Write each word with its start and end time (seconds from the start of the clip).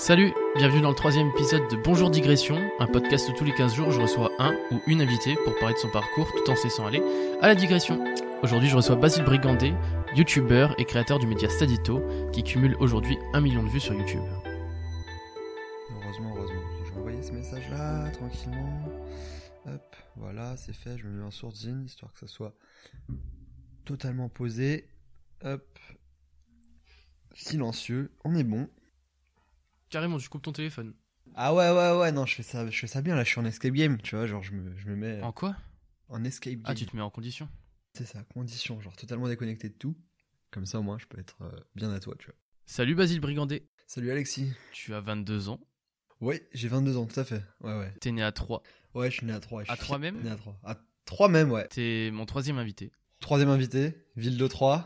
Salut, 0.00 0.32
bienvenue 0.56 0.80
dans 0.80 0.88
le 0.88 0.94
troisième 0.94 1.28
épisode 1.28 1.68
de 1.70 1.76
Bonjour 1.76 2.10
Digression, 2.10 2.56
un 2.78 2.86
podcast 2.86 3.28
où 3.28 3.34
tous 3.34 3.44
les 3.44 3.52
15 3.52 3.74
jours 3.74 3.90
je 3.90 4.00
reçois 4.00 4.32
un 4.38 4.54
ou 4.70 4.80
une 4.86 5.02
invitée 5.02 5.36
pour 5.44 5.54
parler 5.58 5.74
de 5.74 5.78
son 5.78 5.90
parcours 5.90 6.26
tout 6.32 6.50
en 6.50 6.56
se 6.56 6.64
laissant 6.64 6.86
aller 6.86 7.02
à 7.42 7.48
la 7.48 7.54
digression. 7.54 8.02
Aujourd'hui 8.42 8.70
je 8.70 8.76
reçois 8.76 8.96
Basile 8.96 9.24
Brigandet, 9.24 9.74
youtubeur 10.16 10.74
et 10.80 10.86
créateur 10.86 11.18
du 11.18 11.26
média 11.26 11.50
Stadito, 11.50 12.00
qui 12.32 12.42
cumule 12.42 12.76
aujourd'hui 12.80 13.18
un 13.34 13.42
million 13.42 13.62
de 13.62 13.68
vues 13.68 13.78
sur 13.78 13.92
YouTube. 13.92 14.22
Heureusement, 15.90 16.34
heureusement. 16.34 16.62
Je 16.86 16.92
vais 16.92 16.98
envoyer 16.98 17.22
ce 17.22 17.32
message-là, 17.32 18.10
tranquillement. 18.12 18.82
Hop, 19.66 19.96
voilà, 20.16 20.56
c'est 20.56 20.72
fait. 20.72 20.96
Je 20.96 21.06
me 21.06 21.18
mets 21.18 21.26
en 21.26 21.30
sourdine, 21.30 21.84
histoire 21.84 22.10
que 22.14 22.20
ça 22.20 22.26
soit 22.26 22.54
totalement 23.84 24.30
posé. 24.30 24.88
Hop. 25.44 25.78
Silencieux. 27.34 28.10
On 28.24 28.34
est 28.34 28.44
bon. 28.44 28.66
Carrément, 29.90 30.18
tu 30.18 30.28
coupes 30.28 30.42
ton 30.42 30.52
téléphone. 30.52 30.94
Ah 31.34 31.54
ouais, 31.54 31.70
ouais, 31.70 31.98
ouais, 32.00 32.12
non, 32.12 32.26
je 32.26 32.34
fais 32.36 32.42
ça, 32.42 32.68
je 32.68 32.78
fais 32.78 32.86
ça 32.86 33.02
bien. 33.02 33.14
Là, 33.14 33.24
je 33.24 33.28
suis 33.30 33.40
en 33.40 33.44
escape 33.44 33.72
game, 33.72 33.98
tu 34.02 34.16
vois. 34.16 34.26
Genre, 34.26 34.42
je 34.42 34.52
me, 34.52 34.76
je 34.76 34.88
me 34.88 34.96
mets 34.96 35.20
En 35.22 35.32
quoi? 35.32 35.56
en 36.08 36.24
escape 36.24 36.54
game. 36.54 36.62
Ah, 36.64 36.74
tu 36.74 36.86
te 36.86 36.96
mets 36.96 37.02
en 37.02 37.10
condition. 37.10 37.48
C'est 37.94 38.06
ça, 38.06 38.22
condition. 38.34 38.80
Genre, 38.80 38.96
totalement 38.96 39.28
déconnecté 39.28 39.68
de 39.68 39.74
tout. 39.74 39.96
Comme 40.50 40.66
ça, 40.66 40.80
au 40.80 40.82
moins, 40.82 40.98
je 40.98 41.06
peux 41.06 41.18
être 41.20 41.36
euh, 41.42 41.50
bien 41.76 41.92
à 41.92 42.00
toi, 42.00 42.14
tu 42.18 42.26
vois. 42.26 42.34
Salut 42.66 42.94
Basile 42.94 43.20
Brigandet, 43.20 43.68
Salut 43.86 44.10
Alexis. 44.10 44.52
tu 44.72 44.94
as 44.94 45.00
22 45.00 45.48
ans, 45.48 45.60
Ouais, 46.20 46.46
j'ai 46.52 46.68
22 46.68 46.96
ans, 46.98 47.06
tout 47.06 47.18
à 47.18 47.24
fait. 47.24 47.42
Ouais, 47.62 47.76
ouais. 47.78 47.92
t'es 48.00 48.12
né 48.12 48.22
à 48.22 48.30
3. 48.32 48.62
Ouais, 48.94 49.10
je 49.10 49.16
suis 49.16 49.26
né 49.26 49.32
à 49.32 49.40
3. 49.40 49.62
À 49.68 49.76
Troyes 49.76 49.98
même? 49.98 50.20
Né 50.22 50.30
à 50.30 50.36
3. 50.36 50.60
À 50.64 50.76
3 51.06 51.28
même, 51.28 51.50
ouais. 51.50 51.66
T'es 51.68 52.10
mon 52.12 52.26
troisième 52.26 52.58
invité. 52.58 52.92
Troisième 53.20 53.48
invité, 53.50 53.94
ville 54.16 54.36
de 54.36 54.46
Troyes. 54.46 54.84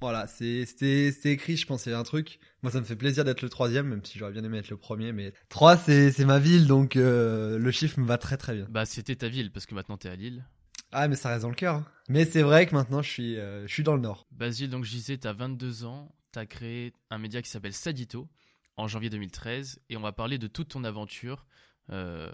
Voilà, 0.00 0.26
c'est- 0.26 0.64
c'était 0.66 1.32
écrit, 1.32 1.56
je 1.56 1.66
pensais 1.66 1.92
un 1.92 2.02
truc. 2.04 2.38
Moi, 2.62 2.72
ça 2.72 2.80
me 2.80 2.84
fait 2.84 2.96
plaisir 2.96 3.24
d'être 3.24 3.42
le 3.42 3.48
troisième, 3.50 3.86
même 3.88 4.04
si 4.04 4.18
j'aurais 4.18 4.32
bien 4.32 4.42
aimé 4.44 4.58
être 4.58 4.70
le 4.70 4.76
premier. 4.76 5.12
Mais 5.12 5.32
Troyes, 5.48 5.76
c'est 5.76 6.10
c'est 6.12 6.24
ma 6.24 6.38
ville, 6.38 6.66
donc 6.66 6.96
euh, 6.96 7.58
le 7.58 7.70
chiffre 7.70 8.00
me 8.00 8.06
va 8.06 8.16
très 8.18 8.36
très 8.36 8.54
bien. 8.54 8.66
Bah 8.70 8.86
c'était 8.86 9.16
ta 9.16 9.28
ville, 9.28 9.50
parce 9.52 9.66
que 9.66 9.74
maintenant 9.74 9.96
t'es 9.98 10.08
à 10.08 10.16
Lille. 10.16 10.44
Ah, 10.92 11.06
mais 11.06 11.16
ça 11.16 11.28
reste 11.28 11.42
dans 11.42 11.50
le 11.50 11.54
cœur. 11.54 11.76
hein. 11.76 11.86
Mais 12.08 12.24
c'est 12.24 12.42
vrai 12.42 12.66
que 12.66 12.74
maintenant, 12.74 13.00
je 13.02 13.08
suis, 13.10 13.36
euh, 13.38 13.66
je 13.68 13.72
suis 13.72 13.82
dans 13.84 13.94
le 13.94 14.00
nord. 14.00 14.26
Basile, 14.32 14.70
donc 14.70 14.84
je 14.84 14.90
disais, 14.90 15.18
t'as 15.18 15.32
22 15.32 15.84
ans, 15.84 16.12
t'as 16.32 16.46
créé 16.46 16.92
un 17.10 17.18
média 17.18 17.40
qui 17.42 17.48
s'appelle 17.50 17.72
Sadito 17.74 18.28
en 18.76 18.88
janvier 18.88 19.10
2013 19.10 19.80
et 19.90 19.96
on 19.96 20.00
va 20.00 20.10
parler 20.12 20.38
de 20.38 20.46
toute 20.48 20.68
ton 20.70 20.82
aventure, 20.82 21.46
euh, 21.90 22.28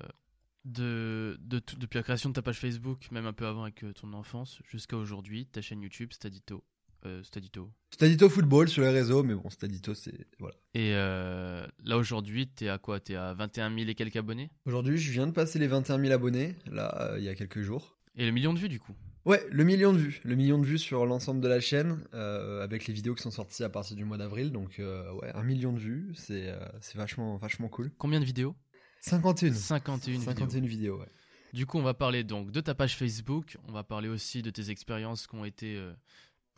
de, 0.64 1.38
depuis 1.42 1.98
la 1.98 2.02
création 2.02 2.30
de 2.30 2.34
ta 2.34 2.42
page 2.42 2.58
Facebook, 2.58 3.10
même 3.10 3.26
un 3.26 3.32
peu 3.32 3.46
avant 3.46 3.62
avec 3.64 3.84
ton 3.94 4.12
enfance, 4.14 4.60
jusqu'à 4.70 4.96
aujourd'hui, 4.96 5.46
ta 5.46 5.60
chaîne 5.60 5.82
YouTube 5.82 6.12
Stadito. 6.12 6.64
Euh, 7.04 7.22
Stadito. 7.22 7.70
Stadito 7.90 8.28
football 8.28 8.68
sur 8.68 8.82
les 8.82 8.90
réseaux, 8.90 9.22
mais 9.22 9.34
bon, 9.34 9.48
Stadito, 9.50 9.94
c'est 9.94 10.26
voilà. 10.38 10.54
Et 10.74 10.92
euh, 10.94 11.66
là 11.84 11.96
aujourd'hui, 11.96 12.48
t'es 12.48 12.68
à 12.68 12.78
quoi? 12.78 13.00
T'es 13.00 13.14
à 13.14 13.34
21 13.34 13.74
000 13.74 13.88
et 13.88 13.94
quelques 13.94 14.16
abonnés? 14.16 14.50
Aujourd'hui, 14.64 14.98
je 14.98 15.12
viens 15.12 15.26
de 15.26 15.32
passer 15.32 15.58
les 15.58 15.66
21 15.66 16.00
000 16.00 16.12
abonnés, 16.12 16.56
là, 16.66 17.12
euh, 17.12 17.18
il 17.18 17.24
y 17.24 17.28
a 17.28 17.34
quelques 17.34 17.60
jours. 17.60 17.96
Et 18.16 18.24
le 18.24 18.32
million 18.32 18.54
de 18.54 18.58
vues 18.58 18.68
du 18.68 18.80
coup? 18.80 18.94
Ouais, 19.26 19.44
le 19.50 19.64
million 19.64 19.92
de 19.92 19.98
vues. 19.98 20.20
Le 20.22 20.36
million 20.36 20.56
de 20.56 20.64
vues 20.64 20.78
sur 20.78 21.04
l'ensemble 21.04 21.40
de 21.40 21.48
la 21.48 21.58
chaîne, 21.58 22.00
euh, 22.14 22.62
avec 22.62 22.86
les 22.86 22.94
vidéos 22.94 23.16
qui 23.16 23.24
sont 23.24 23.32
sorties 23.32 23.64
à 23.64 23.68
partir 23.68 23.96
du 23.96 24.04
mois 24.04 24.16
d'avril. 24.16 24.52
Donc, 24.52 24.78
euh, 24.78 25.12
ouais, 25.14 25.32
un 25.34 25.42
million 25.42 25.72
de 25.72 25.80
vues, 25.80 26.12
c'est 26.14 26.48
euh, 26.48 26.60
c'est 26.80 26.96
vachement, 26.96 27.36
vachement 27.36 27.68
cool. 27.68 27.90
Combien 27.98 28.20
de 28.20 28.24
vidéos? 28.24 28.54
51. 29.00 29.52
51 29.52 30.12
vidéos. 30.12 30.24
51 30.24 30.60
vidéos, 30.60 31.00
ouais. 31.00 31.08
Du 31.52 31.66
coup, 31.66 31.76
on 31.78 31.82
va 31.82 31.92
parler 31.92 32.22
donc 32.22 32.52
de 32.52 32.60
ta 32.60 32.76
page 32.76 32.96
Facebook, 32.96 33.58
on 33.66 33.72
va 33.72 33.82
parler 33.82 34.08
aussi 34.08 34.42
de 34.42 34.50
tes 34.50 34.70
expériences 34.70 35.26
qui 35.26 35.34
ont 35.34 35.44
été, 35.44 35.76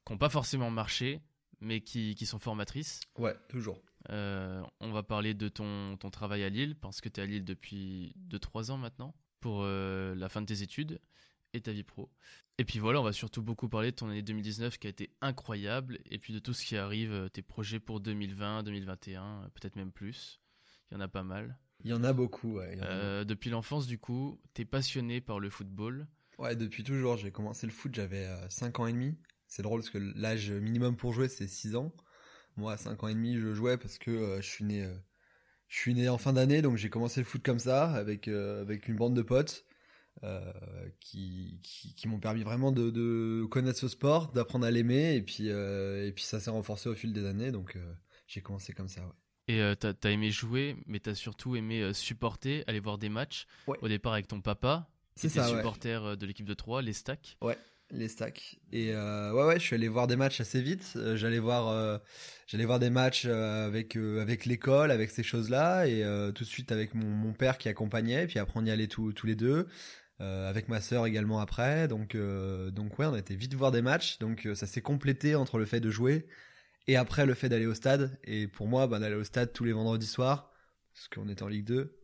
qui 0.09 0.15
n'ont 0.15 0.19
pas 0.19 0.31
forcément 0.31 0.71
marché, 0.71 1.21
mais 1.61 1.83
qui, 1.83 2.15
qui 2.15 2.25
sont 2.25 2.39
formatrices. 2.39 3.01
Ouais, 3.19 3.37
toujours. 3.49 3.83
Euh, 4.11 4.63
on 4.81 4.91
va 4.91 5.03
parler 5.03 5.35
de 5.35 5.49
ton, 5.49 5.99
ton 5.99 6.09
travail 6.11 6.43
à 6.45 6.49
Lille, 6.49 6.77
parce 6.77 7.03
que 7.03 7.11
tu 7.11 7.21
es 7.21 7.23
à 7.23 7.27
Lille 7.27 7.45
depuis 7.45 8.15
2-3 8.31 8.71
ans 8.71 8.79
maintenant, 8.79 9.15
pour 9.41 9.61
euh, 9.63 10.15
la 10.15 10.31
fin 10.31 10.41
de 10.41 10.47
tes 10.47 10.63
études 10.63 10.99
et 11.53 11.61
ta 11.61 11.73
vie 11.73 11.83
pro. 11.83 12.11
Et 12.57 12.65
puis 12.65 12.79
voilà, 12.79 13.01
on 13.01 13.05
va 13.05 13.13
surtout 13.13 13.43
beaucoup 13.43 13.69
parler 13.69 13.91
de 13.91 13.97
ton 13.97 14.09
année 14.09 14.23
2019 14.23 14.79
qui 14.79 14.87
a 14.87 14.91
été 14.91 15.11
incroyable, 15.21 15.99
et 16.11 16.19
puis 16.19 16.33
de 16.33 16.39
tout 16.39 16.55
ce 16.55 16.65
qui 16.65 16.77
arrive, 16.79 17.13
euh, 17.13 17.29
tes 17.29 17.43
projets 17.43 17.79
pour 17.79 18.01
2020, 18.01 18.63
2021, 18.63 19.23
euh, 19.23 19.49
peut-être 19.51 19.77
même 19.77 19.93
plus. 19.93 20.41
Il 20.91 20.95
y 20.95 20.97
en 20.97 21.01
a 21.01 21.09
pas 21.09 21.23
mal. 21.23 21.59
Il 21.85 21.91
y 21.91 21.93
en 21.93 22.03
a 22.03 22.15
beaucoup, 22.15 22.55
ouais. 22.55 22.81
a 22.81 22.85
Euh, 22.87 23.25
depuis 23.25 23.51
l'enfance, 23.51 23.87
du 23.87 23.99
coup, 23.99 24.41
tu 24.55 24.63
es 24.63 24.65
passionné 24.65 25.21
par 25.21 25.39
le 25.39 25.51
football. 25.51 26.09
Ouais, 26.39 26.57
depuis 26.57 26.83
toujours, 26.83 27.19
j'ai 27.19 27.31
commencé 27.31 27.67
le 27.67 27.73
foot, 27.73 27.95
j'avais 27.95 28.27
5 28.49 28.81
ans 28.81 28.87
et 28.87 28.93
demi. 28.93 29.19
C'est 29.49 29.63
drôle 29.63 29.81
parce 29.81 29.91
que 29.91 29.99
l'âge 29.99 30.51
minimum 30.51 30.97
pour 30.97 31.13
jouer, 31.13 31.29
c'est 31.29 31.49
6 31.49 31.75
ans. 31.77 31.93
Moi, 32.57 32.73
à 32.73 32.77
5 32.77 33.03
ans 33.03 33.09
et 33.09 33.15
demi, 33.15 33.37
je 33.39 33.53
jouais 33.55 33.77
parce 33.77 33.99
que 33.99 34.11
euh, 34.11 34.41
je 34.41 34.47
suis 34.47 34.65
né, 34.65 34.85
euh, 34.85 34.95
je 35.69 35.77
suis 35.79 35.95
né 35.95 36.09
en 36.09 36.19
fin 36.19 36.33
d'année, 36.33 36.63
donc 36.63 36.77
j'ai 36.77 36.91
commencé 36.91 37.21
le 37.21 37.25
foot 37.27 37.43
comme 37.43 37.59
ça, 37.59 37.91
avec, 37.93 38.29
euh, 38.29 38.63
avec 38.63 38.89
une 38.89 38.97
bande 38.97 39.15
de 39.15 39.23
potes. 39.23 39.65
qui, 41.01 41.61
qui, 41.63 41.95
qui 41.95 42.09
m'ont 42.09 42.19
permis 42.19 42.43
vraiment 42.43 42.73
de, 42.73 42.91
de 42.91 43.45
connaître 43.51 43.79
ce 43.79 43.89
sport, 43.89 44.33
d'apprendre 44.33 44.67
à 44.67 44.71
l'aimer, 44.71 45.15
et 45.15 45.23
puis, 45.23 45.47
et 45.49 46.13
puis 46.15 46.25
ça 46.25 46.41
s'est 46.41 46.51
renforcé 46.51 46.89
au 46.89 46.95
fil 46.95 47.13
des 47.13 47.25
années, 47.25 47.53
donc 47.53 47.79
j'ai 48.27 48.41
commencé 48.41 48.73
comme 48.73 48.89
ça, 48.89 49.01
ouais. 49.03 49.13
Et 49.49 49.63
euh, 49.63 49.75
t'as 49.75 49.95
as 50.05 50.11
aimé 50.11 50.31
jouer, 50.31 50.77
mais 50.87 51.01
t'as 51.01 51.15
surtout 51.15 51.57
aimé 51.57 51.81
euh, 51.81 51.95
supporter, 51.95 52.65
aller 52.67 52.81
voir 52.81 52.99
des 52.99 53.09
matchs. 53.09 53.47
Ouais. 53.67 53.79
Au 53.81 53.89
départ 53.89 54.13
avec 54.13 54.29
ton 54.29 54.43
papa, 54.43 54.91
C'est 55.17 55.31
ça, 55.31 55.51
ouais. 55.51 55.57
supporter 55.57 56.19
de 56.19 56.27
l'équipe 56.27 56.45
de 56.47 56.53
Troyes, 56.53 56.83
les 56.83 56.93
Stacks. 56.93 57.39
Les 57.91 58.09
stacks. 58.09 58.59
Et 58.73 58.93
euh, 58.93 59.33
ouais 59.33 59.45
ouais 59.45 59.59
je 59.59 59.65
suis 59.65 59.75
allé 59.75 59.89
voir 59.89 60.07
des 60.07 60.17
matchs 60.17 60.41
assez 60.41 60.61
vite. 60.61 60.95
Euh, 60.97 61.17
j'allais 61.17 61.39
voir 61.39 61.69
euh, 61.69 61.99
j'allais 62.47 62.65
voir 62.65 62.79
des 62.79 62.91
matchs 62.91 63.25
euh, 63.27 63.67
avec 63.67 63.97
avec 63.97 64.47
l'école 64.47 64.91
avec 64.91 65.11
ces 65.11 65.23
choses 65.23 65.51
là 65.51 65.87
et 65.87 66.03
tout 66.35 66.45
de 66.45 66.49
suite 66.49 66.73
avec 66.73 66.95
mon, 66.95 67.33
père 67.33 67.59
qui 67.59 67.69
accompagnait. 67.69 68.27
Puis 68.27 68.39
après 68.39 68.59
on 68.61 68.65
y 68.65 68.71
allait 68.71 68.89
tous 68.89 69.13
tous 69.13 69.27
les 69.27 69.37
deux 69.37 69.67
avec 70.21 70.69
ma 70.69 70.81
sœur 70.81 71.07
également 71.07 71.41
après. 71.41 71.89
Donc 71.89 72.17
donc 72.17 72.99
ouais 72.99 73.07
on 73.07 73.17
était 73.17 73.35
vite 73.35 73.55
voir 73.55 73.73
des 73.73 73.83
matchs. 73.83 74.19
Donc 74.19 74.49
ça 74.55 74.67
s'est 74.67 74.83
complété 74.83 75.35
entre 75.35 75.59
le 75.59 75.65
fait 75.65 75.81
de 75.81 75.91
jouer 75.91 76.27
et 76.87 76.97
après 76.97 77.27
le 77.27 77.35
fait 77.35 77.49
d'aller 77.49 77.67
au 77.67 77.75
stade. 77.75 78.19
Et 78.25 78.49
pour 78.49 78.69
moi 78.69 78.87
bah, 78.87 78.99
d'aller 78.99 79.17
au 79.17 79.25
stade 79.25 79.53
tous 79.53 79.65
les 79.65 79.73
vendredis 79.73 80.07
soirs 80.07 80.53
parce 80.95 81.09
qu'on 81.09 81.29
était 81.29 81.43
en 81.43 81.49
Ligue 81.49 81.67
2 81.67 81.98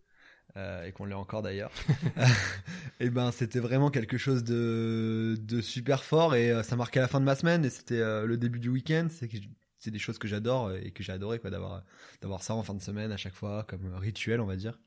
euh, 0.56 0.86
et 0.86 0.92
qu'on 0.92 1.04
l'est 1.04 1.14
encore 1.14 1.42
d'ailleurs. 1.42 1.72
Et 3.00 3.10
ben 3.10 3.32
c'était 3.32 3.58
vraiment 3.58 3.90
quelque 3.90 4.18
chose 4.18 4.44
de, 4.44 5.36
de 5.40 5.60
super 5.60 6.04
fort 6.04 6.36
et 6.36 6.52
euh, 6.52 6.62
ça 6.62 6.76
marquait 6.76 7.00
la 7.00 7.08
fin 7.08 7.18
de 7.18 7.24
ma 7.24 7.34
semaine 7.34 7.64
et 7.64 7.70
c'était 7.70 7.98
euh, 7.98 8.24
le 8.24 8.36
début 8.36 8.60
du 8.60 8.68
week-end. 8.68 9.08
C'est 9.10 9.90
des 9.90 9.98
choses 9.98 10.18
que 10.18 10.28
j'adore 10.28 10.72
et 10.72 10.92
que 10.92 11.02
j'ai 11.02 11.12
adoré 11.12 11.40
quoi 11.40 11.50
d'avoir 11.50 11.82
d'avoir 12.22 12.42
ça 12.42 12.54
en 12.54 12.62
fin 12.62 12.72
de 12.72 12.80
semaine 12.80 13.10
à 13.10 13.16
chaque 13.16 13.34
fois 13.34 13.64
comme 13.68 13.92
rituel 13.96 14.40
on 14.40 14.46
va 14.46 14.56
dire 14.56 14.78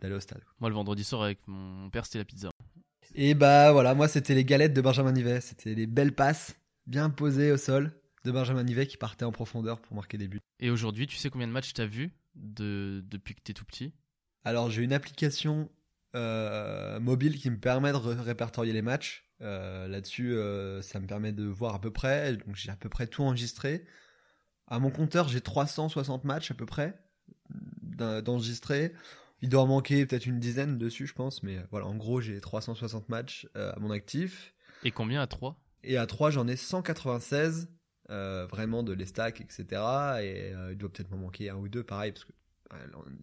d'aller 0.00 0.14
au 0.14 0.20
stade. 0.20 0.42
Moi, 0.60 0.68
le 0.68 0.76
vendredi 0.76 1.02
soir 1.02 1.22
avec 1.22 1.38
mon 1.46 1.90
père, 1.90 2.04
c'était 2.04 2.18
la 2.18 2.24
pizza. 2.24 2.50
et 3.14 3.34
bah 3.34 3.72
voilà 3.72 3.94
moi 3.94 4.06
c'était 4.08 4.34
les 4.34 4.44
galettes 4.44 4.74
de 4.74 4.82
Benjamin 4.82 5.12
Nivet. 5.12 5.40
C'était 5.40 5.74
les 5.74 5.86
belles 5.86 6.14
passes 6.14 6.54
bien 6.86 7.08
posées 7.08 7.50
au 7.50 7.56
sol 7.56 7.92
de 8.24 8.30
Benjamin 8.30 8.62
Nivet 8.62 8.86
qui 8.86 8.96
partait 8.96 9.24
en 9.24 9.32
profondeur 9.32 9.80
pour 9.80 9.96
marquer 9.96 10.18
des 10.18 10.28
buts. 10.28 10.40
Et 10.60 10.70
aujourd'hui, 10.70 11.06
tu 11.06 11.16
sais 11.16 11.30
combien 11.30 11.46
de 11.46 11.52
matchs 11.52 11.72
t'as 11.72 11.86
vu 11.86 12.10
de... 12.34 13.02
depuis 13.08 13.34
que 13.34 13.40
t'es 13.42 13.52
tout 13.52 13.64
petit? 13.64 13.92
Alors 14.44 14.70
j'ai 14.70 14.82
une 14.82 14.92
application 14.92 15.70
euh, 16.14 17.00
mobile 17.00 17.38
qui 17.38 17.50
me 17.50 17.58
permet 17.58 17.92
de 17.92 17.96
ré- 17.96 18.14
répertorier 18.20 18.72
les 18.72 18.82
matchs. 18.82 19.24
Euh, 19.40 19.88
Là-dessus, 19.88 20.34
euh, 20.34 20.80
ça 20.82 21.00
me 21.00 21.06
permet 21.06 21.32
de 21.32 21.44
voir 21.44 21.74
à 21.74 21.80
peu 21.80 21.90
près. 21.90 22.36
Donc 22.36 22.54
j'ai 22.54 22.70
à 22.70 22.76
peu 22.76 22.88
près 22.88 23.06
tout 23.06 23.22
enregistré. 23.22 23.84
À 24.68 24.78
mon 24.78 24.90
compteur, 24.90 25.28
j'ai 25.28 25.40
360 25.40 26.24
matchs 26.24 26.50
à 26.50 26.54
peu 26.54 26.66
près 26.66 26.94
d'en- 27.82 28.22
d'enregistrés. 28.22 28.92
Il 29.42 29.48
doit 29.48 29.62
en 29.62 29.66
manquer 29.66 30.06
peut-être 30.06 30.26
une 30.26 30.38
dizaine 30.38 30.78
dessus, 30.78 31.06
je 31.06 31.14
pense. 31.14 31.42
Mais 31.42 31.58
voilà, 31.70 31.86
en 31.86 31.96
gros, 31.96 32.20
j'ai 32.20 32.40
360 32.40 33.08
matchs 33.08 33.46
à 33.54 33.78
mon 33.80 33.90
actif. 33.90 34.54
Et 34.84 34.90
combien 34.90 35.20
à 35.20 35.26
3 35.26 35.60
Et 35.82 35.96
à 35.98 36.06
3, 36.06 36.30
j'en 36.30 36.46
ai 36.46 36.56
196, 36.56 37.68
euh, 38.10 38.46
vraiment 38.46 38.82
de 38.82 38.92
les 38.92 39.06
stacks, 39.06 39.40
etc. 39.40 39.82
Et 40.22 40.52
il 40.70 40.76
doit 40.78 40.90
peut-être 40.90 41.10
m'en 41.10 41.18
manquer 41.18 41.50
un 41.50 41.56
ou 41.56 41.68
deux, 41.68 41.82
pareil, 41.82 42.12
parce 42.12 42.24
que 42.24 42.32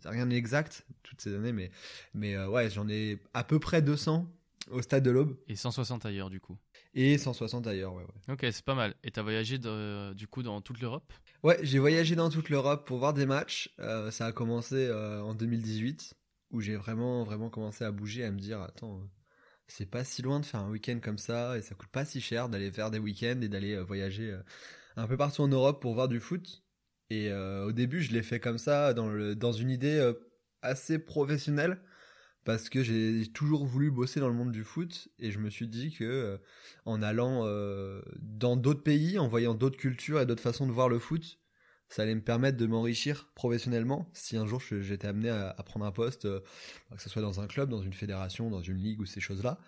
rien 0.06 0.26
n'est 0.26 0.36
exact 0.38 0.86
toutes 1.04 1.22
ces 1.22 1.34
années, 1.36 1.52
mais, 1.54 1.72
mais 2.14 2.36
euh, 2.36 2.48
ouais, 2.50 2.70
j'en 2.70 2.88
ai 2.90 3.20
à 3.34 3.44
peu 3.44 3.60
près 3.60 3.82
200 3.82 4.28
au 4.70 4.82
stade 4.82 5.04
de 5.04 5.12
l'Aube 5.12 5.36
Et 5.48 5.56
160 5.56 6.06
ailleurs, 6.06 6.30
du 6.30 6.40
coup. 6.40 6.58
et 6.94 7.18
160 7.18 7.66
ailleurs, 7.68 7.94
ouais, 7.94 8.04
ouais. 8.04 8.34
Ok, 8.34 8.40
c'est 8.52 8.64
pas 8.64 8.76
mal. 8.76 8.94
Et 9.04 9.12
t'as 9.12 9.24
voyagé 9.24 9.58
de- 9.58 10.14
du 10.14 10.28
coup 10.28 10.44
dans 10.44 10.62
toute 10.62 10.80
l'Europe? 10.80 11.12
Ouais, 11.44 11.58
j'ai 11.64 11.80
voyagé 11.80 12.16
dans 12.16 12.30
toute 12.30 12.50
l'Europe 12.50 12.86
pour 12.86 13.00
voir 13.00 13.14
des 13.14 13.26
matchs. 13.26 13.74
Euh, 13.80 14.12
ça 14.12 14.28
a 14.28 14.32
commencé 14.32 14.76
euh, 14.76 15.22
en 15.24 15.34
2018, 15.34 16.14
où 16.52 16.62
j'ai 16.62 16.76
vraiment, 16.76 17.24
vraiment 17.24 17.50
commencé 17.50 17.84
à 17.84 17.92
bouger, 17.92 18.24
à 18.24 18.32
me 18.32 18.40
dire, 18.40 18.62
attends, 18.62 19.00
euh, 19.00 19.06
c'est 19.68 19.88
pas 19.90 20.04
si 20.04 20.22
loin 20.22 20.40
de 20.40 20.46
faire 20.46 20.60
un 20.60 20.70
week-end 20.70 21.00
comme 21.02 21.18
ça, 21.18 21.58
et 21.58 21.62
ça 21.62 21.74
coûte 21.76 21.90
pas 21.90 22.06
si 22.06 22.22
cher 22.22 22.48
d'aller 22.48 22.72
faire 22.72 22.92
des 22.92 23.00
week-ends 23.00 23.40
et 23.42 23.48
d'aller 23.50 23.74
euh, 23.74 23.84
voyager 23.84 24.32
euh, 24.32 24.42
un 24.98 25.08
peu 25.08 25.18
partout 25.18 25.42
en 25.42 25.48
Europe 25.48 25.82
pour 25.82 25.96
voir 25.96 26.08
du 26.08 26.20
foot. 26.20 26.62
Et 27.12 27.30
euh, 27.30 27.66
au 27.66 27.74
début, 27.74 28.02
je 28.02 28.14
l'ai 28.14 28.24
fait 28.24 28.40
comme 28.40 28.58
ça, 28.58 28.94
dans, 28.94 29.52
une 29.52 29.70
idée 29.70 29.98
euh, 29.98 30.14
assez 30.62 30.98
professionnelle, 30.98 31.82
parce 32.46 32.70
que 32.70 32.84
j'ai 32.84 33.28
toujours 33.34 33.66
voulu 33.66 33.92
bosser 33.92 34.22
dans 34.22 34.30
le 34.30 34.34
monde 34.34 34.54
du 34.54 34.64
foot, 34.64 35.10
et 35.20 35.30
je 35.30 35.38
me 35.40 35.50
suis 35.50 35.68
dit 35.68 35.92
que 35.92 36.06
euh, 36.06 36.38
en 36.86 37.02
allant 37.02 37.44
dans 38.22 38.56
d'autres 38.56 38.82
pays, 38.82 39.20
en 39.20 39.28
voyant 39.28 39.56
d'autres 39.56 39.76
cultures 39.76 40.22
et 40.22 40.26
d'autres 40.26 40.42
façons 40.42 40.66
de 40.66 40.72
voir 40.72 40.88
le 40.88 41.00
foot, 41.00 41.38
ça 41.90 42.04
allait 42.04 42.16
me 42.16 42.24
permettre 42.24 42.58
de 42.58 42.66
m'enrichir 42.66 43.30
professionnellement 43.36 44.10
si 44.14 44.38
un 44.38 44.48
jour 44.48 44.62
j'étais 44.62 45.10
amené 45.10 45.30
à, 45.32 45.54
prendre 45.66 45.86
un 45.86 45.92
poste, 45.92 46.24
que 46.24 47.02
ce 47.02 47.10
soit 47.10 47.22
dans 47.22 47.42
un 47.42 47.48
club, 47.48 47.70
dans 47.70 47.82
une 47.82 47.92
fédération, 47.92 48.50
dans 48.50 48.62
une 48.62 48.78
ligue 48.78 49.02
ou 49.02 49.06
ces 49.06 49.20
choses-là. 49.20 49.60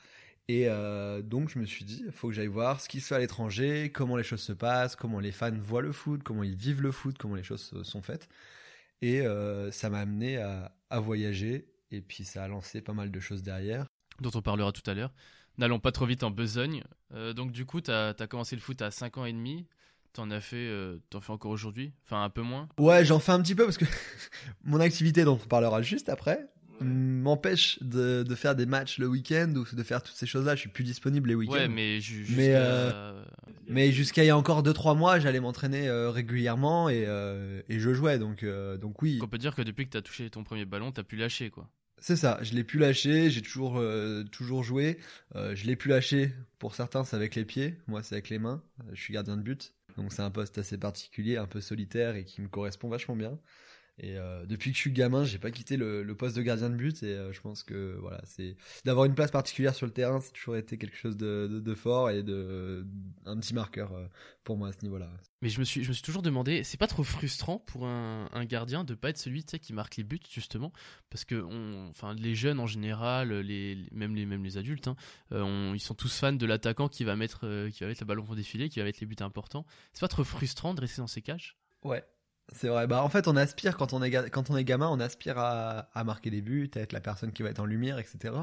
Et 0.50 0.68
euh, 0.68 1.22
donc 1.22 1.50
je 1.50 1.58
me 1.58 1.66
suis 1.66 1.86
dit, 1.86 2.04
il 2.06 2.12
faut 2.12 2.28
que 2.28 2.34
j'aille 2.34 2.48
voir 2.48 2.82
ce 2.82 2.90
qui 2.90 3.00
se 3.00 3.08
fait 3.08 3.16
à 3.16 3.20
l'étranger, 3.20 3.92
comment 3.94 4.18
les 4.18 4.24
choses 4.24 4.42
se 4.42 4.52
passent, 4.52 4.96
comment 4.96 5.20
les 5.20 5.32
fans 5.32 5.58
voient 5.58 5.82
le 5.82 5.94
foot, 5.94 6.22
comment 6.24 6.44
ils 6.44 6.56
vivent 6.56 6.82
le 6.82 6.92
foot, 6.92 7.18
comment 7.18 7.36
les 7.36 7.44
choses 7.44 7.82
sont 7.84 8.02
faites. 8.02 8.28
Et 9.02 9.22
euh, 9.22 9.72
ça 9.72 9.90
m'a 9.90 10.00
amené 10.00 10.38
à, 10.38 11.00
voyager, 11.00 11.68
et 11.92 12.02
puis 12.02 12.24
ça 12.24 12.44
a 12.44 12.48
lancé 12.48 12.82
pas 12.82 12.94
mal 12.94 13.12
de 13.12 13.20
choses 13.20 13.42
derrière. 13.42 13.88
Dont 14.22 14.32
on 14.36 14.42
parlera 14.42 14.72
tout 14.72 14.88
à 14.90 14.94
l'heure. 14.94 15.14
N'allons 15.58 15.80
pas 15.80 15.92
trop 15.92 16.06
vite 16.06 16.24
en 16.24 16.32
besogne. 16.32 16.84
donc 17.36 17.52
du 17.52 17.66
coup, 17.66 17.82
tu 17.82 17.92
as, 17.92 18.14
commencé 18.30 18.56
le 18.56 18.62
foot 18.62 18.82
à 18.82 18.92
5 18.92 19.18
ans 19.18 19.26
et 19.26 19.34
demi. 19.34 19.66
T'en 20.14 20.30
as 20.30 20.42
fait, 20.42 20.58
euh, 20.58 21.00
t'en 21.10 21.22
fais 21.22 21.32
encore 21.32 21.50
aujourd'hui? 21.50 21.92
Enfin, 22.06 22.24
un 22.24 22.30
peu 22.30 22.44
moins? 22.44 22.70
Ouais, 22.78 23.04
j'en 23.04 23.18
fais 23.18 23.32
un 23.32 23.42
petit 23.42 23.56
peu 23.56 23.66
parce 23.66 23.80
que 23.80 23.86
mon 24.64 24.80
activité, 24.80 25.24
dont 25.24 25.40
on 25.44 25.48
parlera 25.48 25.82
juste 25.82 26.08
après, 26.08 26.46
m'empêche 26.82 27.82
de, 27.82 28.24
de, 28.24 28.36
faire 28.36 28.56
des 28.56 28.66
matchs 28.66 28.98
le 28.98 29.08
week-end 29.08 29.54
ou 29.56 29.76
de 29.76 29.84
faire 29.84 30.02
toutes 30.02 30.16
ces 30.16 30.26
choses-là. 30.26 30.56
Je 30.56 30.62
suis 30.62 30.70
plus 30.70 30.84
disponible 30.84 31.30
les 31.30 31.36
week-ends. 31.36 31.54
Ouais, 31.54 31.68
mais 31.68 32.00
jusqu'à. 32.02 32.36
Mais, 32.36 32.54
euh, 32.56 33.24
mais 33.68 33.92
jusqu'à 33.92 34.24
il 34.24 34.28
y 34.28 34.30
a 34.30 34.38
encore 34.38 34.64
2-3 34.64 34.98
mois, 34.98 35.20
j'allais 35.20 35.40
m'entraîner 35.40 35.88
euh, 35.88 36.10
régulièrement 36.10 36.90
et, 36.90 37.08
et 37.70 37.80
je 37.80 37.94
jouais. 37.94 38.20
Donc, 38.20 38.46
donc 38.46 39.02
oui. 39.02 39.20
on 39.22 39.28
peut 39.28 39.38
dire 39.38 39.56
que 39.56 39.62
depuis 39.62 39.86
que 39.86 39.92
t'as 39.92 40.02
touché 40.02 40.30
ton 40.30 40.44
premier 40.44 40.66
ballon, 40.66 40.92
t'as 40.92 41.04
pu 41.04 41.16
lâcher 41.16 41.50
quoi. 41.50 41.70
C'est 42.00 42.18
ça, 42.18 42.38
je 42.42 42.54
l'ai 42.54 42.66
pu 42.66 42.80
lâcher, 42.80 43.30
j'ai 43.30 43.42
toujours, 43.42 43.82
toujours 44.32 44.64
joué. 44.64 44.98
je 45.36 45.66
l'ai 45.66 45.78
pu 45.78 45.88
lâcher, 45.88 46.34
pour 46.60 46.76
certains 46.76 47.06
c'est 47.06 47.16
avec 47.16 47.36
les 47.36 47.46
pieds, 47.46 47.78
moi 47.88 48.04
c'est 48.04 48.16
avec 48.16 48.30
les 48.30 48.40
mains. 48.40 48.62
Je 48.92 49.00
suis 49.00 49.14
gardien 49.14 49.38
de 49.38 49.42
but. 49.42 49.74
Donc 49.98 50.12
c'est 50.12 50.22
un 50.22 50.32
poste 50.32 50.58
assez 50.58 50.78
particulier, 50.78 51.38
un 51.38 51.48
peu 51.48 51.62
solitaire 51.62 52.16
et 52.16 52.26
qui 52.26 52.42
me 52.42 52.48
correspond 52.48 52.90
vachement 52.90 53.16
bien. 53.16 53.40
Et 54.00 54.18
euh, 54.18 54.46
depuis 54.48 54.72
que 54.72 54.76
je 54.76 54.82
suis 54.82 54.92
gamin, 54.92 55.24
j'ai 55.24 55.38
pas 55.38 55.52
quitté 55.52 55.78
le, 55.78 56.04
poste 56.16 56.36
de 56.36 56.42
gardien 56.42 56.70
de 56.70 56.76
but 56.76 57.04
et 57.04 57.16
euh, 57.16 57.32
je 57.32 57.40
pense 57.42 57.62
que 57.62 57.96
voilà, 58.02 58.22
c'est 58.26 58.58
d'avoir 58.86 59.06
une 59.06 59.14
place 59.14 59.30
particulière 59.30 59.76
sur 59.76 59.86
le 59.86 59.92
terrain, 59.92 60.20
c'est 60.20 60.32
toujours 60.32 60.58
été 60.58 60.80
quelque 60.80 60.98
chose 60.98 61.16
de, 61.16 61.76
fort 61.76 62.10
et 62.10 62.24
de 62.24 62.88
un 63.26 63.38
petit 63.38 63.54
marqueur 63.54 63.94
euh, 63.94 64.08
pour 64.44 64.58
moi 64.58 64.70
à 64.70 64.72
ce 64.72 64.80
niveau-là. 64.82 65.12
Mais 65.44 65.50
je 65.50 65.60
me 65.60 65.64
suis 65.64 65.84
je 65.84 65.90
me 65.90 65.94
suis 65.94 66.02
toujours 66.02 66.24
demandé, 66.24 66.64
c'est 66.64 66.78
pas 66.78 66.88
trop 66.88 67.04
frustrant 67.04 67.60
pour 67.60 67.86
un, 67.86 68.46
gardien 68.46 68.84
de 68.84 68.96
pas 68.96 69.10
être 69.10 69.18
celui 69.18 69.44
qui 69.44 69.74
marque 69.74 69.98
les 69.98 70.04
buts 70.04 70.20
justement? 70.30 70.72
Parce 71.12 71.24
que 71.24 71.36
on, 71.36 71.90
enfin 71.90 72.16
les 72.16 72.34
jeunes 72.34 72.60
en 72.60 72.68
général, 72.68 73.32
les 73.42 73.78
même 73.92 74.16
les 74.16 74.26
même 74.26 74.44
les 74.44 74.58
adultes, 74.58 74.88
hein, 74.88 74.96
ils 75.32 75.82
sont 75.82 75.94
tous 75.94 76.18
fans 76.18 76.34
de 76.34 76.46
l'attaquant 76.48 76.88
qui 76.88 77.04
va 77.04 77.16
mettre 77.16 77.70
qui 77.70 77.84
va 77.84 77.90
mettre 77.90 78.02
le 78.02 78.08
ballon 78.08 78.24
pour 78.24 78.36
défiler, 78.36 78.70
qui 78.70 78.80
va 78.80 78.86
mettre 78.86 79.00
les 79.02 79.08
buts 79.08 79.16
importants. 79.20 79.66
C'est 79.92 80.02
pas 80.02 80.08
trop 80.08 80.24
frustrant 80.24 80.74
de 80.74 80.82
rester 80.82 81.02
dans 81.02 81.08
ces 81.08 81.22
cages? 81.22 81.58
Ouais, 81.84 82.04
c'est 82.52 82.68
vrai. 82.68 82.88
Bah, 82.88 83.04
en 83.04 83.10
fait, 83.10 83.28
on 83.28 83.36
aspire, 83.36 83.78
quand 83.78 83.94
on 83.94 84.04
est, 84.04 84.12
quand 84.30 84.50
on 84.50 84.58
est 84.58 84.64
gamin, 84.64 84.90
on 84.90 85.00
aspire 85.00 85.38
à, 85.38 86.04
marquer 86.04 86.30
des 86.30 86.42
buts, 86.42 86.70
à 86.76 86.80
être 86.80 86.94
la 86.94 87.02
personne 87.02 87.32
qui 87.32 87.44
va 87.44 87.50
être 87.50 87.60
en 87.60 87.66
lumière, 87.66 88.00
etc. 88.00 88.34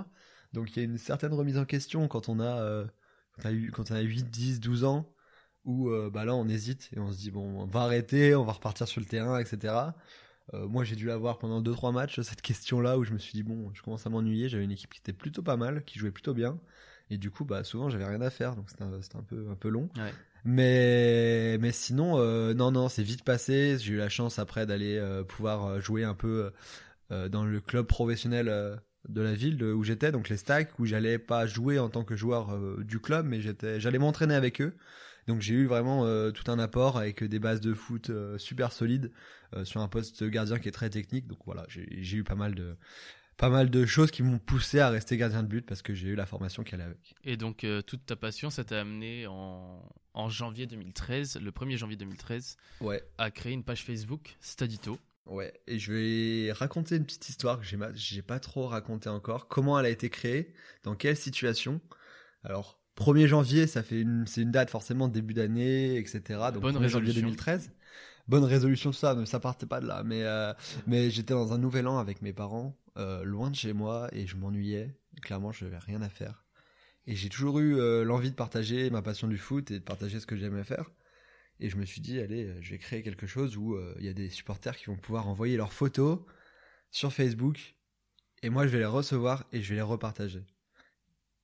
Donc, 0.52 0.74
il 0.74 0.78
y 0.78 0.82
a 0.82 0.84
une 0.84 0.98
certaine 0.98 1.32
remise 1.32 1.58
en 1.58 1.64
question 1.64 2.08
quand 2.08 2.28
on 2.28 2.40
a, 2.40 2.62
euh, 2.62 2.86
quand 3.72 3.90
on 3.90 3.94
a 3.94 4.00
8, 4.00 4.30
10, 4.30 4.60
12 4.60 4.84
ans, 4.84 5.12
où 5.64 5.90
euh, 5.90 6.10
bah 6.10 6.24
là, 6.24 6.34
on 6.34 6.48
hésite 6.48 6.90
et 6.96 6.98
on 6.98 7.12
se 7.12 7.18
dit, 7.18 7.30
bon, 7.30 7.60
on 7.60 7.66
va 7.66 7.82
arrêter, 7.82 8.34
on 8.34 8.44
va 8.44 8.52
repartir 8.52 8.88
sur 8.88 9.00
le 9.00 9.06
terrain, 9.06 9.38
etc. 9.38 9.74
Euh, 10.54 10.66
moi, 10.66 10.84
j'ai 10.84 10.96
dû 10.96 11.06
l'avoir 11.06 11.38
pendant 11.38 11.62
2-3 11.62 11.92
matchs, 11.92 12.20
cette 12.20 12.42
question-là, 12.42 12.98
où 12.98 13.04
je 13.04 13.12
me 13.12 13.18
suis 13.18 13.32
dit, 13.32 13.42
bon, 13.42 13.70
je 13.74 13.82
commence 13.82 14.06
à 14.06 14.10
m'ennuyer. 14.10 14.48
J'avais 14.48 14.64
une 14.64 14.72
équipe 14.72 14.92
qui 14.92 15.00
était 15.00 15.12
plutôt 15.12 15.42
pas 15.42 15.56
mal, 15.56 15.84
qui 15.84 15.98
jouait 15.98 16.10
plutôt 16.10 16.34
bien. 16.34 16.58
Et 17.10 17.18
du 17.18 17.30
coup, 17.30 17.44
bah, 17.44 17.64
souvent, 17.64 17.90
j'avais 17.90 18.06
rien 18.06 18.20
à 18.20 18.30
faire, 18.30 18.56
donc 18.56 18.70
c'était 18.70 18.84
un, 18.84 18.92
un, 18.92 19.22
peu, 19.22 19.48
un 19.50 19.56
peu 19.56 19.68
long. 19.68 19.88
Mais, 20.44 21.58
mais 21.60 21.72
sinon, 21.72 22.18
euh, 22.18 22.54
non, 22.54 22.70
non, 22.70 22.88
c'est 22.88 23.02
vite 23.02 23.24
passé. 23.24 23.76
J'ai 23.78 23.94
eu 23.94 23.96
la 23.96 24.08
chance 24.08 24.38
après 24.38 24.66
d'aller 24.66 24.96
euh, 24.96 25.22
pouvoir 25.22 25.66
euh, 25.66 25.80
jouer 25.80 26.04
un 26.04 26.14
peu 26.14 26.52
dans 27.28 27.44
le 27.44 27.60
club 27.60 27.86
professionnel 27.86 28.46
de 29.08 29.20
la 29.20 29.34
ville 29.34 29.64
où 29.64 29.82
j'étais, 29.82 30.12
donc 30.12 30.28
les 30.28 30.36
Stacks, 30.36 30.78
où 30.78 30.86
j'allais 30.86 31.18
pas 31.18 31.44
jouer 31.44 31.80
en 31.80 31.88
tant 31.88 32.04
que 32.04 32.14
joueur 32.14 32.56
du 32.78 33.00
club, 33.00 33.26
mais 33.26 33.40
j'étais, 33.40 33.80
j'allais 33.80 33.98
m'entraîner 33.98 34.36
avec 34.36 34.60
eux. 34.60 34.76
Donc 35.26 35.40
j'ai 35.40 35.54
eu 35.54 35.66
vraiment 35.66 36.04
tout 36.30 36.48
un 36.48 36.60
apport 36.60 36.98
avec 36.98 37.24
des 37.24 37.40
bases 37.40 37.60
de 37.60 37.74
foot 37.74 38.12
super 38.38 38.70
solides 38.70 39.10
sur 39.64 39.80
un 39.80 39.88
poste 39.88 40.22
gardien 40.22 40.60
qui 40.60 40.68
est 40.68 40.72
très 40.72 40.88
technique. 40.88 41.26
Donc 41.26 41.38
voilà, 41.46 41.66
j'ai 41.68 42.16
eu 42.16 42.22
pas 42.22 42.36
mal 42.36 42.54
de 42.54 42.76
pas 43.40 43.48
mal 43.48 43.70
de 43.70 43.86
choses 43.86 44.10
qui 44.10 44.22
m'ont 44.22 44.38
poussé 44.38 44.80
à 44.80 44.90
rester 44.90 45.16
gardien 45.16 45.42
de 45.42 45.48
but 45.48 45.64
parce 45.64 45.80
que 45.80 45.94
j'ai 45.94 46.08
eu 46.08 46.14
la 46.14 46.26
formation 46.26 46.62
allait 46.70 46.84
avec. 46.84 47.14
Et 47.24 47.38
donc 47.38 47.64
euh, 47.64 47.80
toute 47.80 48.04
ta 48.04 48.14
passion, 48.14 48.50
ça 48.50 48.64
t'a 48.64 48.78
amené 48.78 49.26
en, 49.26 49.82
en, 50.12 50.28
janvier 50.28 50.66
2013, 50.66 51.40
le 51.42 51.50
1er 51.50 51.78
janvier 51.78 51.96
2013, 51.96 52.58
ouais. 52.82 53.02
à 53.16 53.30
créer 53.30 53.54
une 53.54 53.64
page 53.64 53.82
Facebook, 53.82 54.36
Stadito. 54.40 54.98
Ouais, 55.24 55.54
et 55.66 55.78
je 55.78 55.92
vais 55.92 56.52
raconter 56.52 56.96
une 56.96 57.06
petite 57.06 57.30
histoire 57.30 57.58
que 57.58 57.64
j'ai 57.64 57.78
j'ai 57.94 58.20
pas 58.20 58.40
trop 58.40 58.66
raconté 58.66 59.08
encore. 59.08 59.48
Comment 59.48 59.78
elle 59.78 59.86
a 59.86 59.90
été 59.90 60.10
créée, 60.10 60.52
dans 60.82 60.94
quelle 60.94 61.16
situation? 61.16 61.80
Alors 62.44 62.78
1er 62.96 63.26
janvier, 63.26 63.66
ça 63.66 63.82
fait 63.82 64.02
une, 64.02 64.26
c'est 64.26 64.42
une 64.42 64.50
date 64.50 64.68
forcément 64.68 65.08
début 65.08 65.32
d'année, 65.32 65.96
etc. 65.96 66.40
Donc 66.52 66.60
Bonne 66.60 66.76
1er 66.76 66.88
janvier 66.88 67.14
2013 67.14 67.70
bonne 68.30 68.44
résolution 68.44 68.92
ça, 68.92 69.14
mais 69.14 69.26
ça 69.26 69.40
partait 69.40 69.66
pas 69.66 69.80
de 69.80 69.86
là. 69.86 70.02
Mais, 70.04 70.22
euh, 70.22 70.54
mais 70.86 71.10
j'étais 71.10 71.34
dans 71.34 71.52
un 71.52 71.58
nouvel 71.58 71.86
an 71.86 71.98
avec 71.98 72.22
mes 72.22 72.32
parents, 72.32 72.78
euh, 72.96 73.24
loin 73.24 73.50
de 73.50 73.56
chez 73.56 73.72
moi, 73.72 74.08
et 74.12 74.26
je 74.26 74.36
m'ennuyais. 74.36 74.96
Clairement, 75.22 75.52
je 75.52 75.64
n'avais 75.64 75.78
rien 75.78 76.02
à 76.02 76.08
faire. 76.08 76.44
Et 77.06 77.16
j'ai 77.16 77.28
toujours 77.28 77.58
eu 77.60 77.78
euh, 77.78 78.04
l'envie 78.04 78.30
de 78.30 78.36
partager 78.36 78.90
ma 78.90 79.02
passion 79.02 79.28
du 79.28 79.38
foot 79.38 79.70
et 79.70 79.80
de 79.80 79.84
partager 79.84 80.20
ce 80.20 80.26
que 80.26 80.36
j'aimais 80.36 80.64
faire. 80.64 80.90
Et 81.60 81.68
je 81.68 81.76
me 81.76 81.84
suis 81.84 82.00
dit, 82.00 82.20
allez, 82.20 82.54
je 82.62 82.70
vais 82.70 82.78
créer 82.78 83.02
quelque 83.02 83.26
chose 83.26 83.56
où 83.56 83.78
il 83.98 84.04
y 84.04 84.08
a 84.08 84.14
des 84.14 84.30
supporters 84.30 84.74
qui 84.76 84.86
vont 84.86 84.96
pouvoir 84.96 85.28
envoyer 85.28 85.58
leurs 85.58 85.74
photos 85.74 86.20
sur 86.90 87.12
Facebook. 87.12 87.76
Et 88.42 88.48
moi, 88.48 88.66
je 88.66 88.72
vais 88.72 88.78
les 88.78 88.86
recevoir 88.86 89.46
et 89.52 89.60
je 89.60 89.68
vais 89.68 89.74
les 89.74 89.82
repartager. 89.82 90.42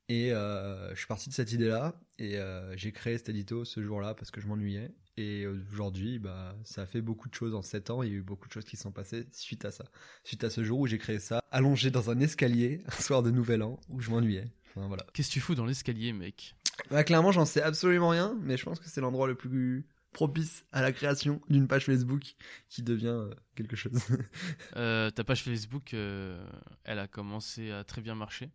Et 0.09 0.31
je 0.31 0.95
suis 0.97 1.07
parti 1.07 1.29
de 1.29 1.35
cette 1.35 1.53
idée-là 1.53 2.01
et 2.19 2.39
j'ai 2.77 2.93
créé 2.93 3.19
cet 3.19 3.29
édito 3.29 3.67
ce 3.67 3.83
jour-là 3.83 4.15
parce 4.15 4.31
que 4.31 4.41
je 4.41 4.47
m'ennuyais. 4.47 4.91
Et 5.19 5.47
aujourd'hui, 5.47 6.19
bah, 6.19 6.55
ça 6.65 6.83
a 6.83 6.87
fait 6.87 7.01
beaucoup 7.01 7.29
de 7.29 7.35
choses 7.35 7.55
en 7.55 7.63
7 7.63 7.91
ans. 7.91 8.03
Il 8.03 8.11
y 8.11 8.13
a 8.13 8.17
eu 8.17 8.23
beaucoup 8.23 8.49
de 8.49 8.53
choses 8.53 8.65
qui 8.65 8.77
sont 8.77 8.93
passées 8.93 9.27
suite 9.33 9.65
à 9.65 9.71
ça. 9.71 9.85
Suite 10.25 10.45
à 10.45 10.51
ce 10.51 10.63
jour 10.63 10.81
où 10.81 10.87
j'ai 10.87 10.99
créé 10.99 11.19
ça, 11.19 11.43
allongé 11.51 11.91
dans 11.91 12.11
un 12.11 12.21
escalier, 12.21 12.83
un 12.87 13.03
soir 13.03 13.23
de 13.23 13.31
Nouvel 13.31 13.63
An, 13.63 13.81
où 13.89 14.01
je 14.01 14.11
m'ennuyais. 14.11 14.53
Enfin, 14.71 14.89
voilà. 14.89 15.07
Qu'est-ce 15.15 15.29
que 15.29 15.35
tu 15.35 15.41
fous 15.41 15.55
dans 15.55 15.65
l'escalier, 15.65 16.13
mec? 16.13 16.55
Bah, 16.91 17.03
Clairement, 17.03 17.33
j'en 17.33 17.47
sais 17.47 17.63
absolument 17.63 18.11
rien, 18.11 18.37
mais 18.43 18.59
je 18.59 18.65
pense 18.65 18.79
que 18.79 18.89
c'est 18.89 19.01
l'endroit 19.01 19.27
le 19.27 19.35
plus 19.35 19.87
propice 20.13 20.65
à 20.73 20.81
la 20.81 20.93
création 20.93 21.43
d'une 21.51 21.69
page 21.69 21.85
Facebook 21.85 22.37
qui 22.69 22.83
devient 22.83 23.09
euh, 23.09 23.35
quelque 23.55 23.77
chose. 23.77 24.01
euh, 24.77 25.11
ta 25.11 25.25
page 25.25 25.43
Facebook, 25.43 25.93
euh, 25.93 26.43
elle 26.85 26.99
a 26.99 27.07
commencé 27.07 27.71
à 27.71 27.85
très 27.85 28.01
bien 28.01 28.15
marcher. 28.15 28.51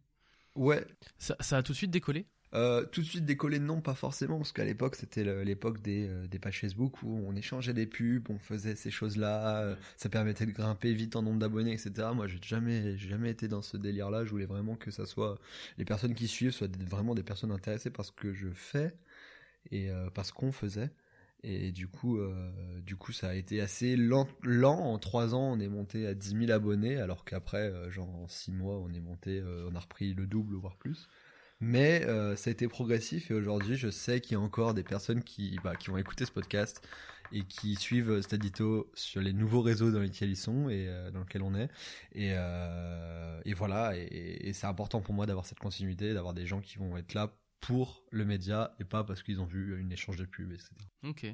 Ouais. 0.55 0.85
Ça, 1.17 1.35
ça 1.39 1.57
a 1.57 1.63
tout 1.63 1.73
de 1.73 1.77
suite 1.77 1.91
décollé? 1.91 2.25
Euh, 2.53 2.85
tout 2.85 3.01
de 3.01 3.05
suite 3.05 3.25
décoller, 3.25 3.59
non, 3.59 3.79
pas 3.79 3.93
forcément, 3.93 4.37
parce 4.37 4.51
qu'à 4.51 4.65
l'époque, 4.65 4.95
c'était 4.95 5.23
l'époque 5.45 5.81
des, 5.81 6.07
euh, 6.09 6.27
des, 6.27 6.37
pages 6.37 6.59
Facebook 6.59 7.01
où 7.01 7.23
on 7.25 7.33
échangeait 7.35 7.73
des 7.73 7.85
pubs, 7.85 8.29
on 8.29 8.39
faisait 8.39 8.75
ces 8.75 8.91
choses-là, 8.91 9.61
euh, 9.61 9.75
ça 9.95 10.09
permettait 10.09 10.45
de 10.45 10.51
grimper 10.51 10.91
vite 10.93 11.15
en 11.15 11.21
nombre 11.21 11.39
d'abonnés, 11.39 11.71
etc. 11.71 12.09
Moi, 12.13 12.27
j'ai 12.27 12.39
jamais, 12.43 12.97
jamais 12.97 13.29
été 13.29 13.47
dans 13.47 13.61
ce 13.61 13.77
délire-là. 13.77 14.25
Je 14.25 14.31
voulais 14.31 14.45
vraiment 14.45 14.75
que 14.75 14.91
ça 14.91 15.05
soit 15.05 15.39
les 15.77 15.85
personnes 15.85 16.13
qui 16.13 16.27
suivent 16.27 16.51
soient 16.51 16.67
vraiment 16.89 17.15
des 17.15 17.23
personnes 17.23 17.51
intéressées 17.51 17.89
par 17.89 18.03
ce 18.03 18.11
que 18.11 18.33
je 18.33 18.49
fais 18.49 18.93
et 19.71 19.89
par 20.13 20.25
ce 20.25 20.33
qu'on 20.33 20.51
faisait. 20.51 20.91
Et 21.43 21.71
du 21.71 21.87
coup, 21.87 22.19
du 22.85 22.95
coup, 22.95 23.11
ça 23.11 23.29
a 23.29 23.33
été 23.35 23.61
assez 23.61 23.95
lent, 23.95 24.27
lent. 24.43 24.77
En 24.79 24.97
trois 24.99 25.35
ans, 25.35 25.53
on 25.53 25.59
est 25.59 25.67
monté 25.67 26.07
à 26.07 26.13
10 26.13 26.37
000 26.47 26.51
abonnés, 26.51 26.97
alors 26.97 27.25
qu'après, 27.25 27.71
genre 27.91 28.09
en 28.09 28.27
six 28.27 28.51
mois, 28.51 28.77
on 28.79 28.91
est 28.93 28.99
monté, 28.99 29.41
on 29.69 29.75
a 29.75 29.79
repris 29.79 30.13
le 30.13 30.27
double, 30.27 30.55
voire 30.55 30.75
plus. 30.75 31.07
Mais 31.61 32.03
euh, 32.05 32.35
ça 32.35 32.49
a 32.49 32.51
été 32.51 32.67
progressif 32.67 33.29
et 33.29 33.35
aujourd'hui, 33.35 33.75
je 33.77 33.91
sais 33.91 34.19
qu'il 34.19 34.33
y 34.33 34.35
a 34.35 34.39
encore 34.39 34.73
des 34.73 34.83
personnes 34.83 35.23
qui, 35.23 35.59
bah, 35.63 35.75
qui 35.75 35.91
vont 35.91 35.97
écouter 35.97 36.25
ce 36.25 36.31
podcast 36.31 36.85
et 37.31 37.43
qui 37.43 37.75
suivent 37.75 38.19
Stadito 38.21 38.91
sur 38.95 39.21
les 39.21 39.31
nouveaux 39.31 39.61
réseaux 39.61 39.91
dans 39.91 39.99
lesquels 39.99 40.31
ils 40.31 40.37
sont 40.37 40.69
et 40.69 40.87
euh, 40.87 41.11
dans 41.11 41.19
lesquels 41.19 41.43
on 41.43 41.53
est. 41.53 41.69
Et, 42.13 42.31
euh, 42.33 43.41
voilà, 43.55 43.95
et, 43.95 44.51
c'est 44.53 44.65
important 44.65 45.01
pour 45.01 45.13
moi 45.13 45.27
d'avoir 45.27 45.45
cette 45.45 45.59
continuité, 45.59 46.15
d'avoir 46.15 46.33
des 46.33 46.47
gens 46.47 46.61
qui 46.61 46.79
vont 46.79 46.97
être 46.97 47.13
là 47.13 47.31
pour 47.59 48.03
le 48.09 48.25
média 48.25 48.75
et 48.79 48.83
pas 48.83 49.03
parce 49.03 49.21
qu'ils 49.21 49.39
ont 49.39 49.45
vu 49.45 49.79
une 49.79 49.91
échange 49.91 50.17
de 50.17 50.25
pubs, 50.25 50.51
etc. 50.51 50.71
Ok. 51.03 51.27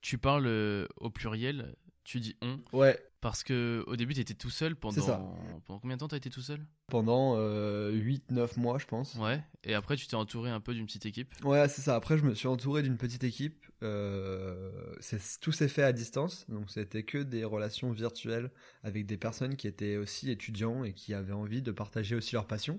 Tu 0.00 0.18
parles 0.18 0.88
au 0.96 1.10
pluriel, 1.10 1.76
tu 2.06 2.20
dis 2.20 2.36
on. 2.40 2.60
Ouais. 2.72 2.98
Parce 3.20 3.42
que 3.42 3.82
au 3.88 3.96
début, 3.96 4.14
tu 4.14 4.20
étais 4.20 4.34
tout 4.34 4.50
seul 4.50 4.76
pendant. 4.76 5.02
Ça. 5.02 5.20
Pendant 5.66 5.80
combien 5.80 5.96
de 5.96 6.00
temps 6.00 6.08
tu 6.08 6.14
as 6.14 6.18
été 6.18 6.30
tout 6.30 6.40
seul? 6.40 6.64
Pendant 6.86 7.34
euh, 7.36 7.92
8-9 7.92 8.60
mois, 8.60 8.78
je 8.78 8.86
pense. 8.86 9.16
Ouais. 9.16 9.42
Et 9.64 9.74
après, 9.74 9.96
tu 9.96 10.06
t'es 10.06 10.14
entouré 10.14 10.50
un 10.50 10.60
peu 10.60 10.72
d'une 10.72 10.86
petite 10.86 11.06
équipe? 11.06 11.34
Ouais, 11.44 11.68
c'est 11.68 11.82
ça. 11.82 11.96
Après, 11.96 12.16
je 12.16 12.24
me 12.24 12.34
suis 12.34 12.46
entouré 12.46 12.82
d'une 12.82 12.96
petite 12.96 13.24
équipe. 13.24 13.66
Euh, 13.82 14.94
tout 15.40 15.50
s'est 15.50 15.68
fait 15.68 15.82
à 15.82 15.92
distance. 15.92 16.46
Donc, 16.48 16.70
c'était 16.70 17.02
que 17.02 17.18
des 17.18 17.44
relations 17.44 17.90
virtuelles 17.90 18.52
avec 18.84 19.06
des 19.06 19.16
personnes 19.16 19.56
qui 19.56 19.66
étaient 19.66 19.96
aussi 19.96 20.30
étudiants 20.30 20.84
et 20.84 20.92
qui 20.92 21.12
avaient 21.12 21.32
envie 21.32 21.62
de 21.62 21.72
partager 21.72 22.14
aussi 22.14 22.34
leur 22.36 22.46
passion. 22.46 22.78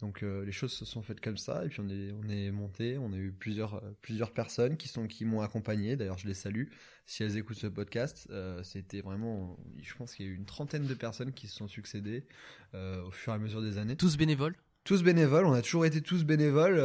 Donc 0.00 0.22
les 0.22 0.52
choses 0.52 0.72
se 0.72 0.84
sont 0.84 1.02
faites 1.02 1.20
comme 1.20 1.36
ça 1.36 1.64
et 1.64 1.68
puis 1.68 1.80
on 1.80 1.88
est 1.88 2.12
on 2.12 2.28
est 2.28 2.50
monté, 2.50 2.98
on 2.98 3.12
a 3.12 3.16
eu 3.16 3.32
plusieurs 3.32 3.82
plusieurs 4.02 4.32
personnes 4.32 4.76
qui 4.76 4.88
sont 4.88 5.06
qui 5.06 5.24
m'ont 5.24 5.40
accompagné. 5.40 5.96
D'ailleurs 5.96 6.18
je 6.18 6.26
les 6.26 6.34
salue 6.34 6.68
si 7.06 7.22
elles 7.22 7.36
écoutent 7.36 7.58
ce 7.58 7.66
podcast. 7.66 8.28
C'était 8.62 9.00
vraiment, 9.00 9.58
je 9.82 9.94
pense 9.94 10.14
qu'il 10.14 10.26
y 10.26 10.28
a 10.28 10.32
eu 10.32 10.34
une 10.34 10.46
trentaine 10.46 10.86
de 10.86 10.94
personnes 10.94 11.32
qui 11.32 11.48
se 11.48 11.56
sont 11.56 11.68
succédées 11.68 12.26
au 12.72 13.10
fur 13.10 13.32
et 13.32 13.36
à 13.36 13.38
mesure 13.38 13.62
des 13.62 13.78
années. 13.78 13.96
Tous 13.96 14.16
bénévoles? 14.16 14.56
Tous 14.84 15.02
bénévoles, 15.02 15.46
on 15.46 15.54
a 15.54 15.62
toujours 15.62 15.86
été 15.86 16.02
tous 16.02 16.24
bénévoles. 16.24 16.76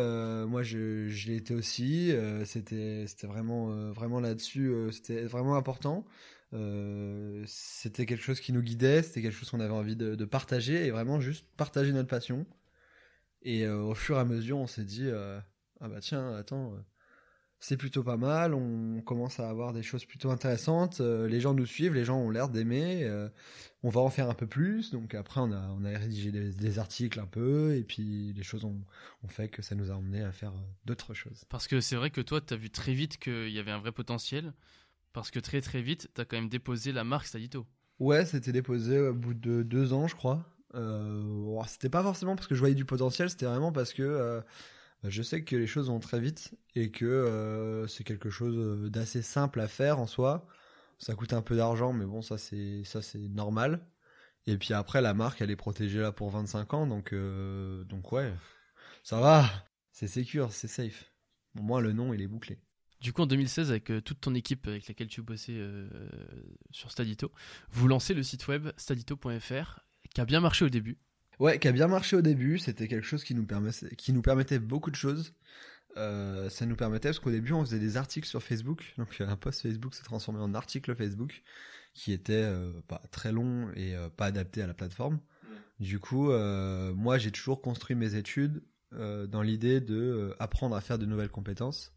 moi, 0.47 0.63
je, 0.63 1.09
je 1.09 1.27
l'ai 1.27 1.35
été 1.35 1.53
aussi. 1.53 2.13
c'était, 2.45 3.05
c'était 3.07 3.27
vraiment, 3.27 3.91
vraiment 3.91 4.19
là-dessus. 4.19 4.73
c'était 4.91 5.23
vraiment 5.23 5.55
important. 5.55 6.05
Euh, 6.53 7.43
c'était 7.45 8.05
quelque 8.05 8.23
chose 8.23 8.39
qui 8.39 8.53
nous 8.53 8.61
guidait, 8.61 9.03
c'était 9.03 9.21
quelque 9.21 9.35
chose 9.35 9.49
qu'on 9.51 9.59
avait 9.59 9.73
envie 9.73 9.95
de, 9.95 10.25
partager 10.25 10.85
et 10.85 10.91
vraiment 10.91 11.19
juste 11.19 11.45
partager 11.57 11.91
notre 11.93 12.09
passion. 12.09 12.45
Et 13.41 13.65
euh, 13.65 13.77
au 13.81 13.95
fur 13.95 14.17
et 14.17 14.19
à 14.19 14.25
mesure, 14.25 14.57
on 14.57 14.67
s'est 14.67 14.83
dit 14.83 15.07
euh, 15.07 15.39
ah 15.79 15.89
bah 15.89 15.99
tiens, 16.01 16.35
attends, 16.35 16.73
c'est 17.59 17.77
plutôt 17.77 18.03
pas 18.03 18.17
mal, 18.17 18.53
on 18.53 19.01
commence 19.01 19.39
à 19.39 19.49
avoir 19.49 19.73
des 19.73 19.83
choses 19.83 20.05
plutôt 20.05 20.29
intéressantes, 20.29 20.99
les 20.99 21.41
gens 21.41 21.53
nous 21.53 21.65
suivent, 21.65 21.93
les 21.93 22.05
gens 22.05 22.17
ont 22.17 22.29
l'air 22.29 22.49
d'aimer, 22.49 23.09
on 23.83 23.89
va 23.89 24.01
en 24.01 24.09
faire 24.09 24.29
un 24.29 24.33
peu 24.33 24.47
plus. 24.47 24.91
Donc 24.91 25.13
après, 25.13 25.41
on 25.41 25.51
a, 25.51 25.67
on 25.77 25.83
a 25.83 25.89
rédigé 25.97 26.31
des, 26.31 26.79
articles 26.79 27.19
un 27.19 27.25
peu, 27.25 27.75
et 27.75 27.83
puis 27.83 28.33
les 28.33 28.43
choses 28.43 28.65
ont, 28.65 28.81
ont, 29.23 29.27
fait 29.27 29.49
que 29.49 29.61
ça 29.61 29.75
nous 29.75 29.91
a 29.91 29.93
emmené 29.95 30.21
à 30.21 30.31
faire 30.31 30.53
d'autres 30.85 31.13
choses. 31.13 31.45
Parce 31.49 31.67
que 31.67 31.81
c'est 31.81 31.95
vrai 31.95 32.09
que 32.11 32.21
toi, 32.21 32.39
tu 32.41 32.53
as 32.53 32.57
vu 32.57 32.69
très 32.69 32.93
vite 32.93 33.17
qu'il 33.17 33.49
y 33.49 33.59
avait 33.59 33.71
un 33.71 33.79
vrai 33.79 33.91
potentiel. 33.91 34.53
Parce 35.13 35.31
que 35.31 35.39
très 35.39 35.61
très 35.61 35.81
vite, 35.81 36.09
tu 36.13 36.21
as 36.21 36.25
quand 36.25 36.37
même 36.37 36.49
déposé 36.49 36.91
la 36.91 37.03
marque 37.03 37.25
Stadito. 37.25 37.65
Ouais, 37.99 38.25
c'était 38.25 38.51
déposé 38.51 38.99
au 38.99 39.13
bout 39.13 39.33
de 39.33 39.63
deux 39.63 39.93
ans, 39.93 40.07
je 40.07 40.15
crois. 40.15 40.45
Euh, 40.75 41.63
c'était 41.67 41.89
pas 41.89 42.03
forcément 42.03 42.35
parce 42.35 42.47
que 42.47 42.55
je 42.55 42.59
voyais 42.59 42.75
du 42.75 42.85
potentiel, 42.85 43.29
c'était 43.29 43.45
vraiment 43.45 43.71
parce 43.71 43.93
que 43.93 44.03
euh, 44.03 44.41
je 45.03 45.21
sais 45.23 45.43
que 45.43 45.55
les 45.55 45.67
choses 45.67 45.89
vont 45.89 45.99
très 45.99 46.19
vite 46.19 46.55
et 46.75 46.91
que 46.91 47.05
euh, 47.05 47.87
c'est 47.87 48.03
quelque 48.03 48.29
chose 48.29 48.89
d'assez 48.91 49.21
simple 49.21 49.59
à 49.61 49.67
faire 49.67 49.99
en 49.99 50.07
soi. 50.07 50.47
Ça 50.99 51.15
coûte 51.15 51.33
un 51.33 51.41
peu 51.41 51.55
d'argent, 51.55 51.93
mais 51.93 52.05
bon, 52.05 52.21
ça 52.21 52.37
c'est 52.37 52.83
ça 52.83 53.01
c'est 53.01 53.19
normal. 53.29 53.85
Et 54.47 54.57
puis 54.57 54.73
après, 54.73 55.01
la 55.01 55.13
marque, 55.13 55.41
elle 55.41 55.51
est 55.51 55.55
protégée 55.55 55.99
là 55.99 56.11
pour 56.11 56.29
25 56.31 56.73
ans, 56.73 56.87
donc 56.87 57.13
donc 57.13 58.11
ouais, 58.11 58.33
ça 59.03 59.19
va, 59.19 59.45
c'est 59.91 60.07
secure, 60.07 60.51
c'est 60.53 60.67
safe. 60.67 61.11
Au 61.57 61.61
moins 61.61 61.81
le 61.81 61.93
nom, 61.93 62.13
il 62.13 62.21
est 62.21 62.27
bouclé. 62.27 62.59
Du 63.01 63.13
coup, 63.13 63.21
en 63.21 63.27
2016, 63.27 63.69
avec 63.69 63.91
euh, 63.91 64.01
toute 64.01 64.19
ton 64.19 64.35
équipe 64.35 64.67
avec 64.67 64.87
laquelle 64.87 65.07
tu 65.07 65.21
bossais 65.21 65.53
euh, 65.55 65.87
sur 66.71 66.91
Stadito, 66.91 67.31
vous 67.71 67.87
lancez 67.87 68.13
le 68.13 68.23
site 68.23 68.47
web 68.49 68.69
stadito.fr, 68.75 69.79
qui 70.13 70.21
a 70.21 70.25
bien 70.25 70.39
marché 70.39 70.65
au 70.65 70.69
début. 70.69 70.97
Ouais, 71.39 71.59
qui 71.59 71.67
a 71.67 71.71
bien 71.71 71.87
marché 71.87 72.15
au 72.15 72.21
début. 72.21 72.59
C'était 72.59 72.87
quelque 72.87 73.05
chose 73.05 73.23
qui 73.23 73.33
nous, 73.35 73.45
permettait, 73.45 73.95
qui 73.95 74.13
nous 74.13 74.21
permettait 74.21 74.59
beaucoup 74.59 74.91
de 74.91 74.95
choses. 74.95 75.33
Euh, 75.97 76.49
ça 76.49 76.65
nous 76.65 76.75
permettait, 76.75 77.09
parce 77.09 77.19
qu'au 77.19 77.31
début, 77.31 77.53
on 77.53 77.63
faisait 77.63 77.79
des 77.79 77.97
articles 77.97 78.27
sur 78.27 78.43
Facebook. 78.43 78.93
Donc, 78.97 79.21
un 79.21 79.35
post 79.35 79.61
Facebook 79.61 79.95
s'est 79.95 80.03
transformé 80.03 80.39
en 80.39 80.53
article 80.53 80.95
Facebook, 80.95 81.43
qui 81.93 82.11
était 82.11 82.51
pas 82.87 83.01
très 83.11 83.31
long 83.31 83.71
et 83.75 83.95
pas 84.17 84.25
adapté 84.25 84.61
à 84.61 84.67
la 84.67 84.73
plateforme. 84.73 85.19
Du 85.79 85.99
coup, 85.99 86.31
moi, 86.31 87.17
j'ai 87.17 87.31
toujours 87.31 87.61
construit 87.61 87.95
mes 87.95 88.15
études 88.15 88.63
dans 88.91 89.41
l'idée 89.41 89.79
de 89.81 90.35
apprendre 90.39 90.75
à 90.75 90.81
faire 90.81 90.99
de 90.99 91.05
nouvelles 91.05 91.31
compétences 91.31 91.93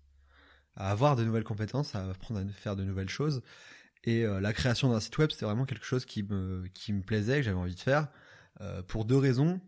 à 0.76 0.90
avoir 0.90 1.16
de 1.16 1.24
nouvelles 1.24 1.44
compétences, 1.44 1.94
à 1.94 2.10
apprendre 2.10 2.40
à 2.40 2.44
faire 2.52 2.76
de 2.76 2.84
nouvelles 2.84 3.08
choses. 3.08 3.42
Et 4.04 4.24
euh, 4.24 4.40
la 4.40 4.52
création 4.52 4.90
d'un 4.90 5.00
site 5.00 5.16
web, 5.18 5.30
c'était 5.30 5.44
vraiment 5.44 5.64
quelque 5.64 5.84
chose 5.84 6.04
qui 6.04 6.22
me, 6.22 6.66
qui 6.74 6.92
me 6.92 7.02
plaisait, 7.02 7.36
que 7.36 7.42
j'avais 7.42 7.58
envie 7.58 7.74
de 7.74 7.80
faire, 7.80 8.08
euh, 8.60 8.82
pour 8.82 9.04
deux 9.04 9.16
raisons. 9.16 9.60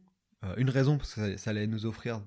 Euh, 0.45 0.55
une 0.57 0.71
raison, 0.71 0.99
parce 0.99 1.15
que 1.15 1.37
ça, 1.37 1.51
allait 1.51 1.67
nous 1.67 1.87
offrir 1.87 2.21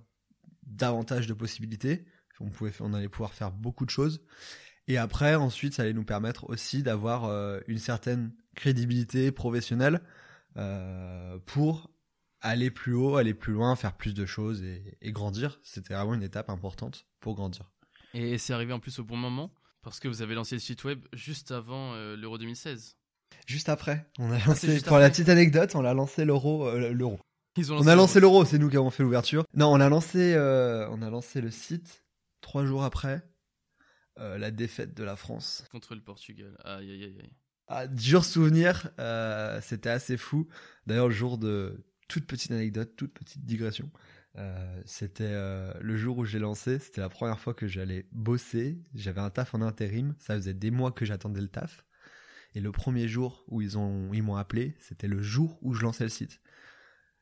davantage 0.64 1.28
de 1.28 1.34
possibilités. 1.34 2.06
On, 2.40 2.50
pouvait, 2.50 2.72
on 2.80 2.94
allait 2.94 3.10
pouvoir 3.10 3.34
faire 3.34 3.52
beaucoup 3.52 3.86
de 3.86 3.90
choses. 3.90 4.22
Et 4.88 4.98
après, 4.98 5.36
ensuite, 5.36 5.74
ça 5.74 5.84
allait 5.84 5.94
nous 5.94 6.06
permettre 6.06 6.50
aussi 6.50 6.82
d'avoir 6.82 7.30
une 7.68 7.80
certaine 7.80 8.32
crédibilité 8.56 9.34
professionnelle 9.34 10.02
pour 11.46 11.92
aller 12.40 12.72
plus 12.72 12.94
haut, 12.94 13.18
aller 13.18 13.34
plus 13.34 13.54
loin, 13.54 13.76
faire 13.76 13.98
plus 13.98 14.14
de 14.14 14.26
choses 14.26 14.64
et, 14.64 14.98
et 15.02 15.12
grandir. 15.12 15.60
C'était 15.64 15.94
vraiment 15.94 16.14
une 16.14 16.24
étape 16.24 16.50
importante 16.50 17.06
pour 17.20 17.36
grandir. 17.36 17.70
Et 18.14 18.38
c'est 18.38 18.54
arrivé 18.54 18.72
en 18.72 18.80
plus 18.80 19.00
au 19.00 19.04
bon 19.04 19.18
moment, 19.18 19.52
parce 19.88 20.02
que 20.02 20.10
vous 20.10 20.22
avez 20.22 20.36
lancé 20.36 20.54
le 20.54 20.60
site 20.60 20.84
web 20.84 21.00
juste 21.14 21.52
avant 21.52 21.94
euh, 21.94 22.18
l'Euro 22.18 22.38
2016. 22.38 22.98
Juste 23.46 23.70
après. 23.70 24.06
On 24.20 24.30
a 24.32 24.36
ah, 24.36 24.46
lancé, 24.46 24.82
pour 24.82 24.98
la 24.98 25.10
petite 25.10 25.30
anecdote, 25.30 25.76
on 25.76 25.86
a 25.86 25.94
lancé 25.94 26.26
l'Euro. 26.26 26.68
Euh, 26.68 26.92
l'euro. 26.92 27.22
On 27.70 27.88
a 27.88 27.96
lancé 27.96 28.20
l'Euro, 28.20 28.44
c'est 28.44 28.58
nous 28.58 28.70
qui 28.70 28.76
avons 28.76 28.90
fait 28.90 29.04
l'ouverture. 29.04 29.46
Non, 29.54 29.68
on 29.68 29.80
a 29.80 29.88
lancé, 29.88 30.34
euh, 30.34 30.90
on 30.90 31.02
a 31.02 31.10
lancé 31.10 31.40
le 31.40 31.52
site 31.52 32.04
trois 32.42 32.66
jours 32.66 32.84
après 32.84 33.22
la 34.18 34.50
défaite 34.50 34.96
de 34.96 35.04
la 35.04 35.16
France. 35.16 35.64
Contre 35.72 35.94
le 35.94 36.02
Portugal. 36.02 36.58
Aïe, 36.66 36.92
aïe, 36.92 37.04
aïe. 37.04 37.32
Ah, 37.68 37.86
dur 37.86 38.26
souvenir, 38.26 38.90
c'était 39.62 39.90
assez 39.90 40.18
fou. 40.18 40.48
D'ailleurs, 40.86 41.08
le 41.08 41.14
jour 41.14 41.38
de 41.38 41.86
toute 42.08 42.26
petite 42.26 42.52
anecdote, 42.52 42.96
toute 42.96 43.14
petite 43.14 43.46
digression. 43.46 43.90
Euh, 44.38 44.82
c'était 44.86 45.24
euh, 45.26 45.74
le 45.82 45.98
jour 45.98 46.18
où 46.18 46.26
j'ai 46.26 46.40
lancé, 46.40 46.80
c'était 46.80 47.02
la 47.02 47.10
première 47.10 47.40
fois 47.40 47.54
que 47.54 47.68
j'allais 47.68 48.06
bosser. 48.12 48.78
J'avais 48.94 49.22
un 49.22 49.30
taf 49.30 49.56
en 49.56 49.62
intérim, 49.62 50.16
ça 50.20 50.36
faisait 50.36 50.54
des 50.54 50.72
mois 50.72 50.92
que 50.92 51.06
j'attendais 51.06 51.42
le 51.42 51.48
taf. 51.48 51.86
Et 52.54 52.62
le 52.62 52.72
premier 52.72 53.08
jour 53.08 53.44
où 53.48 53.62
ils 53.62 53.78
ont 53.78 54.14
ils 54.14 54.24
m'ont 54.24 54.36
appelé, 54.36 54.76
c'était 54.80 55.08
le 55.08 55.22
jour 55.22 55.58
où 55.62 55.74
je 55.74 55.82
lançais 55.84 56.04
le 56.04 56.10
site. 56.10 56.40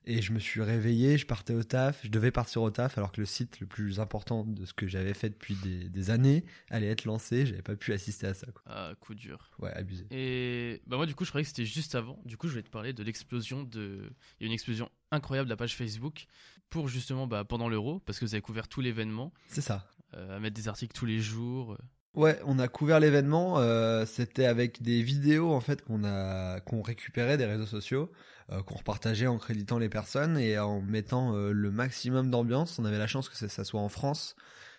Et 0.08 0.22
je 0.22 0.34
me 0.34 0.40
suis 0.40 0.62
réveillé, 0.62 1.18
je 1.18 1.26
partais 1.26 1.54
au 1.54 1.64
taf, 1.64 2.02
je 2.04 2.10
devais 2.10 2.30
partir 2.30 2.62
au 2.62 2.70
taf 2.70 2.98
alors 3.00 3.12
que 3.12 3.20
le 3.20 3.26
site 3.26 3.60
le 3.60 3.66
plus 3.66 4.00
important 4.00 4.44
de 4.44 4.64
ce 4.64 4.74
que 4.74 4.88
j'avais 4.88 5.16
fait 5.16 5.32
depuis 5.32 5.56
des, 5.56 6.10
années 6.12 6.46
allait 6.70 6.90
être 6.90 7.06
lancé, 7.06 7.48
j'avais 7.48 7.64
pas 7.64 7.76
pu 7.76 7.92
assister 7.92 8.28
à 8.28 8.36
ça. 8.36 8.46
Quoi. 8.52 8.62
Ah, 8.68 8.94
coup 9.00 9.16
dur. 9.16 9.50
Ouais, 9.58 9.72
abusé. 9.72 10.06
Et 10.12 10.84
bah 10.86 10.98
moi 10.98 11.08
du 11.08 11.16
coup 11.16 11.26
je 11.26 11.30
croyais 11.30 11.44
que 11.44 11.50
c'était 11.50 11.66
juste 11.66 11.96
avant. 11.96 12.22
Du 12.24 12.38
coup 12.38 12.48
je 12.48 12.54
vais 12.54 12.62
te 12.62 12.70
parler 12.70 12.94
de 12.94 13.02
l'explosion 13.02 13.64
de... 13.64 14.12
Il 14.40 14.44
y 14.44 14.46
a 14.46 14.48
une 14.48 14.54
explosion 14.54 14.92
incroyable 15.10 15.50
de 15.50 15.54
la 15.54 15.58
page 15.58 15.76
Facebook 15.76 16.28
pour 16.70 16.88
justement 16.88 17.28
bah, 17.28 17.44
pendant 17.44 17.70
l'euro 17.70 18.00
parce 18.00 18.20
que 18.20 18.26
vous 18.26 18.34
avez 18.34 18.42
couvert 18.42 18.68
tout 18.68 18.82
l'événement. 18.82 19.34
C'est 19.48 19.62
ça. 19.62 19.88
Euh, 20.16 20.38
à 20.38 20.40
mettre 20.40 20.56
des 20.56 20.68
articles 20.68 20.96
tous 20.96 21.06
les 21.06 21.20
jours. 21.20 21.78
Ouais, 22.14 22.40
on 22.46 22.60
a 22.60 22.68
couvert 22.68 23.00
l'événement. 23.00 23.60
Euh, 23.60 24.06
c'était 24.06 24.46
avec 24.46 24.82
des 24.82 25.02
vidéos 25.02 25.54
en 25.54 25.60
fait 25.60 25.84
qu'on 25.84 26.04
a 26.06 26.60
qu'on 26.62 26.82
récupérait 26.82 27.38
des 27.38 27.46
réseaux 27.46 27.66
sociaux. 27.66 28.10
Euh, 28.52 28.62
qu'on 28.62 28.76
repartageait 28.76 29.26
en 29.26 29.40
créditant 29.40 29.80
les 29.80 29.90
personnes 29.90 30.38
et 30.38 30.60
en 30.60 30.80
mettant 30.80 31.36
euh, 31.36 31.52
le 31.52 31.72
maximum 31.72 32.30
d'ambiance. 32.30 32.78
On 32.78 32.86
avait 32.86 33.00
la 33.00 33.08
chance 33.08 33.28
que 33.28 33.36
ça, 33.36 33.64
soit 33.64 33.82
en 33.82 33.90
France. 33.90 34.36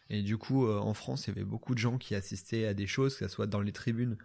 Et 0.09 0.23
du 0.23 0.39
coup, 0.39 0.69
euh, 0.69 0.79
en 0.79 0.95
France, 0.95 1.27
il 1.27 1.31
y 1.31 1.37
avait 1.37 1.45
beaucoup 1.45 1.75
de 1.75 1.81
gens 1.81 1.99
qui 1.99 2.15
assistaient 2.15 2.67
à 2.67 2.75
des 2.75 2.87
choses, 2.87 3.17
que 3.17 3.27
ce 3.27 3.35
soit 3.35 3.49
dans 3.49 3.61
les 3.61 3.73
tribunes 3.73 4.19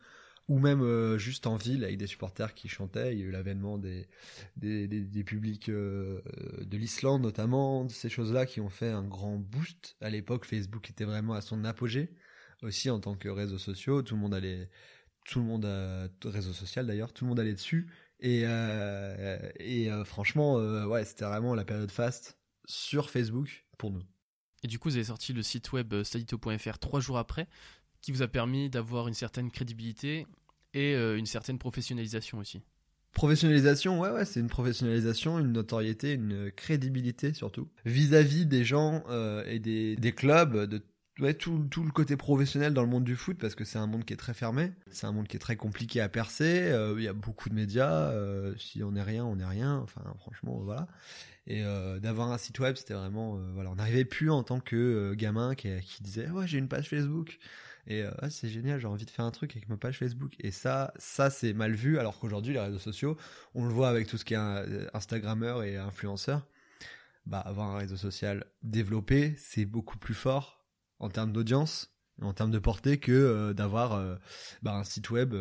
ou 0.52 0.60
même 0.60 1.18
juste 1.18 1.48
en 1.48 1.56
ville 1.56 1.84
avec 1.84 1.98
des 1.98 2.08
supporters 2.08 2.54
qui 2.54 2.68
chantaient. 2.68 3.14
Il 3.14 3.20
y 3.20 3.24
a 3.24 3.26
eu 3.26 3.32
l'avènement 3.32 3.78
des, 3.78 4.08
des, 4.58 5.24
publics 5.24 5.70
de 5.70 6.22
l'Islande 6.78 7.22
notamment, 7.22 7.88
ces 7.88 8.10
choses-là 8.10 8.46
qui 8.46 8.60
ont 8.60 8.70
fait 8.70 8.90
un 8.90 9.04
grand 9.04 9.38
boost. 9.38 9.96
À 10.02 10.10
l'époque, 10.10 10.46
Facebook 10.46 10.90
était 10.90 11.06
vraiment 11.06 11.34
à 11.34 11.42
son 11.42 11.64
apogée 11.64 12.10
aussi 12.64 12.90
en 12.90 13.00
tant 13.00 13.16
que 13.16 13.30
réseau 13.30 13.58
social. 13.58 14.04
Tout 14.04 14.16
le 14.16 14.22
monde 14.22 14.34
allait, 14.34 14.70
tout 15.24 15.40
le 15.40 15.46
monde 15.46 15.66
réseau 16.26 16.54
social 16.54 16.86
d'ailleurs, 16.86 17.14
tout 17.14 17.24
le 17.24 17.30
monde 17.30 17.40
allait 17.40 17.54
dessus. 17.54 17.88
Et, 18.22 18.44
euh, 18.46 19.52
et 19.60 19.92
euh, 19.92 20.06
franchement, 20.06 20.60
euh, 20.60 20.86
ouais, 20.86 21.04
c'était 21.06 21.26
vraiment 21.26 21.56
la 21.56 21.66
période 21.66 21.92
fast 21.92 22.38
sur 22.66 23.10
Facebook 23.10 23.66
pour 23.78 23.92
nous. 23.92 24.04
Et 24.64 24.68
du 24.68 24.78
coup, 24.78 24.90
vous 24.90 24.96
avez 24.96 25.06
sorti 25.06 25.34
le 25.34 25.42
site 25.42 25.72
web 25.72 26.04
stadito.fr 26.04 26.78
trois 26.78 27.00
jours 27.00 27.18
après, 27.18 27.48
qui 28.02 28.12
vous 28.12 28.22
a 28.22 28.28
permis 28.28 28.70
d'avoir 28.70 29.08
une 29.08 29.16
certaine 29.16 29.50
crédibilité 29.50 30.28
et 30.74 30.94
une 30.94 31.26
certaine 31.26 31.58
professionnalisation 31.58 32.38
aussi. 32.40 32.62
Professionnalisation, 33.14 34.00
ouais, 34.00 34.10
ouais, 34.10 34.24
c'est 34.24 34.40
une 34.40 34.48
professionnalisation, 34.48 35.40
une 35.40 35.52
notoriété, 35.52 36.14
une 36.14 36.52
crédibilité 36.52 37.34
surtout 37.34 37.68
vis-à-vis 37.86 38.46
des 38.46 38.64
gens 38.64 39.04
et 39.46 39.60
des, 39.60 39.96
des 39.98 40.12
clubs 40.14 40.66
de 40.66 40.82
tout, 41.38 41.68
tout, 41.70 41.84
le 41.84 41.92
côté 41.92 42.18
professionnel 42.18 42.74
dans 42.74 42.82
le 42.82 42.88
monde 42.88 43.04
du 43.04 43.16
foot 43.16 43.38
parce 43.40 43.56
que 43.56 43.64
c'est 43.64 43.78
un 43.78 43.88
monde 43.88 44.06
qui 44.06 44.14
est 44.14 44.18
très 44.18 44.34
fermé, 44.34 44.72
c'est 44.90 45.06
un 45.06 45.12
monde 45.12 45.28
qui 45.28 45.36
est 45.36 45.40
très 45.40 45.56
compliqué 45.56 46.02
à 46.02 46.10
percer. 46.10 46.70
Euh, 46.72 46.96
il 46.98 47.04
y 47.04 47.08
a 47.08 47.14
beaucoup 47.14 47.50
de 47.50 47.56
médias. 47.56 48.10
Euh, 48.12 48.56
si 48.58 48.84
on 48.84 48.92
n'est 48.92 49.04
rien, 49.04 49.24
on 49.26 49.36
n'est 49.36 49.46
rien. 49.46 49.78
Enfin, 49.78 50.02
franchement, 50.20 50.60
voilà. 50.64 50.88
Et 51.48 51.64
euh, 51.64 52.00
d'avoir 52.00 52.32
un 52.32 52.38
site 52.38 52.60
web, 52.60 52.76
c'était 52.76 52.94
vraiment, 52.94 53.38
voilà, 53.54 53.72
on 53.72 53.76
n'arrivait 53.76 54.06
plus 54.06 54.32
en 54.32 54.44
tant 54.44 54.60
que 54.60 55.14
gamin 55.16 55.56
qui, 55.56 55.70
disait 56.02 56.30
ouais 56.30 56.48
j'ai 56.48 56.58
une 56.58 56.68
page 56.68 56.90
Facebook 56.90 57.40
et 57.88 58.04
ah, 58.20 58.30
c'est 58.30 58.50
génial, 58.50 58.80
j'ai 58.80 58.88
envie 58.88 59.06
de 59.06 59.12
faire 59.12 59.26
un 59.26 59.32
truc 59.32 59.52
avec 59.56 59.70
ma 59.70 59.78
page 59.78 59.98
Facebook. 59.98 60.36
Et 60.40 60.52
ça, 60.52 60.94
ça 60.98 61.30
c'est 61.30 61.54
mal 61.54 61.74
vu 61.74 61.98
alors 61.98 62.20
qu'aujourd'hui 62.20 62.54
les 62.54 62.60
réseaux 62.60 62.80
sociaux, 62.80 63.18
on 63.56 63.66
le 63.66 63.74
voit 63.74 63.90
avec 63.90 64.08
tout 64.08 64.18
ce 64.18 64.26
qui 64.26 64.34
est 64.34 64.38
Instagrammeur 64.94 65.64
et 65.64 65.78
influenceur. 65.78 66.48
Bah, 67.26 67.40
avoir 67.40 67.70
un 67.70 67.78
réseau 67.78 67.98
social 67.98 68.46
développé, 68.64 69.36
c'est 69.38 69.66
beaucoup 69.66 69.98
plus 69.98 70.16
fort 70.16 70.66
en 71.00 71.10
termes 71.10 71.32
d'audience, 71.32 71.91
en 72.22 72.34
termes 72.34 72.52
de 72.52 72.60
portée 72.60 72.98
que 72.98 73.54
d'avoir 73.54 74.02
bah, 74.62 74.76
un 74.76 74.84
site 74.84 75.10
web 75.10 75.34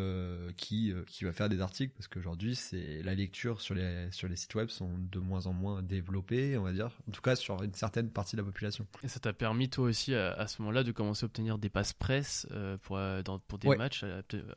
qui 0.57 0.93
qui 1.07 1.25
va 1.25 1.31
faire 1.31 1.49
des 1.49 1.61
articles. 1.61 1.93
Parce 1.95 2.07
qu'aujourd'hui 2.07 2.55
c'est 2.55 3.01
la 3.03 3.15
lecture 3.15 3.61
sur 3.61 3.75
les 3.75 4.11
sur 4.11 4.27
les 4.27 4.35
sites 4.35 4.55
web 4.55 4.69
sont 4.69 4.89
de 4.97 5.19
moins 5.19 5.47
en 5.47 5.53
moins 5.53 5.81
développées 5.81 6.57
on 6.57 6.63
va 6.63 6.73
dire. 6.73 6.91
En 7.07 7.11
tout 7.11 7.21
cas 7.21 7.35
sur 7.35 7.61
une 7.63 7.73
certaine 7.73 8.09
partie 8.09 8.35
de 8.35 8.41
la 8.41 8.45
population. 8.45 8.87
Et 9.03 9.07
ça 9.07 9.19
t'a 9.19 9.33
permis 9.33 9.69
toi 9.69 9.85
aussi 9.85 10.13
à, 10.15 10.47
ce 10.47 10.61
moment-là 10.61 10.83
de 10.83 10.91
commencer 10.91 11.23
à 11.23 11.27
obtenir 11.27 11.57
des 11.57 11.69
passes 11.69 11.93
presse 11.93 12.47
pour 12.83 12.97
dans, 12.97 13.39
pour 13.39 13.59
des 13.59 13.75
matchs 13.75 14.03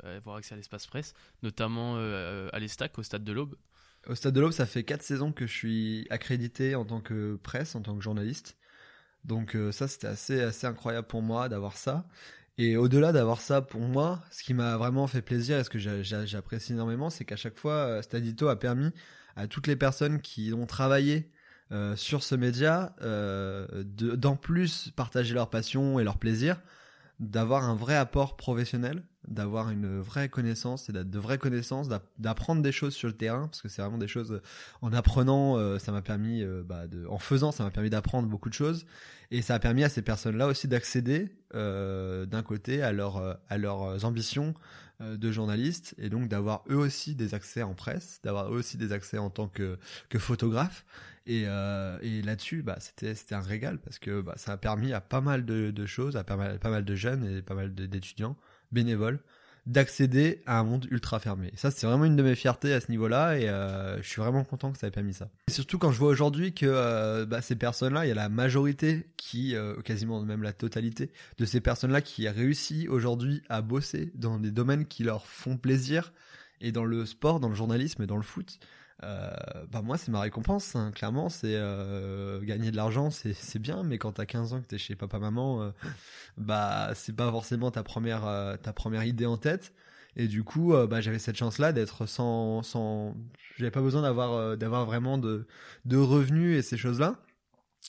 avoir 0.02 0.37
accès 0.37 0.54
à 0.54 0.57
l'espace 0.57 0.87
presse 0.87 1.14
notamment 1.43 1.97
à 1.97 2.59
l'Estac 2.59 2.99
au 2.99 3.02
stade 3.02 3.25
de 3.25 3.33
l'Aube? 3.33 3.54
Au 4.07 4.14
Stade 4.14 4.35
de 4.35 4.40
l'Aube, 4.40 4.52
ça 4.52 4.66
fait 4.66 4.85
4 4.85 5.02
saisons 5.02 5.33
que 5.33 5.47
je 5.47 5.52
suis 5.52 6.07
accrédité 6.11 6.75
en 6.75 6.85
tant 6.85 7.00
que 7.00 7.37
presse, 7.37 7.75
en 7.75 7.81
tant 7.81 7.97
que 7.97 8.02
journaliste. 8.02 8.57
Donc 9.25 9.57
euh, 9.57 9.73
ça, 9.73 9.88
c'était 9.88 10.07
assez, 10.07 10.40
assez 10.40 10.66
incroyable 10.66 11.07
pour 11.07 11.23
moi 11.23 11.49
d'avoir 11.49 11.76
ça. 11.76 12.07
Et 12.57 12.76
au-delà 12.76 13.12
d'avoir 13.12 13.40
ça 13.40 13.62
pour 13.62 13.81
moi, 13.81 14.23
ce 14.31 14.43
qui 14.45 14.54
m'a 14.54 14.76
vraiment 14.76 15.07
fait 15.07 15.23
plaisir 15.23 15.59
et 15.59 15.64
ce 15.64 15.71
que 15.71 15.78
j'apprécie 15.78 16.73
énormément, 16.73 17.11
c'est 17.11 17.25
qu'à 17.25 17.37
chaque 17.37 17.59
fois, 17.59 17.73
euh, 17.73 18.02
Stadito 18.02 18.49
a 18.49 18.59
permis 18.59 18.90
à 19.35 19.49
toutes 19.49 19.66
les 19.66 19.76
personnes 19.76 20.21
qui 20.21 20.52
ont 20.52 20.66
travaillé 20.66 21.31
euh, 21.73 21.97
sur 21.97 22.23
ce 22.23 22.37
média 22.37 22.95
d'en 23.00 24.37
plus 24.37 24.90
partager 24.95 25.35
leur 25.35 25.50
passion 25.50 25.99
et 25.99 26.04
leur 26.04 26.19
plaisir, 26.19 26.61
d'avoir 27.21 27.64
un 27.64 27.75
vrai 27.75 27.97
apport 27.97 28.37
professionnel 28.37 29.02
d'avoir 29.28 29.71
une 29.71 30.00
vraie 30.00 30.28
connaissance 30.28 30.88
et 30.88 30.92
de 30.92 31.18
vraies 31.18 31.38
connaissances, 31.38 31.88
d'apprendre 32.18 32.62
des 32.62 32.73
choses 32.73 32.94
sur 32.94 33.09
le 33.09 33.14
terrain, 33.14 33.47
parce 33.49 33.62
que 33.62 33.68
c'est 33.68 33.83
vraiment 33.83 33.99
des 33.99 34.09
choses. 34.09 34.40
En 34.83 34.92
apprenant, 34.92 35.56
euh, 35.56 35.78
ça 35.78 35.92
m'a 35.92 36.02
permis, 36.02 36.42
euh, 36.42 36.62
bah, 36.64 36.87
de, 36.87 37.06
en 37.06 37.18
faisant, 37.18 37.52
ça 37.52 37.64
m'a 37.64 37.71
permis 37.71 37.90
d'apprendre 37.90 38.28
beaucoup 38.28 38.49
de 38.49 38.54
choses, 38.54 38.87
et 39.30 39.42
ça 39.42 39.54
a 39.54 39.59
permis 39.59 39.85
à 39.85 39.88
ces 39.88 40.02
personnes-là 40.02 40.47
aussi 40.47 40.68
d'accéder, 40.68 41.30
euh, 41.54 42.26
d'un 42.26 42.42
côté, 42.42 42.83
à 42.83 42.92
leur, 42.92 43.38
à 43.49 43.59
leurs 43.59 44.04
ambitions 44.04 44.54
de 45.16 45.32
journalistes, 45.32 45.94
et 45.99 46.08
donc 46.08 46.28
d'avoir 46.28 46.64
eux 46.70 46.76
aussi 46.76 47.14
des 47.14 47.34
accès 47.34 47.62
en 47.62 47.75
presse, 47.75 48.20
d'avoir 48.23 48.52
eux 48.52 48.58
aussi 48.58 48.76
des 48.76 48.92
accès 48.92 49.18
en 49.18 49.30
tant 49.30 49.49
que 49.49 49.78
que 50.08 50.18
photographe. 50.18 50.84
Et, 51.26 51.44
et 52.02 52.23
là-dessus, 52.23 52.62
bah, 52.62 52.76
c'était 52.80 53.14
c'était 53.14 53.34
un 53.34 53.40
régal 53.40 53.78
parce 53.78 53.99
que 53.99 54.20
bah, 54.20 54.34
ça 54.37 54.52
a 54.52 54.56
permis 54.58 54.92
à 54.92 55.00
pas 55.00 55.23
mal 55.23 55.46
de, 55.46 55.70
de 55.70 55.87
choses, 55.87 56.16
à 56.16 56.25
pas 56.25 56.37
mal 56.37 56.58
pas 56.58 56.70
mal 56.70 56.84
de 56.84 56.94
jeunes 56.94 57.25
et 57.25 57.42
pas 57.42 57.54
mal 57.54 57.75
d'étudiants 57.75 58.37
bénévole 58.73 59.20
d'accéder 59.66 60.42
à 60.47 60.59
un 60.59 60.64
monde 60.64 60.87
ultra 60.90 61.18
fermé. 61.18 61.50
Et 61.52 61.56
ça, 61.56 61.71
c'est 61.71 61.87
vraiment 61.87 62.04
une 62.04 62.16
de 62.16 62.23
mes 62.23 62.35
fiertés 62.35 62.73
à 62.73 62.80
ce 62.80 62.90
niveau-là, 62.90 63.38
et 63.38 63.49
euh, 63.49 64.02
je 64.02 64.09
suis 64.09 64.21
vraiment 64.21 64.44
content 64.44 64.73
que 64.73 64.78
ça 64.78 64.87
ait 64.87 64.90
permis 64.90 65.14
ça. 65.14 65.30
Et 65.49 65.52
surtout 65.52 65.78
quand 65.78 65.90
je 65.90 65.99
vois 65.99 66.11
aujourd'hui 66.11 66.52
que 66.52 66.66
euh, 66.66 67.25
bah, 67.25 67.40
ces 67.40 67.56
personnes-là, 67.56 68.04
il 68.04 68.09
y 68.09 68.12
a 68.12 68.14
la 68.14 68.28
majorité 68.28 69.06
qui, 69.16 69.56
euh, 69.56 69.80
quasiment 69.80 70.21
même 70.23 70.42
la 70.42 70.52
totalité 70.52 71.11
de 71.38 71.44
ces 71.44 71.61
personnes-là 71.61 72.02
qui 72.02 72.28
a 72.28 72.33
réussi 72.33 72.88
aujourd'hui 72.88 73.42
à 73.49 73.62
bosser 73.62 74.12
dans 74.14 74.38
des 74.38 74.50
domaines 74.50 74.87
qui 74.87 75.02
leur 75.02 75.26
font 75.26 75.56
plaisir, 75.56 76.12
et 76.61 76.73
dans 76.73 76.85
le 76.85 77.04
sport, 77.04 77.40
dans 77.40 77.49
le 77.49 77.54
journalisme 77.54 78.02
et 78.02 78.06
dans 78.06 78.16
le 78.16 78.23
foot. 78.23 78.59
Euh, 79.03 79.33
bah 79.73 79.83
moi 79.83 79.99
c'est 79.99 80.13
ma 80.13 80.21
récompense 80.21 80.77
hein. 80.77 80.93
clairement 80.93 81.29
c'est 81.29 81.57
euh, 81.57 82.41
gagner 82.43 82.71
de 82.71 82.77
l'argent 82.77 83.11
c'est 83.11 83.59
bien 83.59 83.83
mais 83.83 83.99
quand 83.99 84.13
t'as 84.13 84.25
15 84.25 84.53
ans 84.53 84.61
que 84.61 84.67
t'es 84.67 84.79
chez 84.79 84.95
papa 84.95 85.19
maman 85.19 85.63
euh, 85.63 85.71
bah 86.39 86.93
c'est 86.95 87.15
pas 87.15 87.29
forcément 87.29 87.73
ta 87.73 87.83
première 87.83 88.23
ta 88.63 88.73
première 88.73 89.05
idée 89.05 89.27
en 89.27 89.37
tête. 89.37 89.73
Et 90.17 90.29
du 90.29 90.45
coup 90.45 90.75
bah 90.89 91.01
j'avais 91.01 91.19
cette 91.19 91.37
chance 91.37 91.59
là 91.59 91.73
d'être 91.73 92.07
sans 92.07 92.63
sans 92.63 93.17
j'avais 93.57 93.73
pas 93.73 93.81
besoin 93.81 94.03
d'avoir 94.03 94.57
d'avoir 94.57 94.87
vraiment 94.87 95.19
de 95.19 95.49
de 95.87 95.97
revenus 95.97 96.57
et 96.57 96.63
ces 96.63 96.77
choses 96.77 97.01
là 97.01 97.17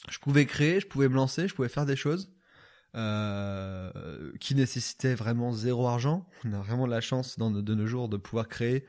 je 0.10 0.18
pouvais 0.18 0.48
créer 0.48 0.80
je 0.80 0.88
pouvais 0.88 1.08
me 1.08 1.14
lancer 1.14 1.48
je 1.48 1.54
pouvais 1.54 1.70
faire 1.70 1.86
des 1.86 1.96
choses 1.96 2.32
qui 4.40 4.56
nécessitaient 4.56 5.14
vraiment 5.14 5.52
zéro 5.52 5.88
argent. 5.88 6.26
On 6.46 6.54
a 6.54 6.60
vraiment 6.60 6.88
la 6.88 7.00
chance 7.00 7.38
dans, 7.38 7.52
de 7.52 7.76
nos 7.76 7.86
jours 7.86 8.10
de 8.10 8.18
pouvoir 8.18 8.48
créer 8.48 8.86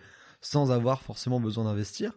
sans 0.47 0.71
avoir 0.71 1.03
forcément 1.03 1.41
besoin 1.41 1.65
d'investir. 1.65 2.12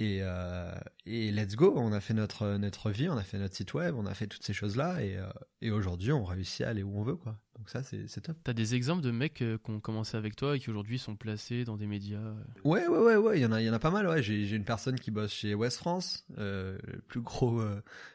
Et, 0.00 0.18
euh, 0.22 0.74
et, 1.06 1.30
let's 1.30 1.54
go, 1.54 1.74
on 1.76 1.92
a 1.92 2.00
fait 2.00 2.14
notre, 2.14 2.56
notre 2.56 2.90
vie, 2.90 3.08
on 3.08 3.16
a 3.16 3.22
fait 3.22 3.38
notre 3.38 3.54
site 3.54 3.72
web, 3.74 3.94
on 3.96 4.04
a 4.06 4.14
fait 4.14 4.26
toutes 4.26 4.42
ces 4.42 4.52
choses-là, 4.52 5.00
et, 5.00 5.16
euh, 5.16 5.28
et 5.60 5.70
aujourd'hui 5.70 6.10
on 6.10 6.24
réussit 6.24 6.62
à 6.62 6.70
aller 6.70 6.82
où 6.82 6.98
on 6.98 7.04
veut, 7.04 7.14
quoi. 7.14 7.38
Donc 7.56 7.70
ça, 7.70 7.84
c'est, 7.84 8.08
c'est 8.08 8.22
top. 8.22 8.36
T'as 8.42 8.54
des 8.54 8.74
exemples 8.74 9.02
de 9.02 9.12
mecs 9.12 9.42
euh, 9.42 9.58
qui 9.64 9.70
ont 9.70 9.78
commencé 9.78 10.16
avec 10.16 10.34
toi 10.34 10.56
et 10.56 10.58
qui 10.58 10.70
aujourd'hui 10.70 10.98
sont 10.98 11.14
placés 11.14 11.64
dans 11.64 11.76
des 11.76 11.86
médias 11.86 12.34
Ouais, 12.64 12.88
ouais, 12.88 12.98
ouais, 12.98 13.16
ouais, 13.16 13.38
il 13.38 13.42
y 13.42 13.46
en 13.46 13.52
a, 13.52 13.60
il 13.60 13.66
y 13.66 13.70
en 13.70 13.74
a 13.74 13.78
pas 13.78 13.92
mal, 13.92 14.08
ouais. 14.08 14.24
J'ai, 14.24 14.44
j'ai 14.46 14.56
une 14.56 14.64
personne 14.64 14.98
qui 14.98 15.12
bosse 15.12 15.32
chez 15.32 15.54
West 15.54 15.76
France, 15.76 16.26
le 16.36 16.78
plus 17.06 17.20
gros, 17.20 17.62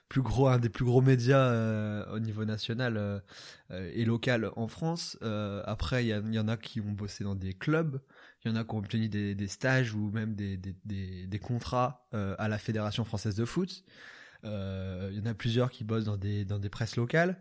plus 0.10 0.22
gros, 0.22 0.48
un 0.48 0.60
des 0.60 0.70
plus 0.70 0.84
gros 0.84 1.02
médias 1.02 2.06
au 2.12 2.20
niveau 2.20 2.44
national 2.44 3.24
et 3.72 4.04
local 4.04 4.52
en 4.58 4.68
France. 4.68 5.18
après, 5.64 6.06
il 6.06 6.08
y, 6.08 6.36
y, 6.36 6.40
en 6.40 6.48
a 6.50 6.58
qui 6.58 6.82
ont 6.82 6.92
bossé 6.92 7.24
dans 7.24 7.36
des 7.36 7.54
clubs. 7.54 8.02
Il 8.48 8.52
y 8.52 8.54
en 8.54 8.60
a 8.60 8.64
qui 8.64 8.74
ont 8.74 8.80
obtenu 8.80 9.10
des, 9.10 9.48
stages 9.48 9.94
ou 9.94 10.10
même 10.12 10.36
des, 10.36 11.40
contrats 11.42 12.08
euh, 12.14 12.36
à 12.40 12.48
la 12.48 12.58
Fédération 12.58 13.04
française 13.04 13.36
de 13.36 13.46
foot. 13.46 13.84
Euh, 14.44 15.10
il 15.12 15.18
y 15.18 15.22
en 15.22 15.26
a 15.26 15.34
plusieurs 15.34 15.70
qui 15.70 15.84
bossent 15.84 16.06
dans 16.06 16.18
des, 16.18 16.46
dans 16.46 16.60
presses 16.70 16.96
locales. 16.96 17.38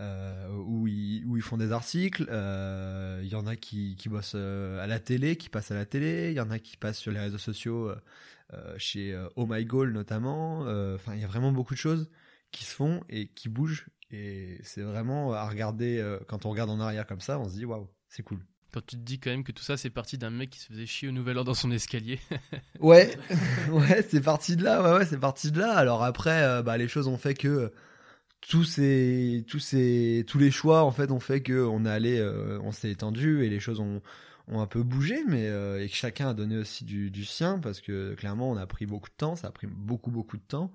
Euh, 0.00 0.48
où, 0.50 0.86
ils, 0.86 1.42
font 1.42 1.56
des 1.56 1.72
articles. 1.72 2.26
Euh, 2.30 3.20
il 3.22 3.28
y 3.28 3.34
en 3.34 3.46
a 3.46 3.56
qui, 3.56 3.96
bossent 4.06 4.32
euh, 4.36 4.82
à 4.82 4.86
la 4.86 5.00
télé, 5.00 5.36
qui 5.36 5.48
passent 5.48 5.70
à 5.70 5.74
la 5.74 5.86
télé. 5.86 6.30
Il 6.30 6.36
y 6.36 6.40
en 6.40 6.50
a 6.50 6.58
qui 6.58 6.76
passent 6.76 6.98
sur 6.98 7.10
les 7.10 7.18
réseaux 7.20 7.38
sociaux, 7.38 7.92
euh, 8.52 8.74
chez 8.78 9.18
Oh 9.36 9.46
My 9.48 9.64
Goal 9.64 9.92
notamment. 9.92 10.60
Enfin, 10.94 11.14
il 11.14 11.20
y 11.20 11.24
a 11.24 11.28
vraiment 11.28 11.52
beaucoup 11.52 11.74
de 11.74 11.78
choses 11.78 12.10
qui 12.52 12.64
se 12.64 12.74
font 12.74 13.02
et 13.08 13.28
qui 13.28 13.48
bougent. 13.48 13.88
Et 14.10 14.58
c'est 14.62 14.82
vraiment 14.82 15.32
à 15.32 15.48
regarder, 15.48 16.16
quand 16.28 16.46
on 16.46 16.50
regarde 16.50 16.70
en 16.70 16.80
arrière 16.80 17.06
comme 17.06 17.20
ça, 17.20 17.38
on 17.38 17.48
se 17.48 17.54
dit 17.54 17.64
waouh, 17.64 17.88
c'est 18.08 18.22
cool. 18.22 18.40
Quand 18.72 18.84
tu 18.84 18.96
te 18.96 19.02
dis 19.02 19.18
quand 19.18 19.30
même 19.30 19.44
que 19.44 19.52
tout 19.52 19.62
ça, 19.62 19.76
c'est 19.78 19.88
parti 19.90 20.18
d'un 20.18 20.30
mec 20.30 20.50
qui 20.50 20.60
se 20.60 20.66
faisait 20.66 20.84
chier 20.84 21.08
au 21.08 21.12
nouvel 21.12 21.38
ordre 21.38 21.50
dans 21.50 21.54
son 21.54 21.70
escalier. 21.70 22.20
ouais, 22.80 23.16
ouais, 23.70 24.04
c'est 24.08 24.20
parti 24.20 24.56
de 24.56 24.64
là, 24.64 24.82
ouais, 24.82 24.98
ouais, 24.98 25.06
c'est 25.06 25.18
parti 25.18 25.50
de 25.50 25.58
là. 25.58 25.74
Alors 25.74 26.04
après, 26.04 26.42
euh, 26.42 26.62
bah, 26.62 26.76
les 26.76 26.88
choses 26.88 27.08
ont 27.08 27.16
fait 27.16 27.34
que 27.34 27.72
tous 28.40 28.64
ces, 28.64 29.44
tous 29.48 29.58
ces, 29.58 30.24
tous 30.26 30.38
les 30.38 30.50
choix, 30.50 30.82
en 30.84 30.90
fait, 30.90 31.10
ont 31.10 31.20
fait 31.20 31.40
que 31.40 31.64
on 31.64 31.86
est 31.86 31.90
allé, 31.90 32.18
euh, 32.18 32.58
on 32.62 32.72
s'est 32.72 32.90
étendu 32.90 33.44
et 33.44 33.48
les 33.48 33.60
choses 33.60 33.80
ont, 33.80 34.02
un 34.50 34.66
peu 34.66 34.82
bougé, 34.82 35.24
mais 35.26 35.46
euh, 35.46 35.82
et 35.82 35.88
que 35.88 35.94
chacun 35.94 36.30
a 36.30 36.34
donné 36.34 36.56
aussi 36.56 36.84
du, 36.84 37.10
du 37.10 37.26
sien 37.26 37.58
parce 37.58 37.82
que 37.82 38.14
clairement, 38.14 38.50
on 38.50 38.56
a 38.56 38.66
pris 38.66 38.86
beaucoup 38.86 39.10
de 39.10 39.14
temps, 39.14 39.36
ça 39.36 39.48
a 39.48 39.50
pris 39.50 39.66
beaucoup, 39.66 40.10
beaucoup 40.10 40.38
de 40.38 40.42
temps. 40.42 40.72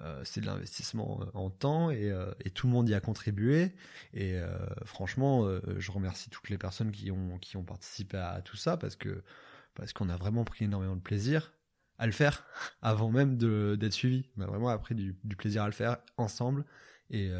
Euh, 0.00 0.20
c'est 0.24 0.42
de 0.42 0.46
l'investissement 0.46 1.20
euh, 1.22 1.30
en 1.32 1.48
temps 1.48 1.90
et, 1.90 2.10
euh, 2.10 2.30
et, 2.44 2.50
tout 2.50 2.66
le 2.66 2.72
monde 2.74 2.86
y 2.88 2.94
a 2.94 3.00
contribué. 3.00 3.72
Et 4.12 4.38
franchement, 4.84 5.46
je 5.78 5.90
remercie 5.90 6.30
toutes 6.30 6.50
les 6.50 6.58
personnes 6.58 6.90
qui 6.90 7.10
ont, 7.10 7.64
participé 7.64 8.16
à, 8.18 8.40
tout 8.42 8.56
ça 8.56 8.76
parce 8.76 8.96
qu'on 8.96 10.08
a 10.08 10.16
vraiment 10.16 10.44
pris 10.44 10.64
énormément 10.64 10.96
de 10.96 11.00
plaisir 11.00 11.52
à 11.98 12.06
le 12.06 12.12
faire 12.12 12.44
avant 12.82 13.10
même 13.10 13.36
d'être 13.36 13.92
suivi. 13.92 14.26
On 14.36 14.42
a 14.42 14.46
vraiment 14.46 14.68
appris 14.68 14.94
du, 14.94 15.14
plaisir 15.36 15.62
à 15.62 15.66
le 15.66 15.72
faire 15.72 15.98
ensemble 16.16 16.64
et, 17.10 17.30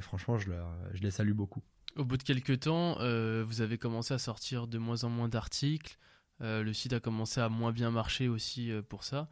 franchement, 0.00 0.38
je, 0.38 0.50
les 1.00 1.10
salue 1.10 1.32
beaucoup. 1.32 1.62
Au 1.96 2.04
bout 2.04 2.18
de 2.18 2.22
quelques 2.22 2.60
temps, 2.60 2.96
vous 3.44 3.60
avez 3.60 3.78
commencé 3.78 4.14
à 4.14 4.18
sortir 4.18 4.66
de 4.66 4.78
moins 4.78 5.04
en 5.04 5.08
moins 5.08 5.28
d'articles. 5.28 5.98
le 6.40 6.72
site 6.72 6.92
a 6.92 7.00
commencé 7.00 7.40
à 7.40 7.48
moins 7.48 7.72
bien 7.72 7.90
marcher 7.90 8.28
aussi 8.28 8.70
pour 8.88 9.04
ça 9.04 9.28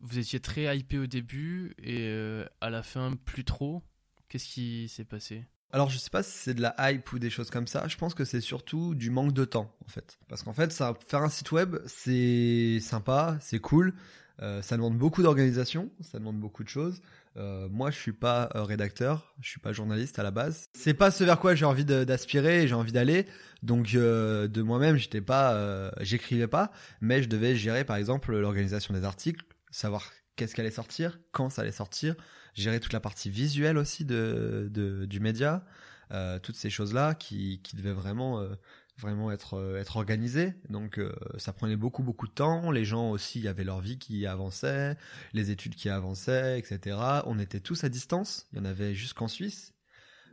vous 0.00 0.18
étiez 0.18 0.40
très 0.40 0.76
hypé 0.76 0.98
au 0.98 1.06
début 1.06 1.74
et 1.82 2.06
euh, 2.08 2.44
à 2.60 2.70
la 2.70 2.82
fin 2.82 3.14
plus 3.24 3.44
trop. 3.44 3.82
Qu'est-ce 4.28 4.46
qui 4.46 4.88
s'est 4.88 5.04
passé? 5.04 5.44
Alors 5.70 5.90
je 5.90 5.98
sais 5.98 6.10
pas 6.10 6.22
si 6.22 6.32
c'est 6.32 6.54
de 6.54 6.62
la 6.62 6.74
hype 6.78 7.12
ou 7.12 7.18
des 7.18 7.28
choses 7.28 7.50
comme 7.50 7.66
ça, 7.66 7.88
je 7.88 7.96
pense 7.96 8.14
que 8.14 8.24
c'est 8.24 8.40
surtout 8.40 8.94
du 8.94 9.10
manque 9.10 9.32
de 9.32 9.44
temps 9.44 9.74
en 9.84 9.88
fait. 9.88 10.18
Parce 10.28 10.42
qu'en 10.42 10.54
fait, 10.54 10.72
faire 10.72 11.22
un 11.22 11.28
site 11.28 11.52
web, 11.52 11.76
c'est 11.86 12.78
sympa, 12.80 13.36
c'est 13.42 13.58
cool, 13.58 13.92
euh, 14.40 14.62
ça 14.62 14.76
demande 14.76 14.96
beaucoup 14.96 15.22
d'organisation, 15.22 15.90
ça 16.00 16.18
demande 16.18 16.38
beaucoup 16.38 16.64
de 16.64 16.70
choses. 16.70 17.02
Euh, 17.36 17.68
moi, 17.68 17.90
je 17.90 17.98
suis 17.98 18.12
pas 18.12 18.48
rédacteur, 18.54 19.34
je 19.42 19.48
suis 19.50 19.60
pas 19.60 19.72
journaliste 19.72 20.18
à 20.18 20.22
la 20.22 20.30
base. 20.30 20.70
C'est 20.72 20.94
pas 20.94 21.10
ce 21.10 21.22
vers 21.22 21.38
quoi 21.38 21.54
j'ai 21.54 21.66
envie 21.66 21.84
d'aspirer, 21.84 22.66
j'ai 22.66 22.74
envie 22.74 22.92
d'aller. 22.92 23.26
Donc 23.62 23.92
de 23.92 24.62
moi-même, 24.62 24.96
j'étais 24.96 25.20
pas, 25.20 25.92
j'écrivais 26.00 26.48
pas, 26.48 26.72
mais 27.02 27.22
je 27.22 27.28
devais 27.28 27.56
gérer 27.56 27.84
par 27.84 27.96
exemple 27.96 28.34
l'organisation 28.34 28.94
des 28.94 29.04
articles, 29.04 29.44
savoir 29.70 30.10
qu'est-ce 30.36 30.54
qui 30.54 30.60
allait 30.60 30.70
sortir, 30.70 31.18
quand 31.32 31.50
ça 31.50 31.62
allait 31.62 31.72
sortir, 31.72 32.14
gérer 32.54 32.80
toute 32.80 32.92
la 32.92 33.00
partie 33.00 33.28
visuelle 33.28 33.76
aussi 33.76 34.04
de, 34.04 34.68
de 34.70 35.04
du 35.04 35.20
média, 35.20 35.64
euh, 36.12 36.38
toutes 36.38 36.56
ces 36.56 36.70
choses-là 36.70 37.14
qui, 37.14 37.60
qui 37.62 37.76
devaient 37.76 37.92
vraiment 37.92 38.40
euh, 38.40 38.54
vraiment 38.96 39.30
être 39.30 39.54
euh, 39.54 39.78
être 39.78 39.96
organisées. 39.96 40.54
Donc 40.70 41.00
ça 41.36 41.52
prenait 41.52 41.76
beaucoup 41.76 42.02
beaucoup 42.02 42.26
de 42.26 42.32
temps. 42.32 42.70
Les 42.70 42.84
gens 42.84 43.10
aussi 43.10 43.46
avaient 43.46 43.64
leur 43.64 43.80
vie 43.80 43.98
qui 43.98 44.26
avançait, 44.26 44.96
les 45.34 45.50
études 45.50 45.74
qui 45.74 45.90
avançaient, 45.90 46.58
etc. 46.58 46.96
On 47.26 47.38
était 47.38 47.60
tous 47.60 47.84
à 47.84 47.88
distance. 47.88 48.46
Il 48.52 48.58
y 48.58 48.60
en 48.62 48.64
avait 48.64 48.94
jusqu'en 48.94 49.28
Suisse 49.28 49.74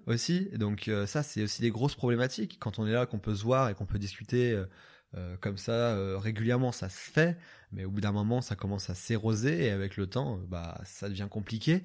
aussi. 0.07 0.49
donc 0.53 0.87
ça 1.07 1.23
c'est 1.23 1.41
aussi 1.41 1.63
des 1.63 1.71
grosses 1.71 1.95
problématiques 1.95 2.57
quand 2.59 2.77
on 2.77 2.85
est 2.85 2.91
là, 2.91 3.07
qu'on 3.07 3.17
peut 3.17 3.33
se 3.33 3.43
voir 3.43 3.69
et 3.69 3.73
qu'on 3.73 3.87
peut 3.87 3.97
discuter 3.97 4.55
euh, 5.15 5.37
comme 5.39 5.57
ça 5.57 5.71
euh, 5.71 6.17
régulièrement 6.17 6.71
ça 6.71 6.89
se 6.89 6.97
fait 6.97 7.37
mais 7.71 7.85
au 7.85 7.91
bout 7.91 8.01
d'un 8.01 8.11
moment 8.11 8.41
ça 8.41 8.55
commence 8.55 8.89
à 8.89 8.95
s'éroser 8.95 9.65
et 9.65 9.69
avec 9.71 9.97
le 9.97 10.07
temps 10.07 10.39
bah 10.47 10.79
ça 10.83 11.09
devient 11.09 11.27
compliqué 11.29 11.83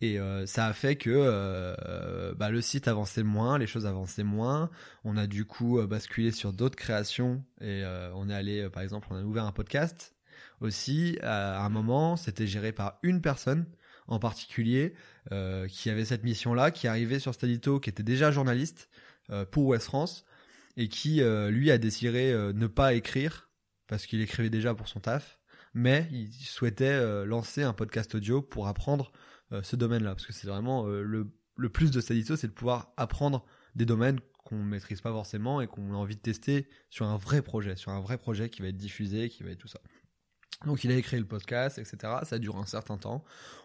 Et 0.00 0.18
euh, 0.18 0.44
ça 0.44 0.66
a 0.66 0.72
fait 0.72 0.96
que 0.96 1.10
euh, 1.10 2.34
bah, 2.34 2.50
le 2.50 2.60
site 2.60 2.88
avançait 2.88 3.22
moins, 3.22 3.58
les 3.58 3.66
choses 3.66 3.86
avançaient 3.86 4.24
moins. 4.24 4.70
On 5.04 5.16
a 5.16 5.26
du 5.26 5.44
coup 5.46 5.78
euh, 5.78 5.86
basculé 5.86 6.30
sur 6.30 6.52
d'autres 6.52 6.76
créations 6.76 7.42
et 7.60 7.84
on 8.14 8.28
est 8.28 8.34
allé, 8.34 8.68
par 8.68 8.82
exemple, 8.82 9.08
on 9.10 9.16
a 9.16 9.22
ouvert 9.22 9.44
un 9.44 9.52
podcast 9.52 10.14
aussi. 10.60 11.18
À 11.22 11.64
un 11.64 11.68
moment, 11.70 12.16
c'était 12.16 12.46
géré 12.46 12.72
par 12.72 12.98
une 13.02 13.20
personne 13.22 13.66
en 14.06 14.18
particulier 14.18 14.94
qui 15.68 15.90
avait 15.90 16.04
cette 16.04 16.24
mission-là, 16.24 16.70
qui 16.70 16.88
arrivait 16.88 17.18
sur 17.18 17.32
Stadito, 17.32 17.80
qui 17.80 17.88
était 17.88 18.02
déjà 18.02 18.30
journaliste 18.30 18.90
pour 19.50 19.66
West 19.66 19.86
France 19.86 20.26
et 20.76 20.88
qui 20.88 21.22
lui 21.22 21.70
a 21.70 21.78
décidé 21.78 22.32
ne 22.54 22.66
pas 22.66 22.94
écrire 22.94 23.50
parce 23.86 24.06
qu'il 24.06 24.20
écrivait 24.20 24.50
déjà 24.50 24.74
pour 24.74 24.88
son 24.88 25.00
taf, 25.00 25.38
mais 25.72 26.08
il 26.10 26.32
souhaitait 26.32 27.24
lancer 27.26 27.62
un 27.62 27.72
podcast 27.72 28.14
audio 28.14 28.42
pour 28.42 28.66
apprendre 28.66 29.12
euh, 29.52 29.62
ce 29.62 29.76
domaine-là, 29.76 30.14
parce 30.14 30.26
que 30.26 30.32
c'est 30.32 30.46
vraiment 30.46 30.86
euh, 30.86 31.02
le, 31.02 31.30
le, 31.56 31.68
plus 31.68 31.90
de 31.90 32.00
Stadito, 32.00 32.36
c'est 32.36 32.48
de 32.48 32.52
pouvoir 32.52 32.92
apprendre 32.96 33.44
des 33.74 33.84
domaines 33.84 34.18
qu'on 34.44 34.56
ne 34.56 34.64
maîtrise 34.64 35.00
pas 35.00 35.10
forcément 35.10 35.60
et 35.60 35.66
qu'on 35.66 35.92
a 35.92 35.96
envie 35.96 36.16
de 36.16 36.20
tester 36.20 36.68
sur 36.90 37.06
un 37.06 37.16
vrai 37.16 37.42
projet, 37.42 37.76
sur 37.76 37.92
un 37.92 38.00
vrai 38.00 38.18
projet 38.18 38.50
qui 38.50 38.62
va 38.62 38.68
être 38.68 38.76
diffusé, 38.76 39.28
qui 39.28 39.42
va 39.42 39.50
être 39.50 39.58
tout 39.58 39.68
ça. 39.68 39.80
Donc 40.64 40.84
il 40.84 40.90
a 40.90 40.96
écrit 40.96 41.18
le 41.18 41.26
podcast, 41.26 41.78
etc. 41.78 42.14
Ça 42.22 42.38
dure 42.38 42.56
un 42.56 42.66
certain 42.66 42.96
temps. 42.96 43.24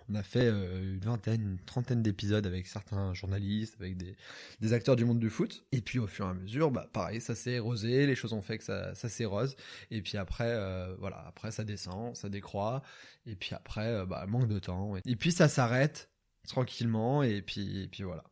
On 0.09 0.15
a 0.15 0.23
fait 0.23 0.47
euh, 0.47 0.93
une 0.93 0.99
vingtaine, 0.99 1.41
une 1.41 1.59
trentaine 1.59 2.01
d'épisodes 2.01 2.45
avec 2.45 2.67
certains 2.67 3.13
journalistes, 3.13 3.75
avec 3.79 3.95
des, 3.95 4.73
acteurs 4.73 4.95
du 4.95 5.05
monde 5.05 5.19
du 5.19 5.29
foot. 5.29 5.63
Et 5.71 5.81
puis 5.81 5.99
au 5.99 6.07
fur 6.07 6.25
et 6.25 6.29
à 6.29 6.33
mesure, 6.33 6.71
bah 6.71 6.89
pareil, 6.91 7.21
ça 7.21 7.35
s'est 7.35 7.59
rosé, 7.59 8.07
les 8.07 8.15
choses 8.15 8.33
ont 8.33 8.41
fait 8.41 8.57
que 8.57 8.63
ça, 8.63 8.93
ça 8.95 9.07
s'érose. 9.07 9.55
Et 9.91 10.01
puis 10.01 10.17
après, 10.17 10.49
euh, 10.49 10.95
voilà, 10.99 11.23
après 11.27 11.51
ça 11.51 11.63
descend, 11.63 12.15
ça 12.15 12.27
décroît. 12.29 12.81
Et 13.25 13.35
puis 13.35 13.53
après, 13.53 13.87
euh, 13.87 14.05
bah 14.05 14.25
manque 14.27 14.47
de 14.47 14.59
temps. 14.59 14.95
Et 15.05 15.15
puis 15.15 15.31
ça 15.31 15.47
s'arrête 15.47 16.09
tranquillement. 16.47 17.23
Et 17.23 17.41
puis, 17.41 17.87
puis 17.91 18.03
voilà. 18.03 18.23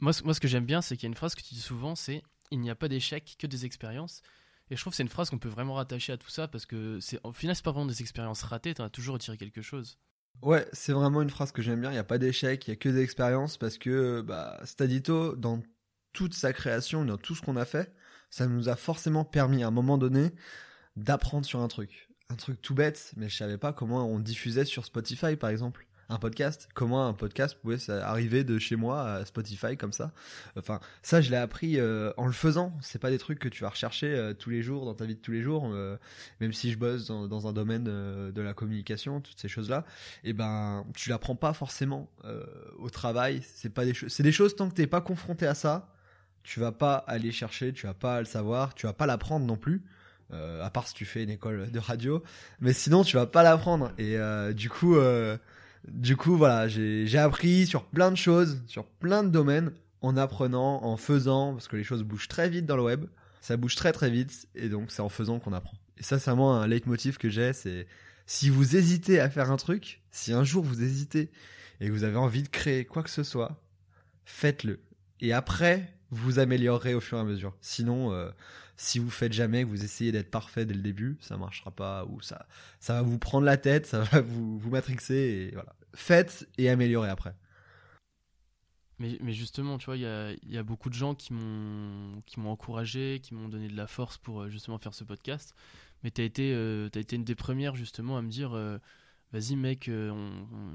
Moi, 0.00 0.12
moi, 0.24 0.34
ce 0.34 0.40
que 0.40 0.48
j'aime 0.48 0.66
bien, 0.66 0.82
c'est 0.82 0.96
qu'il 0.96 1.04
y 1.04 1.06
a 1.06 1.12
une 1.12 1.14
phrase 1.14 1.34
que 1.34 1.42
tu 1.42 1.54
dis 1.54 1.60
souvent, 1.60 1.94
c'est 1.94 2.22
il 2.50 2.60
n'y 2.60 2.70
a 2.70 2.74
pas 2.74 2.88
d'échec 2.88 3.36
que 3.38 3.46
des 3.46 3.64
expériences. 3.64 4.22
Et 4.70 4.76
je 4.76 4.80
trouve 4.80 4.92
que 4.92 4.96
c'est 4.96 5.02
une 5.02 5.08
phrase 5.08 5.30
qu'on 5.30 5.38
peut 5.38 5.48
vraiment 5.48 5.74
rattacher 5.74 6.12
à 6.12 6.16
tout 6.16 6.30
ça 6.30 6.48
parce 6.48 6.66
que 6.66 6.98
c'est 7.00 7.20
au 7.22 7.32
final 7.32 7.54
c'est 7.54 7.64
pas 7.64 7.70
vraiment 7.70 7.86
des 7.86 8.00
expériences 8.00 8.42
ratées, 8.42 8.74
t'en 8.74 8.84
as 8.84 8.90
toujours 8.90 9.14
retiré 9.14 9.36
quelque 9.36 9.62
chose. 9.62 9.98
Ouais, 10.42 10.66
c'est 10.72 10.92
vraiment 10.92 11.22
une 11.22 11.30
phrase 11.30 11.52
que 11.52 11.62
j'aime 11.62 11.80
bien. 11.80 11.90
Il 11.90 11.94
n'y 11.94 11.98
a 11.98 12.04
pas 12.04 12.18
d'échec, 12.18 12.66
il 12.66 12.70
y 12.70 12.72
a 12.72 12.76
que 12.76 12.88
des 12.88 13.00
expériences 13.00 13.56
parce 13.56 13.78
que 13.78 14.20
bah, 14.20 14.60
Stadito, 14.64 15.36
dans 15.36 15.62
toute 16.12 16.34
sa 16.34 16.52
création, 16.52 17.04
dans 17.04 17.16
tout 17.16 17.34
ce 17.34 17.42
qu'on 17.42 17.56
a 17.56 17.64
fait, 17.64 17.94
ça 18.30 18.46
nous 18.46 18.68
a 18.68 18.76
forcément 18.76 19.24
permis 19.24 19.62
à 19.62 19.68
un 19.68 19.70
moment 19.70 19.98
donné 19.98 20.32
d'apprendre 20.96 21.46
sur 21.46 21.60
un 21.60 21.68
truc. 21.68 22.08
Un 22.28 22.34
truc 22.34 22.60
tout 22.60 22.74
bête, 22.74 23.12
mais 23.16 23.28
je 23.28 23.36
savais 23.36 23.58
pas 23.58 23.72
comment 23.72 24.08
on 24.08 24.18
diffusait 24.18 24.64
sur 24.64 24.84
Spotify 24.84 25.36
par 25.36 25.50
exemple 25.50 25.85
un 26.08 26.18
podcast. 26.18 26.68
Comment 26.74 27.08
un 27.08 27.12
podcast 27.12 27.56
pouvait 27.60 27.78
arriver 27.90 28.44
de 28.44 28.58
chez 28.58 28.76
moi 28.76 29.02
à 29.02 29.24
Spotify 29.24 29.76
comme 29.76 29.92
ça 29.92 30.12
Enfin, 30.56 30.80
ça, 31.02 31.20
je 31.20 31.30
l'ai 31.30 31.36
appris 31.36 31.78
euh, 31.78 32.12
en 32.16 32.26
le 32.26 32.32
faisant. 32.32 32.72
C'est 32.80 33.00
pas 33.00 33.10
des 33.10 33.18
trucs 33.18 33.38
que 33.38 33.48
tu 33.48 33.62
vas 33.62 33.70
rechercher 33.70 34.14
euh, 34.14 34.32
tous 34.32 34.50
les 34.50 34.62
jours 34.62 34.84
dans 34.84 34.94
ta 34.94 35.04
vie 35.04 35.16
de 35.16 35.20
tous 35.20 35.32
les 35.32 35.42
jours. 35.42 35.68
Euh, 35.72 35.96
même 36.40 36.52
si 36.52 36.70
je 36.70 36.78
bosse 36.78 37.06
dans, 37.06 37.46
un 37.46 37.52
domaine 37.52 37.84
de 37.84 38.42
la 38.42 38.54
communication, 38.54 39.20
toutes 39.20 39.38
ces 39.38 39.48
choses-là, 39.48 39.84
et 40.24 40.30
eh 40.30 40.32
ben, 40.32 40.84
tu 40.94 41.10
l'apprends 41.10 41.36
pas 41.36 41.52
forcément 41.52 42.08
au 42.78 42.90
travail. 42.90 43.40
C'est 43.54 43.70
pas 43.72 43.84
des 43.84 43.94
choses. 43.94 44.12
C'est 44.12 44.22
des 44.22 44.32
choses 44.32 44.56
tant 44.56 44.68
que 44.68 44.74
t'es 44.74 44.86
pas 44.86 45.00
confronté 45.00 45.46
à 45.46 45.54
ça, 45.54 45.92
tu 46.42 46.60
vas 46.60 46.72
pas 46.72 46.96
aller 46.96 47.32
chercher, 47.32 47.72
tu 47.72 47.86
vas 47.86 47.94
pas 47.94 48.20
le 48.20 48.26
savoir, 48.26 48.74
tu 48.74 48.86
vas 48.86 48.92
pas 48.92 49.06
l'apprendre 49.06 49.46
non 49.46 49.56
plus. 49.56 49.82
à 50.32 50.70
part 50.70 50.88
si 50.88 50.94
tu 50.94 51.04
fais 51.04 51.22
une 51.22 51.30
école 51.30 51.70
de 51.70 51.78
radio, 51.78 52.22
mais 52.60 52.72
sinon 52.72 53.04
tu 53.04 53.16
vas 53.16 53.26
pas 53.26 53.42
l'apprendre. 53.42 53.92
Et 53.98 54.18
du 54.54 54.70
coup, 54.70 54.96
du 55.88 56.16
coup, 56.16 56.36
voilà, 56.36 56.68
j'ai 56.68 57.18
appris 57.18 57.66
sur 57.66 57.84
plein 57.84 58.10
de 58.10 58.16
choses, 58.16 58.62
sur 58.66 58.84
plein 58.84 59.22
de 59.22 59.28
domaines, 59.28 59.72
en 60.00 60.16
apprenant, 60.16 60.84
en 60.84 60.96
faisant, 60.96 61.52
parce 61.52 61.68
que 61.68 61.76
les 61.76 61.84
choses 61.84 62.02
bougent 62.02 62.28
très 62.28 62.48
vite 62.48 62.66
dans 62.66 62.76
le 62.76 62.82
web. 62.82 63.06
Ça 63.40 63.56
bouge 63.56 63.76
très 63.76 63.92
très 63.92 64.10
vite, 64.10 64.48
et 64.54 64.68
donc 64.68 64.90
c'est 64.90 65.02
en 65.02 65.08
faisant 65.08 65.38
qu'on 65.38 65.52
apprend. 65.52 65.76
Et 65.98 66.02
ça, 66.02 66.18
c'est 66.18 66.30
vraiment 66.30 66.60
un 66.60 66.66
leitmotiv 66.66 67.16
que 67.16 67.28
j'ai, 67.28 67.52
c'est 67.52 67.86
si 68.26 68.50
vous 68.50 68.76
hésitez 68.76 69.20
à 69.20 69.30
faire 69.30 69.50
un 69.50 69.56
truc, 69.56 70.02
si 70.10 70.32
un 70.32 70.42
jour 70.42 70.64
vous 70.64 70.82
hésitez 70.82 71.30
et 71.80 71.86
que 71.86 71.92
vous 71.92 72.04
avez 72.04 72.16
envie 72.16 72.42
de 72.42 72.48
créer 72.48 72.84
quoi 72.84 73.02
que 73.02 73.10
ce 73.10 73.22
soit, 73.22 73.62
faites-le. 74.24 74.80
Et 75.20 75.32
après, 75.32 75.94
vous 76.10 76.38
améliorerez 76.40 76.94
au 76.94 77.00
fur 77.00 77.18
et 77.18 77.20
à 77.20 77.24
mesure. 77.24 77.56
Sinon, 77.60 78.12
euh, 78.12 78.30
si 78.76 78.98
vous 78.98 79.10
faites 79.10 79.32
jamais, 79.32 79.62
que 79.62 79.68
vous 79.68 79.84
essayez 79.84 80.10
d'être 80.10 80.30
parfait 80.30 80.66
dès 80.66 80.74
le 80.74 80.82
début, 80.82 81.16
ça 81.20 81.36
marchera 81.36 81.70
pas 81.70 82.04
ou 82.06 82.20
ça, 82.20 82.46
ça 82.80 82.94
va 82.94 83.02
vous 83.02 83.18
prendre 83.18 83.46
la 83.46 83.56
tête, 83.56 83.86
ça 83.86 84.00
va 84.00 84.20
vous, 84.20 84.58
vous 84.58 84.70
matrixer 84.70 85.14
et 85.14 85.50
voilà. 85.54 85.75
Faites 85.96 86.46
et 86.58 86.68
améliorez 86.68 87.08
après. 87.08 87.34
Mais, 88.98 89.32
justement, 89.32 89.76
tu 89.78 89.86
vois, 89.86 89.96
il 89.96 90.02
y 90.02 90.58
a, 90.58 90.62
beaucoup 90.62 90.88
de 90.88 90.94
gens 90.94 91.14
qui 91.14 91.32
m'ont 91.32 92.22
encouragé, 92.44 93.20
qui 93.22 93.34
m'ont 93.34 93.48
donné 93.48 93.68
de 93.68 93.76
la 93.76 93.86
force 93.86 94.16
pour 94.18 94.42
euh, 94.42 94.48
justement 94.48 94.78
faire 94.78 94.94
ce 94.94 95.04
podcast. 95.04 95.54
Mais 96.02 96.10
tu 96.10 96.20
as 96.20 96.24
été 96.24 96.52
euh, 96.54 96.88
été 96.94 97.16
une 97.16 97.24
des 97.24 97.34
premières 97.34 97.76
justement 97.76 98.16
à 98.16 98.22
me 98.22 98.28
dire 98.28 98.54
euh, 98.54 98.78
vas-y 99.32 99.56
mec, 99.56 99.90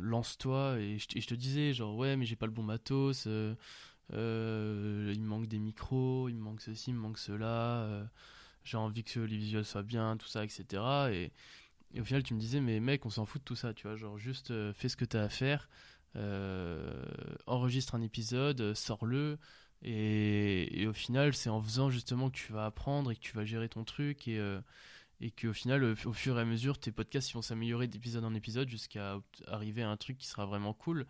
lance-toi 0.01 0.79
et 0.79 0.97
je, 0.97 1.07
te 1.07 1.35
disais 1.35 1.73
genre 1.73 1.95
ouais, 1.95 2.17
mais 2.17 2.25
j'ai 2.25 2.35
pas 2.35 2.47
le 2.47 2.51
bon 2.51 2.63
matos 2.63 3.25
il 3.25 4.11
me 4.11 5.25
manque 5.25 5.47
des 5.47 5.59
micros, 5.59 6.29
il 6.29 6.35
me 6.35 6.41
manque 6.41 6.61
ceci, 6.61 6.89
il 6.89 6.95
me 6.95 6.99
manque 6.99 7.17
cela, 7.17 8.09
j'ai 8.63 8.77
envie 8.77 9.03
que 9.03 9.19
les 9.19 9.37
visuels 9.37 9.65
soient 9.65 9.83
bien, 9.83 10.17
tout 10.17 10.27
ça, 10.27 10.43
etc. 10.43 10.65
Et, 11.11 11.31
au 11.99 12.05
final, 12.05 12.23
tu 12.23 12.33
me 12.33 12.39
disais, 12.39 12.61
mais 12.61 12.79
mec, 12.79 13.05
on 13.05 13.09
s'en 13.09 13.25
fout 13.25 13.41
de 13.41 13.45
tout 13.45 13.55
ça, 13.55 13.73
tu 13.73 13.87
vois, 13.87 13.95
genre 13.95 14.17
juste 14.17 14.51
euh, 14.51 14.73
fais 14.73 14.89
ce 14.89 14.95
que 14.95 15.05
tu 15.05 15.17
as 15.17 15.23
à 15.23 15.29
faire, 15.29 15.69
enregistre 17.47 17.95
un 17.95 18.01
épisode, 18.01 18.73
sors-le. 18.73 19.37
Et, 19.83 20.85
au 20.87 20.93
final, 20.93 21.33
c'est 21.33 21.49
en 21.49 21.61
faisant 21.61 21.89
justement 21.89 22.29
que 22.29 22.35
tu 22.35 22.53
vas 22.53 22.65
apprendre 22.65 23.11
et 23.11 23.15
que 23.15 23.21
tu 23.21 23.35
vas 23.35 23.45
gérer 23.45 23.67
ton 23.67 23.83
truc 23.83 24.27
et, 24.27 24.39
et 25.21 25.31
qu'au 25.31 25.53
final, 25.53 25.83
au 25.83 26.13
fur 26.13 26.37
et 26.37 26.41
à 26.41 26.45
mesure, 26.45 26.79
tes 26.79 26.91
podcasts 26.91 27.29
ils 27.31 27.33
vont 27.33 27.41
s'améliorer 27.41 27.87
d'épisode 27.87 28.23
en 28.23 28.33
épisode 28.33 28.69
jusqu'à 28.69 29.19
arriver 29.47 29.83
à 29.83 29.89
un 29.89 29.97
truc 29.97 30.17
qui 30.17 30.27
sera 30.27 30.45
vraiment 30.45 30.73
cool. 30.73 31.05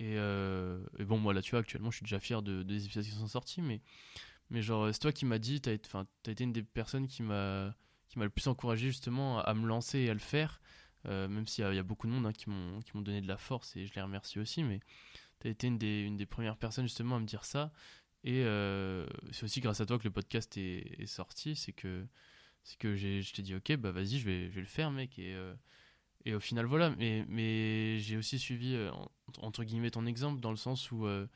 Euh, 0.00 0.84
et, 0.98 1.04
bon, 1.04 1.18
moi 1.18 1.34
là, 1.34 1.42
tu 1.42 1.52
vois, 1.52 1.60
actuellement, 1.60 1.90
je 1.90 1.96
suis 1.96 2.04
déjà 2.04 2.18
fier 2.18 2.42
de, 2.42 2.62
des 2.62 2.84
épisodes 2.84 3.04
qui 3.04 3.10
sont 3.10 3.26
sortis, 3.26 3.62
mais, 3.62 3.80
mais 4.50 4.62
genre, 4.62 4.88
c'est 4.92 5.00
toi 5.00 5.12
qui 5.12 5.26
m'as 5.26 5.38
dit, 5.38 5.60
t'as 5.60 5.72
été, 5.72 5.88
as 5.94 6.30
été 6.30 6.44
une 6.44 6.52
des 6.52 6.62
personnes 6.62 7.06
qui 7.06 7.22
m'a 7.22 7.74
qui 8.12 8.18
m'a 8.18 8.24
le 8.24 8.30
plus 8.30 8.46
encouragé 8.46 8.88
justement 8.88 9.40
à, 9.40 9.54
me 9.54 9.66
lancer 9.66 10.00
et 10.00 10.10
à 10.10 10.14
le 10.14 10.20
faire, 10.20 10.60
euh, 11.06 11.28
même 11.28 11.46
s'il 11.46 11.64
y, 11.64 11.78
a 11.78 11.82
beaucoup 11.82 12.06
de 12.06 12.12
monde 12.12 12.26
hein, 12.26 12.32
qui 12.32 12.48
m'ont 12.50 13.02
donné 13.02 13.20
de 13.20 13.28
la 13.28 13.36
force 13.36 13.76
et 13.76 13.86
je 13.86 13.94
les 13.94 14.02
remercie 14.02 14.38
aussi, 14.38 14.62
mais 14.62 14.80
tu 15.40 15.48
as 15.48 15.50
été 15.50 15.66
une 15.66 15.78
des, 15.78 16.02
une 16.02 16.16
des 16.16 16.26
premières 16.26 16.56
personnes 16.56 16.84
justement 16.84 17.16
à 17.16 17.20
me 17.20 17.26
dire 17.26 17.44
ça. 17.44 17.72
Et 18.24 18.44
euh, 18.44 19.06
c'est 19.32 19.44
aussi 19.44 19.60
grâce 19.60 19.80
à 19.80 19.86
toi 19.86 19.98
que 19.98 20.04
le 20.04 20.12
podcast 20.12 20.56
est, 20.56 21.06
sorti, 21.06 21.56
c'est 21.56 21.72
que, 21.72 22.06
que 22.78 22.94
je 22.94 23.32
t'ai 23.32 23.42
dit, 23.42 23.54
ok, 23.54 23.76
bah 23.76 23.90
vas-y, 23.90 24.18
je 24.18 24.24
vais, 24.24 24.48
je 24.48 24.54
vais 24.54 24.60
le 24.60 24.66
faire, 24.66 24.92
mec. 24.92 25.18
Et, 25.18 25.36
et 26.24 26.34
au 26.34 26.40
final, 26.40 26.66
voilà. 26.66 26.90
Mais, 26.90 27.24
mais 27.28 27.98
j'ai 27.98 28.16
aussi 28.16 28.38
suivi, 28.38 28.74
euh, 28.74 28.90
entre 29.38 29.64
guillemets, 29.64 29.90
ton 29.90 30.06
exemple, 30.06 30.40
dans 30.40 30.50
le 30.50 30.56
sens 30.56 30.90
où 30.90 31.06
euh, 31.06 31.26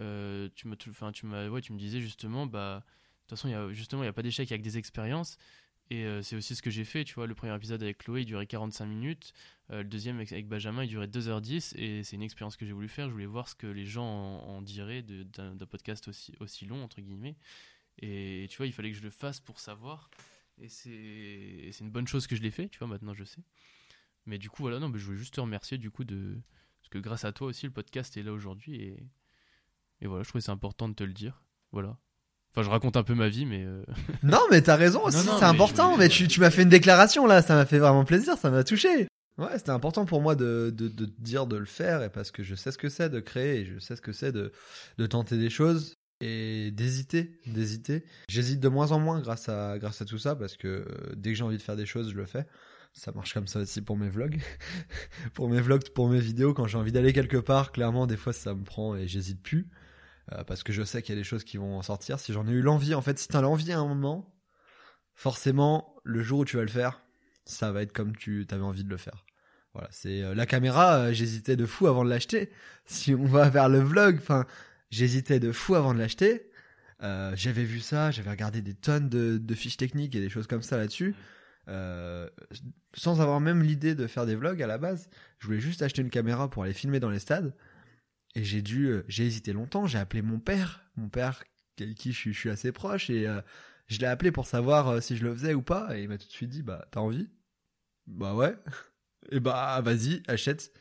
euh, 0.00 0.48
tu, 0.54 0.68
tu, 0.76 0.90
ouais, 0.90 1.60
tu 1.60 1.72
me 1.72 1.78
disais 1.78 2.00
justement, 2.00 2.46
bah, 2.46 2.84
de 2.84 3.20
toute 3.22 3.30
façon, 3.30 3.48
y 3.48 3.54
a, 3.54 3.72
justement, 3.72 4.02
il 4.02 4.06
n'y 4.06 4.10
a 4.10 4.12
pas 4.12 4.22
d'échec 4.22 4.50
avec 4.52 4.62
des 4.62 4.78
expériences. 4.78 5.36
Et 5.92 6.22
c'est 6.22 6.36
aussi 6.36 6.54
ce 6.56 6.62
que 6.62 6.70
j'ai 6.70 6.86
fait, 6.86 7.04
tu 7.04 7.14
vois. 7.14 7.26
Le 7.26 7.34
premier 7.34 7.54
épisode 7.54 7.82
avec 7.82 7.98
Chloé, 7.98 8.22
il 8.22 8.24
durait 8.24 8.46
45 8.46 8.86
minutes. 8.86 9.34
le 9.68 9.84
deuxième 9.84 10.16
avec, 10.16 10.48
Benjamin, 10.48 10.84
il 10.84 10.88
durait 10.88 11.06
2h10. 11.06 11.76
Et 11.76 12.02
c'est 12.02 12.16
une 12.16 12.22
expérience 12.22 12.56
que 12.56 12.64
j'ai 12.64 12.72
voulu 12.72 12.88
faire. 12.88 13.08
Je 13.08 13.12
voulais 13.12 13.26
voir 13.26 13.46
ce 13.46 13.54
que 13.54 13.66
les 13.66 13.84
gens 13.84 14.06
en, 14.06 14.62
diraient 14.62 15.02
d'un, 15.02 15.54
podcast 15.66 16.08
aussi, 16.08 16.32
aussi 16.40 16.64
long, 16.64 16.82
entre 16.82 17.02
guillemets. 17.02 17.36
Et 17.98 18.46
tu 18.48 18.56
vois, 18.56 18.66
il 18.66 18.72
fallait 18.72 18.90
que 18.90 18.96
je 18.96 19.02
le 19.02 19.10
fasse 19.10 19.38
pour 19.40 19.60
savoir. 19.60 20.08
Et 20.56 20.70
c'est, 20.70 21.68
c'est 21.72 21.84
une 21.84 21.90
bonne 21.90 22.08
chose 22.08 22.26
que 22.26 22.36
je 22.36 22.42
l'ai 22.42 22.50
fait, 22.50 22.70
tu 22.70 22.78
vois, 22.78 22.88
maintenant 22.88 23.12
je 23.12 23.24
sais. 23.24 23.42
Mais 24.24 24.38
du 24.38 24.48
coup, 24.48 24.62
voilà, 24.62 24.78
non, 24.78 24.88
mais 24.88 24.98
je 24.98 25.04
voulais 25.04 25.18
juste 25.18 25.34
te 25.34 25.42
remercier 25.42 25.76
du 25.76 25.90
coup 25.90 26.04
de. 26.04 26.40
Parce 26.80 26.88
que 26.88 26.98
grâce 26.98 27.26
à 27.26 27.32
toi 27.32 27.48
aussi, 27.48 27.66
le 27.66 27.72
podcast 27.72 28.16
est 28.16 28.22
là 28.22 28.32
aujourd'hui 28.32 28.76
et. 28.76 29.06
Et 30.00 30.06
voilà, 30.06 30.24
je 30.24 30.28
trouvais 30.30 30.42
c'est 30.42 30.50
important 30.50 30.88
de 30.88 30.94
te 30.94 31.04
le 31.04 31.12
dire. 31.12 31.44
Voilà. 31.70 31.96
Enfin, 32.54 32.64
je 32.64 32.70
raconte 32.70 32.96
un 32.96 33.02
peu 33.02 33.14
ma 33.14 33.28
vie, 33.28 33.46
mais. 33.46 33.64
Euh, 33.64 33.82
non, 34.22 34.40
mais 34.50 34.62
t'as 34.62 34.76
raison 34.76 35.04
aussi, 35.04 35.26
c'est 35.38 35.44
important. 35.44 35.96
Mais 35.96 36.08
tu, 36.08 36.28
tu 36.28 36.40
m'as 36.40 36.50
fait 36.50 36.62
une 36.62 36.68
déclaration 36.68 37.26
là, 37.26 37.42
ça 37.42 37.54
m'a 37.54 37.66
fait 37.66 37.78
vraiment 37.78 38.04
plaisir, 38.04 38.36
ça 38.36 38.50
m'a 38.50 38.64
touché. 38.64 39.08
Ouais, 39.38 39.56
c'était 39.56 39.70
important 39.70 40.04
pour 40.04 40.20
moi 40.20 40.34
de, 40.34 40.72
de, 40.76 40.88
de, 40.88 41.08
dire 41.18 41.46
de 41.46 41.56
le 41.56 41.64
faire, 41.64 42.02
et 42.02 42.10
parce 42.10 42.30
que 42.30 42.42
je 42.42 42.54
sais 42.54 42.70
ce 42.70 42.76
que 42.76 42.90
c'est 42.90 43.08
de 43.08 43.20
créer, 43.20 43.60
et 43.60 43.64
je 43.64 43.78
sais 43.78 43.96
ce 43.96 44.02
que 44.02 44.12
c'est 44.12 44.32
de, 44.32 44.52
de 44.98 45.06
tenter 45.06 45.38
des 45.38 45.48
choses, 45.48 45.94
et 46.20 46.70
d'hésiter, 46.70 47.40
d'hésiter. 47.46 48.04
J'hésite 48.28 48.60
de 48.60 48.68
moins 48.68 48.92
en 48.92 49.00
moins 49.00 49.20
grâce 49.20 49.48
à, 49.48 49.78
grâce 49.78 50.02
à 50.02 50.04
tout 50.04 50.18
ça, 50.18 50.36
parce 50.36 50.58
que 50.58 50.68
euh, 50.68 50.84
dès 51.16 51.30
que 51.30 51.36
j'ai 51.36 51.44
envie 51.44 51.56
de 51.56 51.62
faire 51.62 51.76
des 51.76 51.86
choses, 51.86 52.10
je 52.10 52.16
le 52.16 52.26
fais 52.26 52.46
ça 52.94 53.12
marche 53.12 53.32
comme 53.32 53.46
ça 53.46 53.60
aussi 53.60 53.80
pour 53.80 53.96
mes 53.96 54.08
vlogs. 54.08 54.38
pour 55.34 55.48
mes 55.48 55.60
vlogs, 55.60 55.88
pour 55.90 56.08
mes 56.08 56.20
vidéos, 56.20 56.54
quand 56.54 56.66
j'ai 56.66 56.78
envie 56.78 56.92
d'aller 56.92 57.12
quelque 57.12 57.38
part, 57.38 57.72
clairement, 57.72 58.06
des 58.06 58.16
fois, 58.16 58.32
ça 58.32 58.54
me 58.54 58.64
prend 58.64 58.96
et 58.96 59.08
j'hésite 59.08 59.42
plus. 59.42 59.66
Euh, 60.30 60.44
parce 60.44 60.62
que 60.62 60.72
je 60.72 60.82
sais 60.82 61.02
qu'il 61.02 61.14
y 61.14 61.18
a 61.18 61.20
des 61.20 61.24
choses 61.24 61.44
qui 61.44 61.56
vont 61.56 61.76
en 61.76 61.82
sortir. 61.82 62.20
Si 62.20 62.32
j'en 62.32 62.46
ai 62.46 62.52
eu 62.52 62.62
l'envie, 62.62 62.94
en 62.94 63.02
fait, 63.02 63.18
si 63.18 63.28
t'as 63.28 63.40
l'envie 63.40 63.72
à 63.72 63.78
un 63.78 63.86
moment, 63.86 64.32
forcément, 65.14 65.96
le 66.04 66.22
jour 66.22 66.40
où 66.40 66.44
tu 66.44 66.56
vas 66.56 66.62
le 66.62 66.68
faire, 66.68 67.02
ça 67.44 67.72
va 67.72 67.82
être 67.82 67.92
comme 67.92 68.14
tu 68.14 68.46
avais 68.50 68.62
envie 68.62 68.84
de 68.84 68.90
le 68.90 68.96
faire. 68.96 69.24
Voilà, 69.74 69.88
c'est 69.90 70.34
la 70.34 70.46
caméra, 70.46 71.12
j'hésitais 71.12 71.56
de 71.56 71.66
fou 71.66 71.86
avant 71.86 72.04
de 72.04 72.10
l'acheter. 72.10 72.50
Si 72.84 73.14
on 73.14 73.24
va 73.24 73.48
vers 73.48 73.68
le 73.68 73.78
vlog, 73.78 74.18
enfin, 74.20 74.44
j'hésitais 74.90 75.40
de 75.40 75.52
fou 75.52 75.76
avant 75.76 75.94
de 75.94 75.98
l'acheter. 75.98 76.50
j'avais 77.00 77.64
vu 77.64 77.80
ça, 77.80 78.10
j'avais 78.10 78.30
regardé 78.30 78.60
des 78.60 78.74
tonnes 78.74 79.08
de, 79.08 79.38
de, 79.38 79.54
fiches 79.54 79.76
techniques 79.76 80.14
et 80.14 80.20
des 80.20 80.28
choses 80.28 80.46
comme 80.46 80.62
ça 80.62 80.76
là-dessus. 80.76 81.14
Euh, 81.68 82.28
sans 82.94 83.20
avoir 83.20 83.40
même 83.40 83.62
l'idée 83.62 83.94
de 83.94 84.06
faire 84.06 84.26
des 84.26 84.34
vlogs 84.34 84.62
à 84.62 84.66
la 84.66 84.78
base. 84.78 85.08
Je 85.38 85.46
voulais 85.46 85.60
juste 85.60 85.82
acheter 85.82 86.02
une 86.02 86.10
caméra 86.10 86.50
pour 86.50 86.64
aller 86.64 86.72
filmer 86.72 87.00
dans 87.00 87.10
les 87.10 87.20
stades. 87.20 87.54
Et 88.34 88.44
j'ai 88.44 88.62
dû, 88.62 88.86
euh, 88.86 89.04
j'ai 89.08 89.26
hésité 89.26 89.52
longtemps. 89.52 89.86
J'ai 89.86 89.98
appelé 89.98 90.22
mon 90.22 90.38
père, 90.38 90.84
mon 90.96 91.08
père 91.08 91.42
avec 91.80 91.96
qui 91.96 92.12
je 92.12 92.30
suis, 92.30 92.50
assez 92.50 92.70
proche, 92.70 93.10
et 93.10 93.26
euh, 93.26 93.40
je 93.88 93.98
l'ai 93.98 94.06
appelé 94.06 94.30
pour 94.30 94.46
savoir 94.46 95.02
si 95.02 95.16
je 95.16 95.24
le 95.24 95.34
faisais 95.34 95.54
ou 95.54 95.62
pas. 95.62 95.96
Et 95.96 96.02
il 96.02 96.08
m'a 96.08 96.18
tout 96.18 96.26
de 96.26 96.32
suite 96.32 96.50
dit, 96.50 96.62
bah 96.62 96.86
t'as 96.90 97.00
envie? 97.00 97.28
Bah 98.06 98.34
ouais. 98.34 98.54
Et 99.30 99.38
bah 99.40 99.80
vas-y, 99.82 100.22
achète 100.26 100.72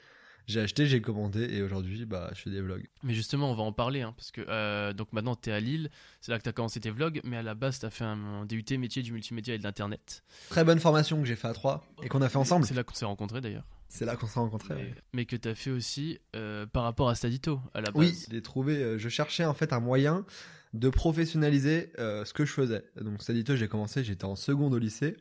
j'ai 0.52 0.60
acheté, 0.60 0.86
j'ai 0.86 1.02
commandé 1.02 1.44
et 1.44 1.62
aujourd'hui, 1.62 2.06
bah, 2.06 2.30
je 2.36 2.42
fais 2.42 2.50
des 2.50 2.62
vlogs. 2.62 2.86
Mais 3.04 3.14
justement, 3.14 3.52
on 3.52 3.56
va 3.56 3.64
en 3.64 3.72
parler 3.72 4.02
hein, 4.02 4.14
parce 4.16 4.32
que 4.32 4.42
euh, 4.48 4.94
donc 4.94 5.12
maintenant 5.14 5.36
tu 5.36 5.50
es 5.50 5.54
à 5.54 5.60
Lille, 5.60 5.90
c'est 6.20 6.32
là 6.32 6.38
que 6.38 6.44
tu 6.44 6.50
as 6.50 6.54
commencé 6.54 6.80
tes 6.80 6.92
vlogs, 6.92 7.22
mais 7.24 7.38
à 7.38 7.44
la 7.44 7.56
base 7.56 7.80
tu 7.80 7.86
as 7.86 7.90
fait 7.90 8.04
un, 8.04 8.46
DUT 8.46 8.78
métier 8.78 9.02
du 9.02 9.14
multimédia 9.14 9.56
et 9.56 9.58
de 9.58 9.64
l'internet. 9.64 10.24
Très 10.50 10.64
bonne 10.64 10.80
formation 10.80 11.20
que 11.20 11.26
j'ai 11.26 11.36
fait 11.36 11.48
à 11.48 11.54
Troyes 11.54 11.84
et 12.04 12.10
qu'on 12.10 12.22
a 12.22 12.30
fait 12.30 12.38
ensemble. 12.38 12.66
C'est 12.66 12.74
là 12.74 12.84
qu'on 12.84 12.94
s'est 12.94 13.06
rencontrés 13.06 13.42
d'ailleurs. 13.42 13.66
C'est 13.88 14.06
là 14.06 14.16
qu'on 14.16 14.28
s'est 14.28 14.40
rencontrés. 14.40 14.94
Mais, 15.14 15.26
que 15.26 15.36
tu 15.36 15.50
as 15.50 15.56
fait 15.56 15.72
aussi 15.72 16.20
euh, 16.36 16.66
par 16.66 16.84
rapport 16.84 17.10
à 17.10 17.16
Stadito 17.16 17.60
à 17.74 17.82
la 17.82 17.92
base. 17.92 17.96
Oui, 17.96 18.26
j'ai 18.30 18.42
trouvé, 18.42 18.78
euh, 18.78 18.98
je 18.98 19.10
cherchais 19.10 19.46
en 19.46 19.54
fait 19.54 19.74
un 19.74 19.80
moyen 19.80 20.26
de 20.74 20.90
professionnaliser 20.90 21.92
ce 21.98 22.32
que 22.32 22.46
je 22.46 22.54
faisais. 22.54 22.86
Donc 23.02 23.22
Stadito, 23.22 23.58
j'ai 23.58 23.68
commencé, 23.68 24.04
j'étais 24.06 24.26
en 24.26 24.38
seconde 24.38 24.74
au 24.74 24.78
lycée. 24.78 25.18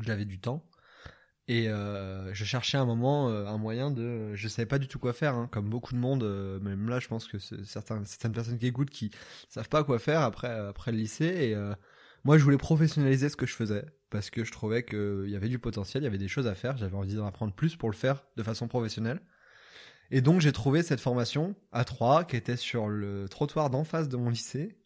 J'avais 0.00 0.24
du 0.24 0.38
temps. 0.38 0.64
Et 1.48 1.68
euh, 1.68 2.34
je 2.34 2.44
cherchais 2.44 2.76
un 2.76 2.84
moment 2.84 3.30
euh, 3.30 3.46
un 3.46 3.56
moyen 3.56 3.92
de, 3.92 4.34
je 4.34 4.48
savais 4.48 4.66
pas 4.66 4.78
du 4.78 4.88
tout 4.88 4.98
quoi 4.98 5.12
faire, 5.12 5.34
hein, 5.34 5.48
comme 5.52 5.68
beaucoup 5.70 5.94
de 5.94 5.98
monde. 5.98 6.24
Euh, 6.24 6.58
même 6.58 6.88
là, 6.88 6.98
je 6.98 7.06
pense 7.06 7.28
que 7.28 7.38
certains, 7.38 8.04
certaines 8.04 8.32
personnes 8.32 8.58
qui 8.58 8.66
écoutent 8.66 8.90
qui 8.90 9.12
savent 9.48 9.68
pas 9.68 9.84
quoi 9.84 10.00
faire 10.00 10.22
après 10.22 10.48
après 10.48 10.90
le 10.90 10.98
lycée. 10.98 11.24
Et 11.24 11.54
euh, 11.54 11.72
moi, 12.24 12.36
je 12.36 12.42
voulais 12.42 12.56
professionnaliser 12.56 13.28
ce 13.28 13.36
que 13.36 13.46
je 13.46 13.54
faisais 13.54 13.84
parce 14.10 14.30
que 14.30 14.42
je 14.44 14.50
trouvais 14.50 14.84
qu'il 14.84 15.28
y 15.28 15.36
avait 15.36 15.48
du 15.48 15.60
potentiel, 15.60 16.02
il 16.02 16.06
y 16.06 16.08
avait 16.08 16.18
des 16.18 16.28
choses 16.28 16.48
à 16.48 16.54
faire. 16.56 16.76
J'avais 16.76 16.96
envie 16.96 17.14
d'en 17.14 17.26
apprendre 17.26 17.54
plus 17.54 17.76
pour 17.76 17.90
le 17.90 17.96
faire 17.96 18.26
de 18.36 18.42
façon 18.42 18.66
professionnelle. 18.66 19.20
Et 20.10 20.20
donc, 20.20 20.40
j'ai 20.40 20.52
trouvé 20.52 20.82
cette 20.82 21.00
formation 21.00 21.54
à 21.72 21.84
3 21.84 22.24
qui 22.24 22.36
était 22.36 22.56
sur 22.56 22.88
le 22.88 23.28
trottoir 23.28 23.70
d'en 23.70 23.84
face 23.84 24.08
de 24.08 24.16
mon 24.16 24.30
lycée 24.30 24.78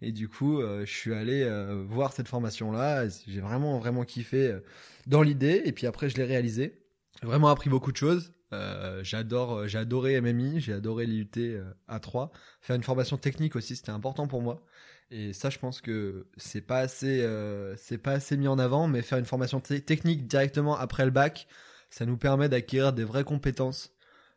et 0.00 0.12
du 0.12 0.28
coup, 0.28 0.60
euh, 0.60 0.84
je 0.84 0.92
suis 0.92 1.12
allé 1.12 1.42
euh, 1.42 1.84
voir 1.86 2.12
cette 2.12 2.28
formation-là. 2.28 3.08
J'ai 3.26 3.40
vraiment, 3.40 3.78
vraiment 3.78 4.04
kiffé 4.04 4.48
euh, 4.48 4.60
dans 5.06 5.22
l'idée. 5.22 5.62
Et 5.64 5.72
puis 5.72 5.86
après, 5.86 6.08
je 6.08 6.16
l'ai 6.16 6.24
réalisé. 6.24 6.80
Vraiment 7.22 7.48
appris 7.48 7.68
beaucoup 7.68 7.90
de 7.90 7.96
choses. 7.96 8.32
j'adore, 9.02 9.66
j'ai 9.66 9.78
adoré 9.78 10.20
MMI, 10.20 10.60
j'ai 10.60 10.72
adoré 10.72 11.04
l'IUT 11.04 11.60
A3. 11.88 12.30
Faire 12.60 12.76
une 12.76 12.84
formation 12.84 13.16
technique 13.16 13.56
aussi, 13.56 13.74
c'était 13.74 13.90
important 13.90 14.28
pour 14.28 14.40
moi. 14.40 14.62
Et 15.10 15.32
ça, 15.32 15.50
je 15.50 15.58
pense 15.58 15.80
que 15.80 16.28
c'est 16.36 16.60
pas 16.60 16.78
assez, 16.78 17.26
c'est 17.76 17.98
pas 17.98 18.12
assez 18.12 18.36
mis 18.36 18.46
en 18.46 18.60
avant. 18.60 18.86
Mais 18.86 19.02
faire 19.02 19.18
une 19.18 19.24
formation 19.24 19.58
technique 19.58 20.28
directement 20.28 20.76
après 20.76 21.04
le 21.06 21.10
bac, 21.10 21.48
ça 21.90 22.06
nous 22.06 22.16
permet 22.16 22.48
d'acquérir 22.48 22.92
des 22.92 23.04
vraies 23.04 23.24
compétences 23.24 23.92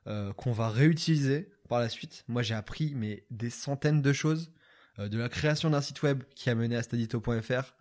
qu'on 0.06 0.52
va 0.52 0.70
réutiliser 0.70 1.52
par 1.70 1.80
la 1.80 1.88
suite. 1.88 2.24
Moi, 2.28 2.42
j'ai 2.42 2.56
appris 2.56 2.94
mais 2.96 3.26
des 3.30 3.52
centaines 3.52 4.02
de 4.02 4.12
choses 4.12 4.50
euh, 4.50 4.61
de 5.10 5.18
la 5.18 5.30
création 5.30 5.70
d'un 5.70 5.82
site 5.82 6.02
web 6.04 6.24
qui 6.36 6.50
a 6.50 6.56
mené 6.56 6.76
à 6.76 6.84
stadito.fr 6.84 7.74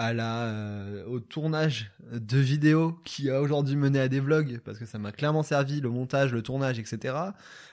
euh, 0.00 1.04
au 1.06 1.20
tournage 1.20 1.92
de 2.10 2.38
vidéos 2.38 2.98
qui 3.04 3.30
a 3.30 3.40
aujourd'hui 3.40 3.76
mené 3.76 4.00
à 4.00 4.08
des 4.08 4.18
vlogs 4.18 4.58
parce 4.64 4.76
que 4.76 4.86
ça 4.86 4.98
m'a 4.98 5.12
clairement 5.12 5.44
servi 5.44 5.80
le 5.80 5.88
montage 5.88 6.32
le 6.32 6.42
tournage 6.42 6.80
etc 6.80 7.14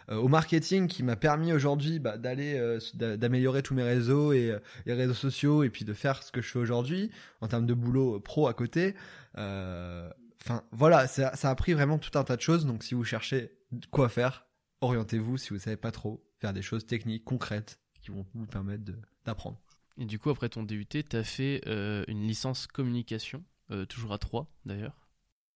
euh, 0.10 0.18
au 0.18 0.28
marketing 0.28 0.88
qui 0.88 1.02
m'a 1.02 1.16
permis 1.16 1.52
aujourd'hui 1.52 1.98
bah, 1.98 2.18
d'améliorer 2.20 3.64
tous 3.64 3.74
mes 3.74 3.82
réseaux 3.82 4.34
et 4.34 4.56
les 4.86 4.94
réseaux 4.94 5.16
sociaux 5.16 5.64
et 5.64 5.72
puis 5.72 5.84
de 5.84 5.94
faire 5.94 6.22
ce 6.22 6.32
que 6.32 6.44
je 6.44 6.52
fais 6.52 6.60
aujourd'hui 6.60 7.10
en 7.42 7.48
termes 7.48 7.66
de 7.66 7.74
boulot 7.74 8.20
pro 8.20 8.48
à 8.48 8.54
côté. 8.54 8.94
Enfin 9.36 10.64
voilà 10.72 11.08
ça, 11.08 11.32
a 11.32 11.56
pris 11.56 11.74
vraiment 11.74 11.98
tout 11.98 12.20
un 12.20 12.24
tas 12.24 12.36
de 12.36 12.42
choses 12.42 12.68
donc 12.68 12.84
si 12.84 12.94
vous 12.94 13.04
cherchez 13.04 13.52
quoi 13.90 14.10
faire 14.10 14.46
orientez-vous 14.82 15.38
si 15.38 15.50
vous 15.50 15.60
savez 15.60 15.78
pas 15.78 15.92
trop 15.92 16.24
faire 16.40 16.54
des 16.54 16.62
choses 16.62 16.86
techniques 16.86 17.24
concrètes 17.24 17.80
qui 18.02 18.12
vont 18.12 18.26
vous 18.34 18.46
permettre 18.46 18.84
d'apprendre. 19.26 19.58
Et 19.98 20.06
du 20.06 20.20
coup, 20.20 20.30
après 20.30 20.50
ton 20.50 20.64
DUT, 20.64 20.86
tu 20.86 21.16
as 21.16 21.24
fait 21.24 21.62
euh, 21.68 22.04
une 22.08 22.28
licence 22.28 22.68
communication, 22.68 23.44
euh, 23.72 23.86
toujours 23.86 24.14
à 24.14 24.18
3 24.18 24.48
d'ailleurs. 24.66 24.98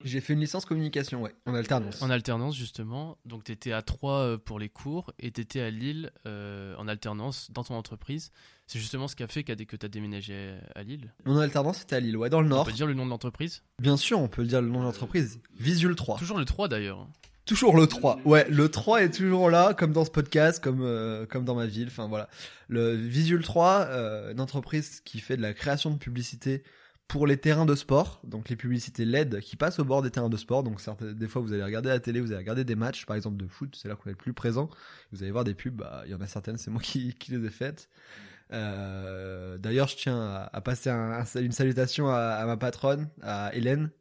J'ai 0.04 0.20
fait 0.20 0.34
une 0.34 0.42
licence 0.42 0.66
communication, 0.66 1.22
ouais, 1.22 1.34
en 1.46 1.56
alternance. 1.56 2.02
En 2.02 2.10
alternance, 2.10 2.56
justement. 2.56 3.18
Donc, 3.24 3.46
tu 3.46 3.54
étais 3.54 3.72
à 3.72 3.82
3 3.82 4.12
euh, 4.12 4.38
pour 4.38 4.60
les 4.60 4.68
cours 4.68 5.14
et 5.20 5.32
tu 5.32 5.40
étais 5.40 5.62
à 5.62 5.72
Lille 5.72 6.12
en 6.26 6.88
alternance 6.88 7.50
dans 7.52 7.64
ton 7.64 7.76
entreprise. 7.76 8.32
C'est 8.68 8.78
justement 8.78 9.08
ce 9.08 9.16
qui 9.16 9.24
a 9.24 9.28
fait 9.28 9.44
que 9.44 9.54
tu 9.54 9.86
as 9.86 9.90
déménagé 9.90 10.60
à 10.76 10.84
Lille. 10.84 11.14
Mon 11.26 11.40
alternance, 11.40 11.80
c'était 11.80 11.96
à 11.96 12.00
Lille, 12.02 12.18
ouais, 12.18 12.30
dans 12.30 12.42
le 12.42 12.50
Nord. 12.50 12.64
On 12.64 12.66
peut 12.66 12.74
dire 12.74 12.88
le 12.88 12.94
nom 12.94 13.06
de 13.06 13.10
l'entreprise? 13.10 13.64
Bien 13.82 13.96
sûr, 13.96 14.20
on 14.20 14.28
peut 14.28 14.44
dire 14.44 14.62
le 14.62 14.68
nom 14.68 14.80
de 14.80 14.86
l'entreprise. 14.86 15.40
Visual 15.58 15.96
3. 15.96 16.20
Toujours 16.20 16.38
le 16.38 16.46
3 16.46 16.68
d'ailleurs. 16.68 17.08
Toujours 17.46 17.78
le 17.78 17.86
3. 17.86 18.22
Ouais, 18.26 18.48
le 18.50 18.70
3 18.70 19.04
est 19.04 19.12
toujours 19.12 19.52
là, 19.52 19.74
comme 19.76 19.94
dans 19.94 20.04
ce 20.04 20.10
podcast, 20.10 20.64
comme 20.64 20.82
euh, 20.82 21.28
comme 21.28 21.46
dans 21.46 21.56
ma 21.56 21.68
ville. 21.68 21.88
Enfin 21.88 22.08
voilà. 22.08 22.28
Le 22.70 22.96
Visual 22.96 23.44
3, 23.44 23.88
euh, 23.90 24.32
une 24.32 24.42
entreprise 24.42 25.00
qui 25.02 25.20
fait 25.20 25.38
de 25.38 25.44
la 25.44 25.54
création 25.54 25.92
de 25.92 25.98
publicité 25.98 26.64
pour 27.08 27.28
les 27.28 27.38
terrains 27.38 27.68
de 27.68 27.76
sport, 27.76 28.20
donc 28.24 28.50
les 28.50 28.56
publicités 28.56 29.06
LED 29.06 29.40
qui 29.42 29.58
passent 29.58 29.78
au 29.78 29.86
bord 29.86 30.02
des 30.02 30.10
terrains 30.10 30.30
de 30.30 30.38
sport. 30.38 30.64
Donc 30.64 30.82
des 31.02 31.28
fois 31.28 31.42
vous 31.42 31.54
allez 31.54 31.64
regarder 31.64 31.90
la 31.90 32.00
télé, 32.00 32.20
vous 32.20 32.32
allez 32.32 32.40
regarder 32.40 32.64
des 32.64 32.76
matchs, 32.76 33.06
par 33.06 33.16
exemple 33.16 33.38
de 33.38 33.48
foot, 33.48 33.78
c'est 33.80 33.88
là 33.88 33.96
qu'on 33.96 34.10
est 34.10 34.14
le 34.14 34.18
plus 34.18 34.34
présent. 34.34 34.72
Vous 35.12 35.22
allez 35.22 35.32
voir 35.32 35.44
des 35.44 35.54
pubs, 35.54 35.76
bah, 35.76 36.02
il 36.06 36.12
y 36.12 36.16
en 36.16 36.22
a 36.22 36.28
certaines, 36.28 36.58
c'est 36.58 36.72
moi 36.72 36.82
qui, 36.82 37.14
qui 37.14 37.32
les 37.32 37.46
ai 37.46 37.52
faites. 37.52 37.90
Euh, 38.54 39.60
D'ailleurs, 39.60 39.88
je 39.88 39.98
tiens 39.98 40.48
à, 40.52 40.62
passer 40.62 40.90
une 41.36 41.52
salutation 41.52 42.10
à, 42.10 42.18
à 42.18 42.46
ma 42.48 42.58
patronne, 42.58 43.08
à 43.22 43.54
Hélène, 43.54 43.92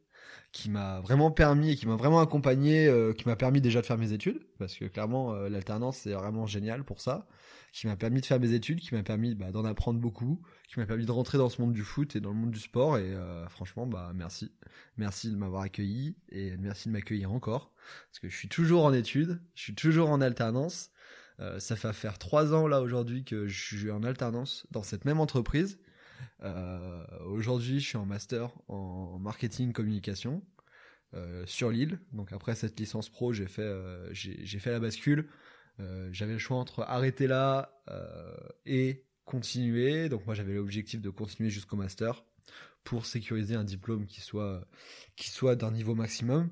qui 0.55 0.69
m'a 0.69 1.01
vraiment 1.01 1.31
permis 1.31 1.71
et 1.71 1.75
qui 1.75 1.85
m'a 1.85 1.97
vraiment 1.97 2.21
accompagné, 2.21 2.87
euh, 2.87 3.11
qui 3.11 3.27
m'a 3.27 3.35
permis 3.35 3.59
déjà 3.59 3.81
de 3.81 3.85
faire 3.85 3.97
mes 3.97 4.13
études, 4.13 4.39
parce 4.57 4.77
que 4.77 4.85
clairement 4.85 5.33
euh, 5.33 5.49
l'alternance 5.49 5.97
c'est 5.97 6.13
vraiment 6.13 6.45
génial 6.45 6.85
pour 6.85 7.01
ça, 7.01 7.27
qui 7.73 7.87
m'a 7.87 7.97
permis 7.97 8.21
de 8.21 8.25
faire 8.25 8.39
mes 8.39 8.53
études, 8.53 8.79
qui 8.79 8.95
m'a 8.95 9.03
permis 9.03 9.35
bah, 9.35 9.51
d'en 9.51 9.65
apprendre 9.65 9.99
beaucoup, 9.99 10.41
qui 10.69 10.79
m'a 10.79 10.85
permis 10.85 11.05
de 11.05 11.11
rentrer 11.11 11.37
dans 11.37 11.49
ce 11.49 11.61
monde 11.61 11.73
du 11.73 11.81
foot 11.81 12.15
et 12.15 12.21
dans 12.21 12.29
le 12.29 12.37
monde 12.37 12.51
du 12.51 12.61
sport, 12.61 12.97
et 12.97 13.03
euh, 13.03 13.45
franchement 13.49 13.85
bah 13.85 14.13
merci, 14.15 14.53
merci 14.95 15.29
de 15.29 15.35
m'avoir 15.35 15.61
accueilli 15.61 16.15
et 16.29 16.55
merci 16.55 16.87
de 16.87 16.93
m'accueillir 16.93 17.33
encore, 17.33 17.73
parce 18.07 18.19
que 18.19 18.29
je 18.29 18.37
suis 18.37 18.47
toujours 18.47 18.85
en 18.85 18.93
études, 18.93 19.41
je 19.55 19.61
suis 19.61 19.75
toujours 19.75 20.09
en 20.09 20.21
alternance, 20.21 20.89
ça 21.59 21.75
fait 21.75 21.91
faire 21.91 22.17
trois 22.17 22.53
ans 22.53 22.65
là 22.65 22.79
aujourd'hui 22.81 23.25
que 23.25 23.45
je 23.45 23.61
suis 23.61 23.91
en 23.91 24.03
alternance 24.03 24.67
dans 24.71 24.83
cette 24.83 25.03
même 25.03 25.19
entreprise. 25.19 25.79
Euh, 26.43 27.03
aujourd'hui, 27.25 27.79
je 27.79 27.87
suis 27.87 27.97
en 27.97 28.05
master 28.05 28.51
en 28.67 29.17
marketing 29.19 29.73
communication 29.73 30.43
euh, 31.13 31.45
sur 31.45 31.69
l'île. 31.69 31.99
Donc 32.11 32.33
après 32.33 32.55
cette 32.55 32.79
licence 32.79 33.09
pro, 33.09 33.33
j'ai 33.33 33.47
fait 33.47 33.61
euh, 33.61 34.13
la 34.65 34.79
bascule. 34.79 35.27
j'avais 36.11 36.33
le 36.33 36.39
choix 36.39 36.57
entre 36.57 36.81
arrêter 36.83 37.27
là 37.27 37.81
et 38.65 39.05
continuer. 39.25 40.09
Donc 40.09 40.25
moi 40.25 40.35
j'avais 40.35 40.53
l'objectif 40.53 41.01
de 41.01 41.09
continuer 41.09 41.49
jusqu'au 41.49 41.75
master 41.75 42.23
pour 42.83 43.05
sécuriser 43.05 43.55
un 43.55 43.63
diplôme 43.63 44.05
qui 44.05 44.21
soit 44.21 45.55
d'un 45.55 45.71
niveau 45.71 45.95
maximum. 45.95 46.49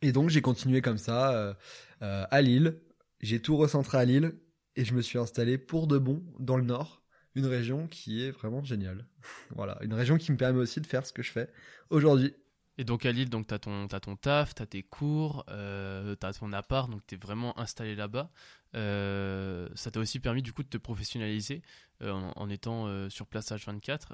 Et 0.00 0.12
donc 0.12 0.30
j'ai 0.30 0.42
continué 0.42 0.80
comme 0.80 0.98
ça 0.98 1.56
à 2.00 2.42
Lille. 2.42 2.80
J'ai 3.20 3.42
tout 3.42 3.56
recentré 3.56 3.98
à 3.98 4.04
Lille 4.04 4.38
et 4.76 4.84
je 4.84 4.94
me 4.94 5.02
suis 5.02 5.18
installé 5.18 5.58
pour 5.58 5.88
de 5.88 5.98
bon 5.98 6.22
dans 6.38 6.56
le 6.56 6.62
nord 6.62 6.97
une 7.34 7.46
région 7.46 7.86
qui 7.86 8.22
est 8.24 8.30
vraiment 8.30 8.62
géniale. 8.62 9.06
voilà, 9.54 9.78
une 9.82 9.94
région 9.94 10.16
qui 10.16 10.32
me 10.32 10.36
permet 10.36 10.58
aussi 10.58 10.80
de 10.80 10.86
faire 10.86 11.06
ce 11.06 11.12
que 11.12 11.22
je 11.22 11.30
fais 11.30 11.50
aujourd'hui. 11.90 12.34
Et 12.80 12.84
donc 12.84 13.04
à 13.04 13.10
Lille, 13.10 13.28
donc 13.28 13.48
tu 13.48 13.54
as 13.54 13.58
ton, 13.58 13.86
as 13.86 14.00
ton 14.00 14.14
taf, 14.14 14.54
tu 14.54 14.62
as 14.62 14.66
tes 14.66 14.84
cours, 14.84 15.44
euh, 15.50 16.14
tu 16.18 16.24
as 16.24 16.32
ton 16.32 16.52
appart, 16.52 16.88
donc 16.88 17.02
tu 17.08 17.16
es 17.16 17.18
vraiment 17.18 17.58
installé 17.58 17.96
là-bas. 17.96 18.30
Euh, 18.74 19.68
ça 19.74 19.90
t'a 19.90 20.00
aussi 20.00 20.20
permis 20.20 20.42
du 20.42 20.52
coup 20.52 20.62
de 20.62 20.68
te 20.68 20.76
professionnaliser 20.76 21.62
euh, 22.02 22.12
en, 22.12 22.50
étant 22.50 22.86
euh, 22.86 23.08
sur 23.08 23.26
Place 23.26 23.50
H24. 23.50 24.08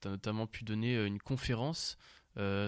tu 0.00 0.08
as 0.08 0.10
notamment 0.10 0.46
pu 0.46 0.64
donner 0.64 1.04
une 1.04 1.18
conférence 1.18 1.98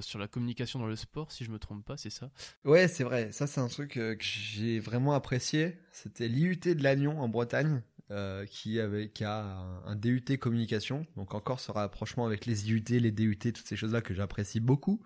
sur 0.01 0.19
la 0.19 0.29
communication 0.29 0.79
dans 0.79 0.87
le 0.87 0.97
sport, 0.97 1.31
si 1.31 1.45
je 1.45 1.51
me 1.51 1.59
trompe 1.59 1.85
pas, 1.85 1.99
c'est 1.99 2.09
ça? 2.09 2.31
Ouais, 2.65 2.89
c'est 2.89 3.05
vrai. 3.05 3.33
Ça, 3.33 3.47
c'est 3.47 3.61
un 3.61 3.69
truc 3.69 3.91
que 3.93 4.17
j'ai 4.19 4.81
vraiment 4.81 5.13
apprécié. 5.13 5.77
C'était 5.93 6.27
l'IUT 6.27 6.57
de 6.57 6.83
Lannion 6.83 7.21
en 7.21 7.29
Bretagne. 7.29 7.83
Euh, 8.11 8.47
qui, 8.47 8.81
avait, 8.81 9.11
qui 9.11 9.23
a 9.25 9.45
un, 9.85 9.95
DUT 9.95 10.25
communication, 10.41 11.07
donc 11.19 11.35
encore 11.35 11.61
ce 11.61 11.71
rapprochement 11.71 12.25
avec 12.25 12.47
les 12.47 12.71
IUT, 12.71 12.83
les 12.89 13.11
DUT, 13.11 13.37
toutes 13.37 13.67
ces 13.67 13.77
choses-là 13.77 14.01
que 14.01 14.15
j'apprécie 14.15 14.61
beaucoup, 14.61 15.03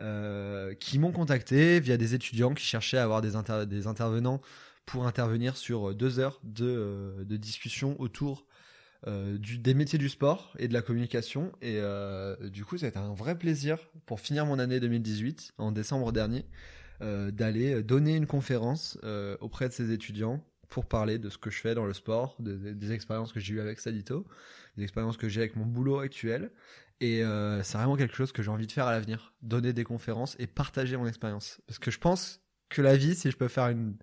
euh, 0.00 0.74
qui 0.74 0.98
m'ont 0.98 1.12
contacté 1.12 1.78
via 1.78 1.96
des 1.96 2.16
étudiants 2.16 2.52
qui 2.52 2.64
cherchaient 2.64 2.98
à 2.98 3.04
avoir 3.04 3.22
des, 3.22 3.34
des 3.66 3.86
intervenants 3.86 4.40
pour 4.86 5.06
intervenir 5.06 5.56
sur 5.56 5.94
deux 5.94 6.18
heures 6.18 6.40
de, 6.42 6.66
euh, 6.66 7.24
de 7.24 7.36
discussion 7.36 7.94
autour 8.00 8.44
du, 9.06 9.58
des 9.58 9.74
métiers 9.74 9.98
du 9.98 10.08
sport 10.08 10.52
et 10.58 10.66
de 10.66 10.72
la 10.72 10.82
communication. 10.82 11.52
Et 11.60 11.80
du 12.50 12.64
coup, 12.64 12.78
ça 12.78 12.86
a 12.86 12.88
été 12.88 12.98
un 12.98 13.14
vrai 13.14 13.36
plaisir 13.36 13.78
pour 14.06 14.20
finir 14.20 14.46
mon 14.46 14.60
année 14.60 14.78
2018 14.78 15.54
en 15.58 15.72
décembre 15.72 16.12
dernier 16.12 16.44
d'aller 17.00 17.82
donner 17.82 18.14
une 18.14 18.28
conférence 18.28 18.96
auprès 19.40 19.68
de 19.68 19.72
ces 19.72 19.90
étudiants 19.90 20.44
pour 20.72 20.86
parler 20.86 21.18
de 21.18 21.28
ce 21.28 21.36
que 21.36 21.50
je 21.50 21.60
fais 21.60 21.74
dans 21.74 21.84
le 21.84 21.92
sport, 21.92 22.34
des 22.38 22.92
expériences 22.92 23.32
que 23.32 23.40
j'ai 23.40 23.54
eues 23.54 23.60
avec 23.60 23.78
Sadito, 23.78 24.26
des 24.78 24.82
expériences 24.82 25.18
que 25.18 25.28
j'ai 25.28 25.42
avec 25.42 25.54
mon 25.54 25.66
boulot 25.66 25.98
actuel. 25.98 26.50
Et 27.00 27.22
euh, 27.22 27.62
c'est 27.62 27.76
vraiment 27.76 27.96
quelque 27.96 28.16
chose 28.16 28.32
que 28.32 28.42
j'ai 28.42 28.50
envie 28.50 28.66
de 28.66 28.72
faire 28.72 28.86
à 28.86 28.92
l'avenir, 28.92 29.34
donner 29.42 29.74
des 29.74 29.84
conférences 29.84 30.34
et 30.38 30.46
partager 30.46 30.96
mon 30.96 31.06
expérience. 31.06 31.60
Parce 31.66 31.78
que 31.78 31.90
je 31.90 31.98
pense 31.98 32.40
que 32.70 32.80
la 32.80 32.96
vie, 32.96 33.14
si 33.14 33.30
je 33.30 33.36
peux 33.36 33.48
faire 33.48 33.68
une, 33.68 33.96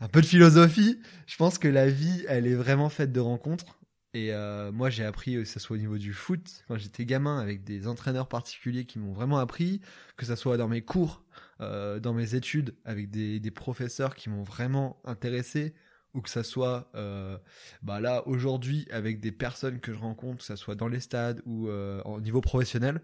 un 0.00 0.08
peu 0.08 0.20
de 0.20 0.26
philosophie, 0.26 1.00
je 1.28 1.36
pense 1.36 1.58
que 1.58 1.68
la 1.68 1.88
vie, 1.88 2.24
elle 2.26 2.48
est 2.48 2.54
vraiment 2.54 2.88
faite 2.88 3.12
de 3.12 3.20
rencontres. 3.20 3.78
Et 4.12 4.32
euh, 4.32 4.72
moi, 4.72 4.90
j'ai 4.90 5.04
appris, 5.04 5.34
que 5.34 5.44
ce 5.44 5.60
soit 5.60 5.76
au 5.76 5.78
niveau 5.78 5.98
du 5.98 6.12
foot, 6.12 6.64
quand 6.66 6.78
j'étais 6.78 7.06
gamin, 7.06 7.38
avec 7.38 7.62
des 7.62 7.86
entraîneurs 7.86 8.28
particuliers 8.28 8.86
qui 8.86 8.98
m'ont 8.98 9.12
vraiment 9.12 9.38
appris, 9.38 9.80
que 10.16 10.26
ce 10.26 10.34
soit 10.34 10.56
dans 10.56 10.68
mes 10.68 10.82
cours, 10.82 11.24
euh, 11.60 12.00
dans 12.00 12.12
mes 12.12 12.34
études, 12.34 12.74
avec 12.84 13.10
des 13.10 13.50
professeurs 13.52 14.16
qui 14.16 14.30
m'ont 14.30 14.42
vraiment 14.42 15.00
intéressé, 15.04 15.74
ou 16.14 16.20
que 16.20 16.30
ça 16.30 16.42
soit 16.42 16.90
euh, 16.94 17.38
bah 17.82 18.00
là 18.00 18.26
aujourd'hui 18.26 18.86
avec 18.90 19.20
des 19.20 19.32
personnes 19.32 19.80
que 19.80 19.92
je 19.92 19.98
rencontre, 19.98 20.38
que 20.38 20.44
ça 20.44 20.56
soit 20.56 20.74
dans 20.74 20.88
les 20.88 21.00
stades 21.00 21.42
ou 21.46 21.68
euh, 21.68 22.02
au 22.02 22.20
niveau 22.20 22.40
professionnel, 22.40 23.00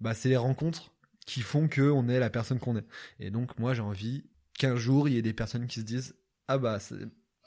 bah 0.00 0.14
c'est 0.14 0.28
les 0.28 0.36
rencontres 0.36 0.92
qui 1.26 1.40
font 1.40 1.68
que 1.68 1.82
on 1.82 2.08
est 2.08 2.18
la 2.18 2.30
personne 2.30 2.58
qu'on 2.58 2.76
est. 2.76 2.86
Et 3.20 3.30
donc 3.30 3.58
moi 3.58 3.74
j'ai 3.74 3.82
envie 3.82 4.24
qu'un 4.58 4.76
jour 4.76 5.08
il 5.08 5.14
y 5.14 5.18
ait 5.18 5.22
des 5.22 5.32
personnes 5.32 5.66
qui 5.66 5.80
se 5.80 5.84
disent 5.84 6.14
ah 6.48 6.58
bah 6.58 6.78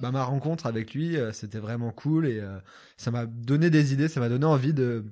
bah 0.02 0.12
ma 0.12 0.24
rencontre 0.24 0.66
avec 0.66 0.94
lui 0.94 1.18
euh, 1.18 1.32
c'était 1.32 1.60
vraiment 1.60 1.92
cool 1.92 2.28
et 2.28 2.40
euh, 2.40 2.58
ça 2.98 3.12
m'a 3.12 3.26
donné 3.26 3.70
des 3.70 3.94
idées, 3.94 4.08
ça 4.08 4.20
m'a 4.20 4.30
donné 4.30 4.46
envie 4.46 4.74
de 4.74 5.04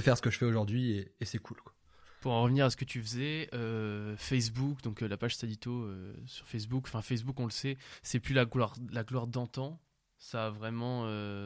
faire 0.00 0.16
ce 0.16 0.22
que 0.22 0.30
je 0.30 0.38
fais 0.38 0.46
aujourd'hui 0.46 0.92
et, 1.20 1.24
c'est 1.24 1.38
cool. 1.38 1.58
Pour 2.20 2.32
en 2.32 2.42
revenir 2.42 2.64
à 2.64 2.70
ce 2.70 2.76
que 2.76 2.84
tu 2.84 3.00
faisais, 3.00 3.48
euh, 3.54 4.16
Facebook, 4.16 4.82
donc 4.82 5.02
euh, 5.02 5.08
la 5.08 5.16
page 5.16 5.36
Stadito 5.36 5.70
euh, 5.70 6.12
sur 6.26 6.46
Facebook, 6.46 6.84
enfin 6.88 7.00
Facebook 7.00 7.38
on 7.38 7.44
le 7.44 7.50
sait, 7.50 7.78
c'est 8.02 8.18
plus 8.18 8.34
la 8.34 8.44
gloire, 8.44 8.74
la 8.90 9.04
gloire 9.04 9.28
d'antan. 9.28 9.80
Ça 10.18 10.46
a 10.46 10.50
vraiment, 10.50 11.04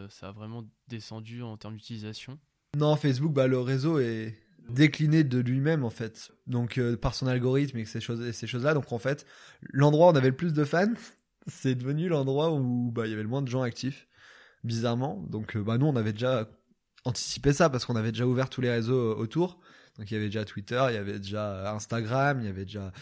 ça 0.08 0.28
a 0.28 0.32
vraiment 0.32 0.64
descendu 0.88 1.42
en 1.42 1.58
termes 1.58 1.74
d'utilisation. 1.74 2.38
Non, 2.74 2.96
Facebook, 2.96 3.30
bah 3.30 3.46
le 3.46 3.60
réseau 3.60 3.98
est 3.98 4.38
décliné 4.66 5.24
de 5.24 5.40
lui-même 5.40 5.84
en 5.84 5.90
fait. 5.90 6.32
Donc 6.46 6.80
par 7.02 7.14
son 7.14 7.26
algorithme 7.26 7.76
et 7.76 7.84
ces 7.84 8.00
choses, 8.00 8.30
ces 8.30 8.46
choses-là. 8.46 8.72
Donc 8.72 8.90
en 8.90 8.98
fait, 8.98 9.26
l'endroit 9.60 10.06
où 10.06 10.12
on 10.12 10.14
avait 10.14 10.30
le 10.30 10.36
plus 10.36 10.54
de 10.54 10.64
fans, 10.64 10.94
c'est 11.48 11.74
devenu 11.74 12.08
l'endroit 12.08 12.50
où 12.50 12.90
bah 12.90 13.06
il 13.06 13.10
y 13.10 13.12
avait 13.12 13.22
le 13.22 13.28
moins 13.28 13.42
de 13.42 13.48
gens 13.48 13.60
actifs, 13.60 14.08
bizarrement. 14.64 15.22
Donc 15.28 15.58
bah 15.58 15.76
nous 15.76 15.84
on 15.84 15.96
avait 15.96 16.14
déjà 16.14 16.48
anticipé 17.04 17.52
ça 17.52 17.68
parce 17.68 17.84
qu'on 17.84 17.96
avait 17.96 18.12
déjà 18.12 18.26
ouvert 18.26 18.48
tous 18.48 18.62
les 18.62 18.70
réseaux 18.70 19.14
autour. 19.18 19.60
Donc 19.98 20.10
il 20.10 20.14
y 20.14 20.16
avait 20.16 20.26
déjà 20.26 20.44
Twitter, 20.44 20.84
il 20.88 20.94
y 20.94 20.98
avait 20.98 21.18
déjà 21.18 21.72
Instagram, 21.72 22.40
il 22.40 22.46
y 22.46 22.48
avait 22.48 22.64
déjà 22.64 22.92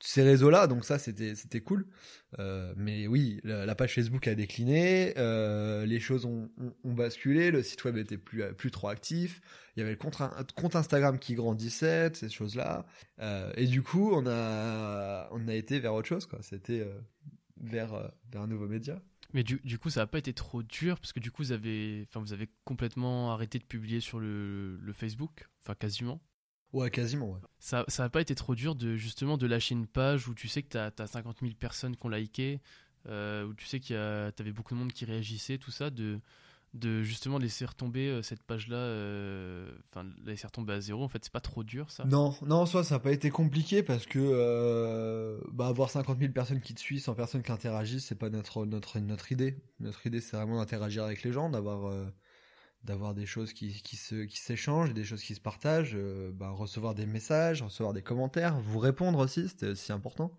ces 0.00 0.22
réseaux-là, 0.22 0.66
donc 0.66 0.84
ça 0.84 0.98
c'était 0.98 1.34
c'était 1.34 1.60
cool. 1.60 1.86
Euh, 2.38 2.74
mais 2.76 3.06
oui, 3.06 3.40
la, 3.44 3.74
page 3.74 3.94
Facebook 3.94 4.26
a 4.28 4.34
décliné, 4.34 5.14
euh, 5.16 5.86
les 5.86 6.00
choses 6.00 6.26
ont, 6.26 6.50
ont, 6.82 6.92
basculé, 6.92 7.50
le 7.50 7.62
site 7.62 7.84
web 7.84 7.96
était 7.96 8.18
plus 8.18 8.42
plus 8.54 8.70
trop 8.70 8.88
actif, 8.88 9.40
il 9.76 9.80
y 9.80 9.82
avait 9.82 9.92
le 9.92 9.96
compte, 9.96 10.16
compte 10.56 10.76
Instagram 10.76 11.18
qui 11.18 11.34
grandissait, 11.34 12.10
ces 12.14 12.28
choses-là, 12.28 12.86
euh, 13.20 13.50
et 13.56 13.66
du 13.66 13.82
coup 13.82 14.12
on 14.12 14.26
a 14.26 15.28
on 15.30 15.48
a 15.48 15.54
été 15.54 15.80
vers 15.80 15.94
autre 15.94 16.08
chose 16.08 16.26
quoi. 16.26 16.40
C'était 16.42 16.80
euh, 16.80 17.00
vers 17.56 17.94
euh, 17.94 18.08
vers 18.30 18.42
un 18.42 18.46
nouveau 18.46 18.68
média. 18.68 19.00
Mais 19.34 19.42
du, 19.42 19.60
du, 19.64 19.78
coup, 19.78 19.90
ça 19.90 20.00
n'a 20.00 20.06
pas 20.06 20.18
été 20.18 20.32
trop 20.32 20.62
dur 20.62 20.98
parce 21.00 21.12
que 21.12 21.18
du 21.18 21.32
coup, 21.32 21.42
vous 21.42 21.52
avez, 21.52 22.06
enfin, 22.08 22.20
vous 22.20 22.32
avez 22.32 22.48
complètement 22.64 23.32
arrêté 23.32 23.58
de 23.58 23.64
publier 23.64 24.00
sur 24.00 24.20
le, 24.20 24.76
le 24.76 24.92
Facebook, 24.92 25.48
enfin 25.60 25.74
quasiment. 25.74 26.22
Ouais, 26.72 26.90
quasiment, 26.90 27.32
ouais. 27.32 27.40
Ça 27.58 27.84
n'a 27.98 28.08
pas 28.08 28.20
été 28.20 28.34
trop 28.34 28.54
dur 28.54 28.74
de 28.74 28.96
justement 28.96 29.36
de 29.36 29.46
lâcher 29.46 29.74
une 29.74 29.86
page 29.86 30.28
où 30.28 30.34
tu 30.34 30.48
sais 30.48 30.62
que 30.62 30.68
tu 30.68 30.78
as, 30.78 30.92
as, 30.98 31.06
50 31.06 31.40
000 31.40 31.52
personnes 31.58 31.96
qui 31.96 32.06
ont 32.06 32.08
liké, 32.08 32.60
euh, 33.06 33.44
où 33.44 33.54
tu 33.54 33.66
sais 33.66 33.80
qu'il 33.80 33.96
y 33.96 33.98
avait 33.98 34.52
beaucoup 34.52 34.74
de 34.74 34.78
monde 34.78 34.92
qui 34.92 35.04
réagissait, 35.04 35.58
tout 35.58 35.70
ça, 35.72 35.90
de, 35.90 36.20
de 36.74 37.02
justement 37.04 37.38
laisser 37.38 37.64
retomber 37.64 38.08
euh, 38.08 38.22
cette 38.22 38.42
page-là, 38.42 38.76
euh, 38.76 39.70
enfin 39.90 40.06
laisser 40.26 40.46
retomber 40.46 40.72
à 40.72 40.80
zéro. 40.80 41.04
En 41.04 41.08
fait, 41.08 41.20
c'est 41.22 41.32
pas 41.32 41.40
trop 41.40 41.62
dur 41.62 41.90
ça? 41.90 42.04
Non, 42.04 42.34
non, 42.42 42.56
en 42.56 42.66
soi, 42.66 42.82
ça 42.82 42.96
n'a 42.96 42.98
pas 42.98 43.12
été 43.12 43.30
compliqué 43.30 43.82
parce 43.84 44.06
que 44.06 44.18
euh, 44.20 45.40
bah, 45.52 45.68
avoir 45.68 45.90
50 45.90 46.18
000 46.18 46.32
personnes 46.32 46.60
qui 46.60 46.74
te 46.74 46.80
suivent 46.80 47.00
sans 47.00 47.14
personne 47.14 47.42
qui 47.42 47.52
interagissent, 47.52 48.06
c'est 48.06 48.18
pas 48.18 48.28
notre 48.28 48.66
notre 48.66 48.98
notre 48.98 49.30
idée. 49.30 49.56
Notre 49.78 50.04
idée, 50.06 50.20
c'est 50.20 50.36
vraiment 50.36 50.58
d'interagir 50.58 51.04
avec 51.04 51.22
les 51.22 51.32
gens, 51.32 51.48
d'avoir 51.48 53.14
des 53.14 53.26
choses 53.26 53.52
qui 53.52 53.96
s'échangent, 54.34 54.92
des 54.92 55.04
choses 55.04 55.22
qui 55.22 55.36
se 55.36 55.40
partagent, 55.40 55.96
bah, 56.32 56.50
recevoir 56.50 56.96
des 56.96 57.06
messages, 57.06 57.62
recevoir 57.62 57.92
des 57.92 58.02
commentaires, 58.02 58.58
vous 58.60 58.80
répondre 58.80 59.20
aussi, 59.20 59.48
c'était 59.48 59.68
aussi 59.68 59.92
important. 59.92 60.36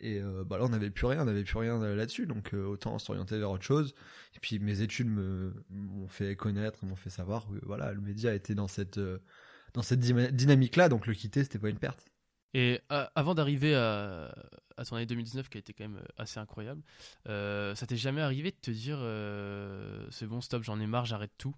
Et 0.00 0.20
euh, 0.20 0.44
bah 0.44 0.58
là, 0.58 0.64
on 0.64 0.68
n'avait 0.68 0.90
plus 0.90 1.06
rien, 1.06 1.22
on 1.22 1.24
n'avait 1.24 1.44
plus 1.44 1.58
rien 1.58 1.78
là-dessus, 1.78 2.26
donc 2.26 2.54
euh, 2.54 2.64
autant 2.64 2.98
s'orienter 2.98 3.38
vers 3.38 3.50
autre 3.50 3.64
chose. 3.64 3.94
Et 4.36 4.40
puis 4.40 4.58
mes 4.58 4.80
études 4.80 5.08
me 5.08 5.52
m'ont 5.70 6.08
fait 6.08 6.36
connaître, 6.36 6.84
m'ont 6.84 6.96
fait 6.96 7.10
savoir 7.10 7.46
que 7.48 7.64
voilà, 7.64 7.92
le 7.92 8.00
média 8.00 8.34
était 8.34 8.54
dans 8.54 8.68
cette 8.68 8.98
euh, 8.98 9.18
dans 9.74 9.82
cette 9.82 10.00
dynamique-là, 10.00 10.88
donc 10.88 11.06
le 11.06 11.14
quitter, 11.14 11.42
c'était 11.42 11.58
pas 11.58 11.68
une 11.68 11.78
perte. 11.78 12.06
Et 12.54 12.80
avant 12.88 13.34
d'arriver 13.34 13.74
à, 13.74 14.34
à 14.78 14.84
ton 14.86 14.96
année 14.96 15.04
2019, 15.04 15.50
qui 15.50 15.58
a 15.58 15.60
été 15.60 15.74
quand 15.74 15.84
même 15.84 16.00
assez 16.16 16.40
incroyable, 16.40 16.80
ça 17.26 17.86
t'est 17.86 17.98
jamais 17.98 18.22
arrivé 18.22 18.50
de 18.50 18.56
te 18.56 18.70
dire 18.70 18.98
c'est 20.10 20.26
bon, 20.26 20.40
stop, 20.40 20.62
j'en 20.62 20.80
ai 20.80 20.86
marre, 20.86 21.04
j'arrête 21.04 21.32
tout? 21.36 21.54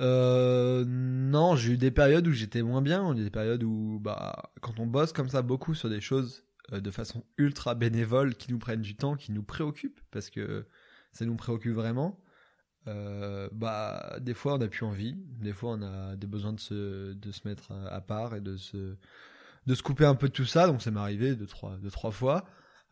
Euh, 0.00 0.84
non, 0.86 1.54
j'ai 1.54 1.72
eu 1.72 1.76
des 1.76 1.90
périodes 1.90 2.26
où 2.26 2.32
j'étais 2.32 2.62
moins 2.62 2.82
bien, 2.82 3.14
des 3.14 3.30
périodes 3.30 3.62
où, 3.62 4.00
bah, 4.02 4.50
quand 4.60 4.80
on 4.80 4.86
bosse 4.86 5.12
comme 5.12 5.28
ça 5.28 5.42
beaucoup 5.42 5.74
sur 5.74 5.88
des 5.88 6.00
choses 6.00 6.42
euh, 6.42 6.53
de 6.72 6.90
façon 6.90 7.24
ultra 7.36 7.74
bénévole 7.74 8.34
qui 8.34 8.50
nous 8.50 8.58
prennent 8.58 8.80
du 8.80 8.96
temps, 8.96 9.16
qui 9.16 9.32
nous 9.32 9.42
préoccupent 9.42 10.00
parce 10.10 10.30
que 10.30 10.66
ça 11.12 11.24
nous 11.24 11.36
préoccupe 11.36 11.74
vraiment. 11.74 12.20
Euh, 12.86 13.48
bah 13.52 14.18
des 14.20 14.34
fois 14.34 14.54
on 14.54 14.58
n'a 14.58 14.68
plus 14.68 14.84
envie, 14.84 15.14
des 15.16 15.54
fois 15.54 15.72
on 15.72 15.82
a 15.82 16.16
des 16.16 16.26
besoins 16.26 16.52
de 16.52 16.60
se 16.60 17.14
de 17.14 17.32
se 17.32 17.48
mettre 17.48 17.72
à, 17.72 18.00
part 18.02 18.34
et 18.36 18.42
de 18.42 18.56
se 18.58 18.96
de 19.66 19.74
se 19.74 19.82
couper 19.82 20.04
un 20.04 20.14
peu 20.14 20.28
de 20.28 20.32
tout 20.32 20.44
ça. 20.44 20.66
Donc 20.66 20.82
ça 20.82 20.90
m'est 20.90 21.00
arrivé 21.00 21.34
deux 21.34 21.46
trois 21.46 21.78
trois 21.90 22.10
fois. 22.10 22.44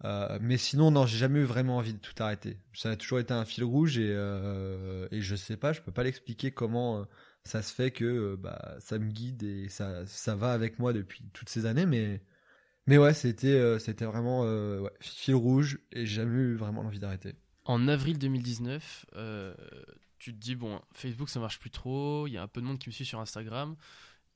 Euh, 0.04 0.38
mais 0.40 0.56
sinon 0.56 0.90
non, 0.90 1.06
j'ai 1.06 1.18
jamais 1.18 1.40
eu 1.40 1.44
vraiment 1.44 1.76
envie 1.76 1.94
de 1.94 1.98
tout 1.98 2.14
arrêter. 2.20 2.58
Ça 2.74 2.90
a 2.90 2.96
toujours 2.96 3.20
été 3.20 3.32
un 3.34 3.44
fil 3.44 3.64
rouge 3.64 3.98
et 3.98 4.10
euh, 4.10 5.06
et 5.10 5.20
je 5.20 5.36
sais 5.36 5.56
pas, 5.56 5.72
je 5.72 5.80
peux 5.80 5.92
pas 5.92 6.02
l'expliquer 6.04 6.50
comment 6.52 7.00
euh, 7.00 7.04
ça 7.44 7.62
se 7.62 7.72
fait 7.72 7.90
que 7.90 8.04
euh, 8.04 8.36
bah 8.36 8.76
ça 8.80 8.98
me 8.98 9.10
guide 9.10 9.42
et 9.42 9.68
ça 9.68 10.06
ça 10.06 10.34
va 10.36 10.52
avec 10.52 10.78
moi 10.78 10.92
depuis 10.92 11.24
toutes 11.32 11.48
ces 11.48 11.66
années, 11.66 11.86
mais 11.86 12.22
mais 12.86 12.98
ouais, 12.98 13.14
c'était 13.14 13.48
euh, 13.48 13.78
c'était 13.78 14.04
vraiment 14.04 14.42
euh, 14.44 14.80
ouais, 14.80 14.92
fil 15.00 15.34
rouge 15.34 15.78
et 15.92 16.06
j'ai 16.06 16.16
jamais 16.22 16.40
eu 16.40 16.54
vraiment 16.54 16.82
l'envie 16.82 16.98
d'arrêter. 16.98 17.34
En 17.64 17.86
avril 17.86 18.18
2019, 18.18 19.06
euh, 19.14 19.54
tu 20.18 20.32
te 20.32 20.38
dis 20.38 20.56
bon, 20.56 20.80
Facebook 20.92 21.28
ça 21.28 21.38
marche 21.38 21.60
plus 21.60 21.70
trop, 21.70 22.26
il 22.26 22.32
y 22.32 22.36
a 22.36 22.42
un 22.42 22.48
peu 22.48 22.60
de 22.60 22.66
monde 22.66 22.78
qui 22.78 22.88
me 22.88 22.92
suit 22.92 23.04
sur 23.04 23.20
Instagram, 23.20 23.76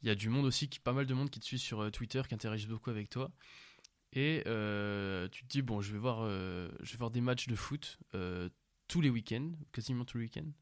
il 0.02 0.08
y 0.08 0.10
a 0.10 0.14
du 0.14 0.28
monde 0.28 0.44
aussi, 0.44 0.68
qui, 0.68 0.78
pas 0.78 0.92
mal 0.92 1.06
de 1.06 1.14
monde 1.14 1.30
qui 1.30 1.40
te 1.40 1.44
suit 1.44 1.58
sur 1.58 1.90
Twitter, 1.90 2.22
qui 2.28 2.34
interagit 2.34 2.66
beaucoup 2.66 2.90
avec 2.90 3.10
toi. 3.10 3.32
Et 4.12 4.44
euh, 4.46 5.28
tu 5.30 5.42
te 5.42 5.48
dis 5.48 5.62
bon, 5.62 5.80
je 5.80 5.92
vais 5.92 5.98
voir, 5.98 6.20
euh, 6.22 6.68
je 6.82 6.92
vais 6.92 6.98
voir 6.98 7.10
des 7.10 7.20
matchs 7.20 7.48
de 7.48 7.56
foot 7.56 7.98
tous 8.88 9.00
les 9.00 9.10
week-ends, 9.10 9.50
quasiment 9.72 10.04
tous 10.04 10.18
les 10.18 10.24
week-ends. 10.24 10.52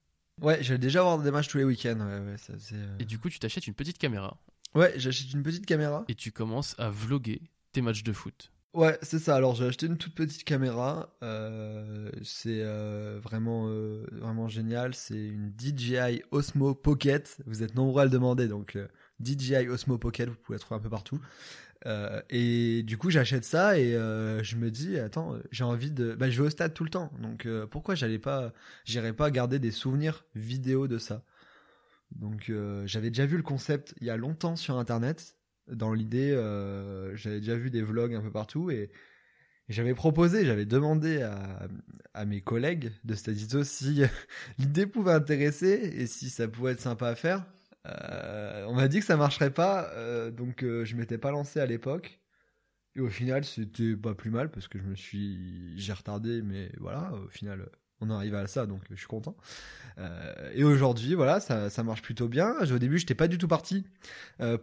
Ouais, 0.41 0.63
j'allais 0.63 0.79
déjà 0.79 1.03
voir 1.03 1.19
des 1.19 1.31
matchs 1.31 1.49
tous 1.49 1.59
les 1.59 1.65
week-ends. 1.65 2.01
Ouais, 2.01 2.31
ouais, 2.31 2.39
ça, 2.39 2.55
et 2.99 3.05
du 3.05 3.19
coup, 3.19 3.29
tu 3.29 3.39
t'achètes 3.39 3.67
une 3.67 3.75
petite 3.75 3.99
caméra. 3.99 4.39
Ouais, 4.75 4.93
j'achète 4.97 5.33
une 5.35 5.43
petite 5.43 5.67
caméra. 5.67 6.05
Et 6.09 6.15
tu 6.15 6.33
commences 6.33 6.75
à 6.79 6.89
vloguer 6.89 7.43
tes 7.75 7.83
matchs 7.83 8.03
de 8.03 8.13
foot. 8.13 8.51
Ouais, 8.75 8.99
c'est 9.03 9.21
ça. 9.21 9.37
Alors 9.37 9.55
j'ai 9.55 9.67
acheté 9.67 9.87
une 9.87 9.97
toute 9.99 10.17
petite 10.17 10.43
caméra. 10.43 11.15
Euh, 11.23 12.11
c'est 12.25 12.61
euh, 12.61 13.21
vraiment 13.23 13.69
euh, 13.69 14.05
vraiment 14.11 14.49
génial. 14.49 14.95
C'est 14.95 15.15
une 15.15 15.53
DJI 15.57 16.23
Osmo 16.33 16.75
Pocket. 16.75 17.39
Vous 17.47 17.63
êtes 17.63 17.77
nombreux 17.77 18.03
à 18.03 18.05
le 18.05 18.11
demander, 18.11 18.49
donc 18.49 18.77
DJI 19.21 19.69
Osmo 19.69 19.97
Pocket, 19.97 20.29
vous 20.29 20.35
pouvez 20.35 20.57
la 20.57 20.61
trouver 20.61 20.79
un 20.81 20.83
peu 20.83 20.91
partout. 20.91 21.21
Et 22.31 22.83
du 22.83 22.97
coup, 22.97 23.11
j'achète 23.11 23.45
ça 23.45 23.79
et 23.79 23.93
je 23.93 24.57
me 24.57 24.71
dis, 24.71 24.99
attends, 24.99 25.37
j'ai 25.53 25.65
envie 25.65 25.93
de, 25.93 26.15
bah, 26.15 26.31
je 26.31 26.41
vais 26.41 26.47
au 26.49 26.51
stade 26.51 26.75
tout 26.75 26.85
le 26.85 26.91
temps. 26.91 27.13
Donc 27.21 27.47
pourquoi 27.71 27.95
j'allais 27.95 28.19
pas, 28.19 28.53
j'irais 28.85 29.13
pas 29.13 29.31
garder 29.31 29.59
des 29.61 29.71
souvenirs 29.71 30.25
vidéo 30.35 30.89
de 30.89 30.99
ça? 30.99 31.23
Donc 32.11 32.51
j'avais 32.87 33.11
déjà 33.11 33.27
vu 33.27 33.37
le 33.37 33.43
concept 33.45 33.95
il 34.01 34.07
y 34.07 34.11
a 34.11 34.17
longtemps 34.17 34.57
sur 34.57 34.79
internet 34.79 35.37
dans 35.69 35.93
l'idée, 35.93 36.33
euh, 36.33 37.17
j'avais 37.17 37.41
déjà 37.41 37.57
vu 37.57 37.71
des 37.71 37.83
vlogs 37.83 38.15
un 38.15 38.21
peu 38.21 38.31
partout 38.31 38.71
et, 38.71 38.91
j'avais 39.71 39.95
proposé, 39.95 40.45
j'avais 40.45 40.67
demandé 40.67 41.23
à, 42.13 42.27
mes 42.27 42.43
collègues 42.43 42.93
de 43.05 43.15
Stadito 43.15 43.65
si 43.65 44.03
l'idée 44.59 44.87
pouvait 44.87 45.13
intéresser 45.15 45.91
et 45.97 46.07
si 46.07 46.29
ça 46.29 46.49
pouvait 46.49 46.73
être 46.73 46.83
sympa 46.83 47.09
à 47.09 47.15
faire. 47.15 47.47
Euh, 47.87 48.67
on 48.69 48.75
m'a 48.75 48.89
dit 48.89 49.01
que 49.01 49.07
ça 49.07 49.17
marcherait 49.17 49.55
pas, 49.55 49.91
euh, 49.95 50.31
donc 50.31 50.61
je 50.61 50.97
m'étais 50.97 51.17
pas 51.17 51.31
lancé 51.31 51.61
à 51.61 51.67
l'époque. 51.67 52.21
Et 52.95 53.01
au 53.01 53.09
final, 53.09 53.45
c'était 53.45 53.97
pas 53.97 54.15
plus 54.15 54.31
mal 54.31 54.51
parce 54.51 54.69
que 54.69 54.79
je 54.79 54.85
me 54.85 54.95
suis, 54.95 55.79
j'ai 55.79 55.95
retardé, 55.95 56.43
mais 56.43 56.71
voilà, 56.79 57.13
au 57.15 57.29
final, 57.29 57.71
on 58.07 58.11
arrive 58.11 58.35
à 58.35 58.47
ça, 58.47 58.67
donc 58.67 58.81
je 58.91 58.97
suis 58.97 59.07
content. 59.07 59.37
et 60.55 60.65
aujourd'hui, 60.65 61.15
voilà, 61.15 61.41
ça, 61.41 61.83
marche 61.83 62.03
plutôt 62.03 62.29
bien. 62.29 62.55
Au 62.61 62.79
début, 62.79 62.99
j'étais 62.99 63.15
pas 63.15 63.29
du 63.29 63.39
tout 63.39 63.49
parti 63.49 63.85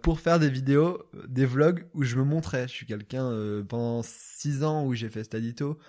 pour 0.02 0.20
faire 0.20 0.40
des 0.40 0.50
vidéos, 0.50 1.04
des 1.28 1.46
vlogs 1.46 1.88
où 1.94 2.04
je 2.04 2.18
me 2.18 2.24
montrais. 2.24 2.68
Je 2.68 2.74
suis 2.74 2.86
quelqu'un 2.86 3.32
pendant 3.68 4.02
six 4.04 4.64
ans 4.64 4.86
où 4.86 4.94
j'ai 4.94 5.10
fait 5.10 5.24
Stadito 5.24 5.80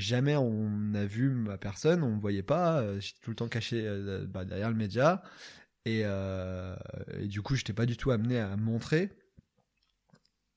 jamais 0.00 0.36
on 0.36 0.94
a 0.94 1.04
vu 1.04 1.30
ma 1.30 1.58
personne, 1.58 2.02
on 2.02 2.16
me 2.16 2.20
voyait 2.20 2.42
pas, 2.42 2.80
euh, 2.80 3.00
j'étais 3.00 3.20
tout 3.20 3.30
le 3.30 3.36
temps 3.36 3.48
caché 3.48 3.82
euh, 3.86 4.26
bah, 4.26 4.44
derrière 4.44 4.70
le 4.70 4.76
média. 4.76 5.22
Et, 5.84 6.02
euh, 6.04 6.76
du 7.22 7.42
coup, 7.42 7.54
j'étais 7.56 7.72
pas 7.72 7.86
du 7.86 7.96
tout 7.96 8.10
amené 8.10 8.38
à 8.38 8.56
me 8.56 8.62
montrer. 8.62 9.10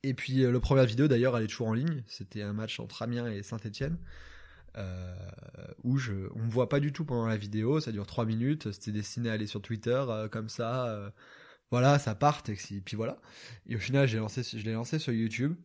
Et 0.03 0.13
puis, 0.13 0.41
le 0.41 0.59
première 0.59 0.85
vidéo 0.85 1.07
d'ailleurs, 1.07 1.37
elle 1.37 1.45
est 1.45 1.47
toujours 1.47 1.69
en 1.69 1.73
ligne. 1.73 2.03
C'était 2.07 2.41
un 2.41 2.53
match 2.53 2.79
entre 2.79 3.01
Amiens 3.03 3.27
et 3.27 3.41
Saint-Etienne. 3.41 3.97
Où 5.83 5.97
je, 5.97 6.13
on 6.35 6.39
me 6.39 6.49
voit 6.49 6.69
pas 6.69 6.79
du 6.79 6.91
tout 6.91 7.05
pendant 7.05 7.27
la 7.27 7.37
vidéo, 7.37 7.79
ça 7.79 7.91
dure 7.91 8.07
3 8.07 8.25
minutes, 8.25 8.71
c'était 8.71 8.91
destiné 8.91 9.29
à 9.29 9.33
aller 9.33 9.47
sur 9.47 9.61
Twitter 9.61 10.03
comme 10.31 10.49
ça, 10.49 11.11
voilà, 11.71 11.99
ça 11.99 12.15
part, 12.15 12.43
et 12.47 12.81
puis 12.81 12.95
voilà. 12.95 13.19
Et 13.67 13.75
au 13.75 13.79
final, 13.79 14.07
j'ai 14.07 14.17
lancé, 14.17 14.43
je 14.43 14.63
l'ai 14.63 14.73
lancé 14.73 14.99
sur 14.99 15.13
YouTube, 15.13 15.55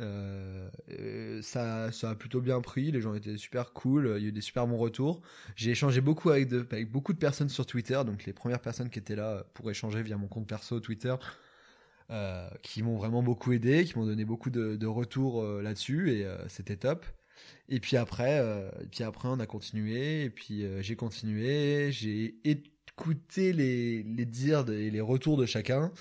euh, 0.00 0.70
ça, 1.42 1.92
ça 1.92 2.10
a 2.10 2.14
plutôt 2.14 2.40
bien 2.40 2.60
pris, 2.60 2.90
les 2.90 3.00
gens 3.00 3.14
étaient 3.14 3.36
super 3.36 3.72
cool, 3.72 4.14
il 4.16 4.22
y 4.22 4.26
a 4.26 4.28
eu 4.28 4.32
des 4.32 4.40
super 4.40 4.66
bons 4.66 4.78
retours. 4.78 5.22
J'ai 5.56 5.70
échangé 5.70 6.00
beaucoup 6.00 6.30
avec, 6.30 6.52
avec 6.52 6.90
beaucoup 6.90 7.12
de 7.12 7.18
personnes 7.18 7.48
sur 7.48 7.66
Twitter, 7.66 8.00
donc 8.06 8.24
les 8.24 8.32
premières 8.32 8.60
personnes 8.60 8.90
qui 8.90 8.98
étaient 8.98 9.16
là 9.16 9.44
pour 9.54 9.70
échanger 9.70 10.02
via 10.02 10.16
mon 10.16 10.28
compte 10.28 10.46
perso 10.46 10.80
Twitter, 10.80 11.14
euh, 12.10 12.48
qui 12.62 12.82
m'ont 12.82 12.96
vraiment 12.96 13.22
beaucoup 13.22 13.52
aidé, 13.52 13.84
qui 13.84 13.98
m'ont 13.98 14.06
donné 14.06 14.24
beaucoup 14.24 14.50
de, 14.50 14.76
de 14.76 14.86
retours 14.86 15.42
euh, 15.42 15.62
là-dessus, 15.62 16.12
et 16.12 16.24
euh, 16.24 16.48
c'était 16.48 16.76
top. 16.76 17.04
Et 17.68 17.80
puis 17.80 17.96
après, 17.96 18.38
et 18.82 18.86
puis 18.86 19.04
après 19.04 19.28
on 19.28 19.40
a 19.40 19.46
continué, 19.46 20.24
et 20.24 20.30
puis 20.30 20.64
j'ai 20.80 20.96
continué, 20.96 21.90
j'ai 21.92 22.34
écouté 22.44 23.52
les, 23.52 24.02
les 24.02 24.24
dires 24.26 24.68
et 24.68 24.90
les 24.90 25.00
retours 25.00 25.36
de 25.36 25.46
chacun 25.46 25.92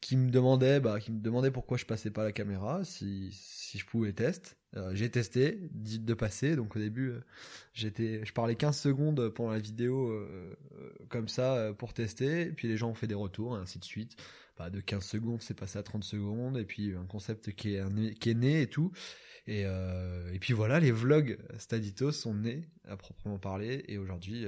qui 0.00 0.16
me 0.16 0.30
demandait 0.30 0.80
bah, 0.80 1.00
qui 1.00 1.12
me 1.12 1.20
demandait 1.20 1.50
pourquoi 1.50 1.76
je 1.76 1.84
passais 1.84 2.10
pas 2.10 2.24
la 2.24 2.32
caméra, 2.32 2.84
si, 2.84 3.30
si 3.32 3.78
je 3.78 3.86
pouvais 3.86 4.12
tester. 4.12 4.50
Euh, 4.76 4.90
j'ai 4.94 5.10
testé, 5.10 5.58
dit 5.72 5.98
de 5.98 6.14
passer, 6.14 6.54
donc 6.54 6.76
au 6.76 6.78
début 6.78 7.08
euh, 7.08 7.20
j'étais, 7.72 8.24
je 8.24 8.32
parlais 8.34 8.54
15 8.54 8.78
secondes 8.78 9.28
pendant 9.30 9.50
la 9.50 9.58
vidéo 9.58 10.10
euh, 10.10 10.54
comme 11.08 11.28
ça 11.28 11.72
pour 11.78 11.94
tester, 11.94 12.46
puis 12.52 12.68
les 12.68 12.76
gens 12.76 12.90
ont 12.90 12.94
fait 12.94 13.06
des 13.06 13.14
retours 13.14 13.56
et 13.56 13.60
ainsi 13.60 13.78
de 13.78 13.84
suite. 13.84 14.16
Bah, 14.58 14.70
de 14.70 14.80
15 14.80 15.04
secondes 15.04 15.40
c'est 15.40 15.54
passé 15.54 15.78
à 15.78 15.82
30 15.82 16.04
secondes, 16.04 16.58
et 16.58 16.64
puis 16.64 16.94
un 16.94 17.06
concept 17.06 17.52
qui 17.52 17.76
est, 17.76 18.18
qui 18.18 18.30
est 18.30 18.34
né 18.34 18.62
et 18.62 18.66
tout. 18.66 18.92
Et, 19.48 19.62
et 19.62 20.38
puis 20.38 20.52
voilà, 20.52 20.78
les 20.78 20.92
vlogs 20.92 21.38
Staditos 21.56 22.12
sont 22.12 22.34
nés 22.34 22.68
à 22.86 22.96
proprement 22.96 23.38
parler, 23.38 23.82
et 23.88 23.96
aujourd'hui 23.96 24.46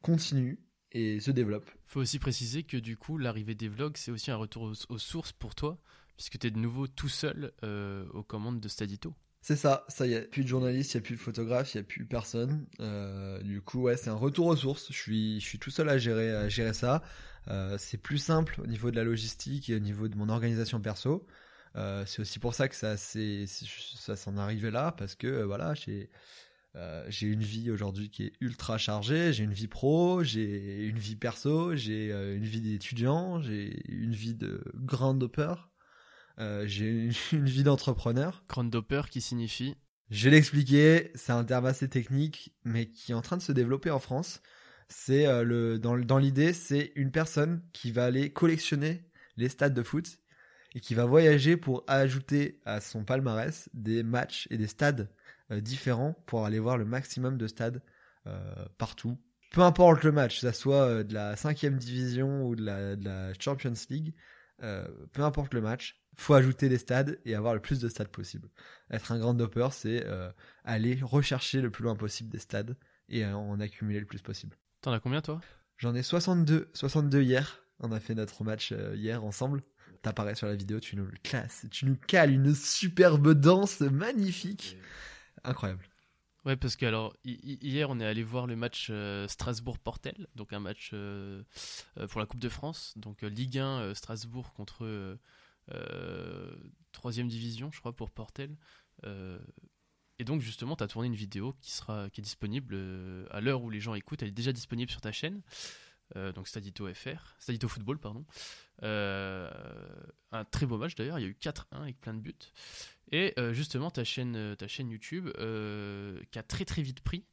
continuent 0.00 0.58
et 0.92 1.20
se 1.20 1.30
développe. 1.30 1.70
Faut 1.86 2.00
aussi 2.00 2.18
préciser 2.18 2.62
que 2.62 2.76
du 2.76 2.96
coup, 2.96 3.18
l'arrivée 3.18 3.54
des 3.54 3.68
vlogs, 3.68 3.96
c'est 3.96 4.10
aussi 4.10 4.30
un 4.30 4.36
retour 4.36 4.72
aux, 4.88 4.98
sources 4.98 5.32
pour 5.32 5.54
toi, 5.54 5.80
puisque 6.16 6.38
tu 6.38 6.46
es 6.46 6.50
de 6.50 6.58
nouveau 6.58 6.86
tout 6.86 7.08
seul 7.08 7.52
euh, 7.64 8.06
aux 8.12 8.22
commandes 8.22 8.60
de 8.60 8.68
Stadito. 8.68 9.14
C'est 9.42 9.56
ça, 9.56 9.86
ça 9.88 10.06
y 10.06 10.14
a 10.14 10.20
plus 10.20 10.42
de 10.42 10.48
journalistes, 10.48 10.92
il 10.92 10.98
y 10.98 10.98
a 10.98 11.00
plus 11.00 11.14
de 11.14 11.20
photographes, 11.20 11.74
il 11.74 11.78
y 11.78 11.80
a 11.80 11.84
plus 11.84 12.04
personne. 12.04 12.66
Euh, 12.80 13.40
du 13.42 13.62
coup, 13.62 13.82
ouais, 13.82 13.96
c'est 13.96 14.10
un 14.10 14.14
retour 14.14 14.46
aux 14.46 14.56
sources. 14.56 14.88
Je 14.90 14.98
suis, 14.98 15.40
je 15.40 15.46
suis 15.46 15.58
tout 15.58 15.70
seul 15.70 15.88
à 15.88 15.96
gérer, 15.96 16.30
à 16.30 16.48
gérer 16.50 16.74
ça. 16.74 17.02
Euh, 17.48 17.78
c'est 17.78 17.96
plus 17.96 18.18
simple 18.18 18.60
au 18.62 18.66
niveau 18.66 18.90
de 18.90 18.96
la 18.96 19.04
logistique 19.04 19.70
et 19.70 19.76
au 19.76 19.78
niveau 19.78 20.08
de 20.08 20.16
mon 20.16 20.28
organisation 20.28 20.78
perso. 20.80 21.26
C'est 21.74 22.20
aussi 22.20 22.38
pour 22.38 22.54
ça 22.54 22.68
que 22.68 22.74
ça, 22.74 22.96
ça 22.96 24.16
s'en 24.16 24.36
arrivé 24.36 24.70
là, 24.70 24.92
parce 24.92 25.14
que 25.14 25.42
voilà, 25.42 25.74
j'ai 25.74 26.10
euh, 26.76 27.04
j'ai 27.08 27.26
une 27.26 27.42
vie 27.42 27.70
aujourd'hui 27.70 28.10
qui 28.10 28.24
est 28.24 28.32
ultra 28.40 28.78
chargée, 28.78 29.32
j'ai 29.32 29.42
une 29.42 29.52
vie 29.52 29.66
pro, 29.66 30.22
j'ai 30.22 30.84
une 30.86 30.98
vie 30.98 31.16
perso, 31.16 31.74
j'ai 31.74 32.12
euh, 32.12 32.36
une 32.36 32.44
vie 32.44 32.60
d'étudiant, 32.60 33.40
j'ai 33.40 33.82
une 33.88 34.14
vie 34.14 34.34
de 34.34 34.62
grand 34.76 35.14
dopper, 35.14 35.54
euh, 36.38 36.66
j'ai 36.66 37.10
une, 37.32 37.44
vie 37.44 37.64
d'entrepreneur. 37.64 38.44
Grand 38.48 38.64
dopper 38.64 39.02
qui 39.10 39.20
signifie 39.20 39.76
Je 40.10 40.24
vais 40.24 40.30
l'expliquer, 40.36 41.10
c'est 41.16 41.32
un 41.32 41.44
terme 41.44 41.66
assez 41.66 41.88
technique, 41.88 42.54
mais 42.64 42.86
qui 42.86 43.12
est 43.12 43.16
en 43.16 43.22
train 43.22 43.36
de 43.36 43.42
se 43.42 43.52
développer 43.52 43.90
en 43.90 44.00
France. 44.00 44.40
C'est 44.88 45.44
le 45.44 45.78
dans, 45.78 45.96
dans 45.96 46.18
l'idée, 46.18 46.52
c'est 46.52 46.92
une 46.96 47.12
personne 47.12 47.62
qui 47.72 47.92
va 47.92 48.04
aller 48.06 48.32
collectionner 48.32 49.04
les 49.36 49.48
stades 49.48 49.74
de 49.74 49.82
foot 49.84 50.18
et 50.74 50.80
qui 50.80 50.94
va 50.94 51.04
voyager 51.04 51.56
pour 51.56 51.84
ajouter 51.86 52.60
à 52.64 52.80
son 52.80 53.04
palmarès 53.04 53.68
des 53.74 54.02
matchs 54.02 54.46
et 54.50 54.56
des 54.56 54.66
stades 54.66 55.08
euh, 55.50 55.60
différents 55.60 56.14
pour 56.26 56.46
aller 56.46 56.58
voir 56.58 56.78
le 56.78 56.84
maximum 56.84 57.36
de 57.36 57.46
stades 57.46 57.82
euh, 58.26 58.54
partout. 58.78 59.18
Peu 59.50 59.62
importe 59.62 60.04
le 60.04 60.12
match, 60.12 60.36
que 60.36 60.46
ça 60.46 60.52
soit 60.52 60.84
euh, 60.84 61.02
de 61.02 61.12
la 61.12 61.34
5 61.34 61.66
division 61.66 62.46
ou 62.46 62.54
de 62.54 62.64
la, 62.64 62.94
de 62.94 63.04
la 63.04 63.32
Champions 63.38 63.72
League, 63.88 64.14
peu 65.12 65.22
importe 65.22 65.54
le 65.54 65.62
match, 65.62 65.98
faut 66.14 66.34
ajouter 66.34 66.68
des 66.68 66.76
stades 66.76 67.18
et 67.24 67.34
avoir 67.34 67.54
le 67.54 67.60
plus 67.60 67.80
de 67.80 67.88
stades 67.88 68.08
possible. 68.08 68.50
Être 68.90 69.10
un 69.10 69.18
grand 69.18 69.32
dopper, 69.32 69.68
c'est 69.72 70.06
aller 70.64 70.98
rechercher 71.00 71.62
le 71.62 71.70
plus 71.70 71.82
loin 71.82 71.96
possible 71.96 72.28
des 72.28 72.40
stades 72.40 72.76
et 73.08 73.24
en 73.24 73.58
accumuler 73.58 74.00
le 74.00 74.04
plus 74.04 74.20
possible. 74.20 74.58
T'en 74.82 74.92
as 74.92 75.00
combien 75.00 75.22
toi? 75.22 75.40
J'en 75.78 75.94
ai 75.94 76.02
62, 76.02 76.68
62 76.74 77.22
hier. 77.22 77.62
On 77.78 77.90
a 77.90 78.00
fait 78.00 78.14
notre 78.14 78.44
match 78.44 78.74
hier 78.92 79.24
ensemble. 79.24 79.62
T'apparais 80.02 80.34
sur 80.34 80.46
la 80.46 80.54
vidéo, 80.54 80.80
tu 80.80 80.96
nous 80.96 81.06
classes, 81.22 81.66
tu 81.70 81.84
nous 81.84 81.96
cales 81.96 82.32
une 82.32 82.54
superbe 82.54 83.34
danse 83.34 83.80
magnifique 83.80 84.78
incroyable. 85.44 85.84
Ouais, 86.46 86.56
parce 86.56 86.76
que 86.76 86.86
alors 86.86 87.14
hier 87.24 87.90
on 87.90 88.00
est 88.00 88.06
allé 88.06 88.22
voir 88.22 88.46
le 88.46 88.56
match 88.56 88.88
euh, 88.90 89.28
Strasbourg-Portel, 89.28 90.26
donc 90.36 90.54
un 90.54 90.60
match 90.60 90.90
euh, 90.94 91.42
euh, 91.98 92.06
pour 92.06 92.18
la 92.18 92.26
Coupe 92.26 92.40
de 92.40 92.48
France, 92.48 92.94
donc 92.96 93.20
Ligue 93.22 93.58
1 93.58 93.94
Strasbourg 93.94 94.52
contre 94.54 95.18
troisième 96.92 97.28
division, 97.28 97.70
je 97.72 97.78
crois 97.78 97.94
pour 97.94 98.10
Portel. 98.10 98.56
et 100.18 100.24
donc 100.24 100.40
justement, 100.40 100.76
tu 100.76 100.82
as 100.82 100.88
tourné 100.88 101.08
une 101.08 101.14
vidéo 101.14 101.54
qui 101.60 101.72
sera 101.72 102.08
qui 102.08 102.22
est 102.22 102.24
disponible 102.24 102.74
à 103.30 103.40
l'heure 103.42 103.62
où 103.62 103.68
les 103.68 103.80
gens 103.80 103.94
écoutent, 103.94 104.22
elle 104.22 104.28
est 104.28 104.32
déjà 104.32 104.52
disponible 104.52 104.90
sur 104.90 105.02
ta 105.02 105.12
chaîne. 105.12 105.42
Donc 106.34 106.48
Stadito 106.48 106.88
Stadito 107.38 107.68
Football, 107.68 107.98
pardon. 107.98 108.24
un 108.82 110.44
très 110.50 110.66
beau 110.66 110.78
match 110.78 110.94
d'ailleurs, 110.94 111.18
il 111.18 111.22
y 111.22 111.26
a 111.26 111.28
eu 111.28 111.36
4-1 111.40 111.64
avec 111.82 112.00
plein 112.00 112.14
de 112.14 112.20
buts. 112.20 112.34
Et 113.12 113.34
euh, 113.38 113.52
justement, 113.52 113.90
ta 113.90 114.04
chaîne, 114.04 114.36
euh, 114.36 114.54
ta 114.54 114.68
chaîne 114.68 114.90
YouTube, 114.90 115.28
euh, 115.38 116.20
qui 116.30 116.38
a 116.38 116.42
très 116.42 116.64
très 116.64 116.82
vite 116.82 117.00
pris. 117.00 117.24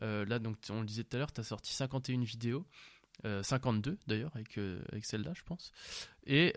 là, 0.00 0.38
donc, 0.38 0.56
on 0.70 0.80
le 0.80 0.86
disait 0.86 1.04
tout 1.04 1.16
à 1.16 1.18
l'heure, 1.18 1.32
tu 1.32 1.40
as 1.40 1.44
sorti 1.44 1.72
51 1.72 2.20
vidéos. 2.22 2.66
52 3.42 3.96
d'ailleurs 4.06 4.30
avec, 4.34 4.58
avec 4.92 5.06
celle-là 5.06 5.32
je 5.34 5.42
pense 5.42 5.72
et 6.26 6.52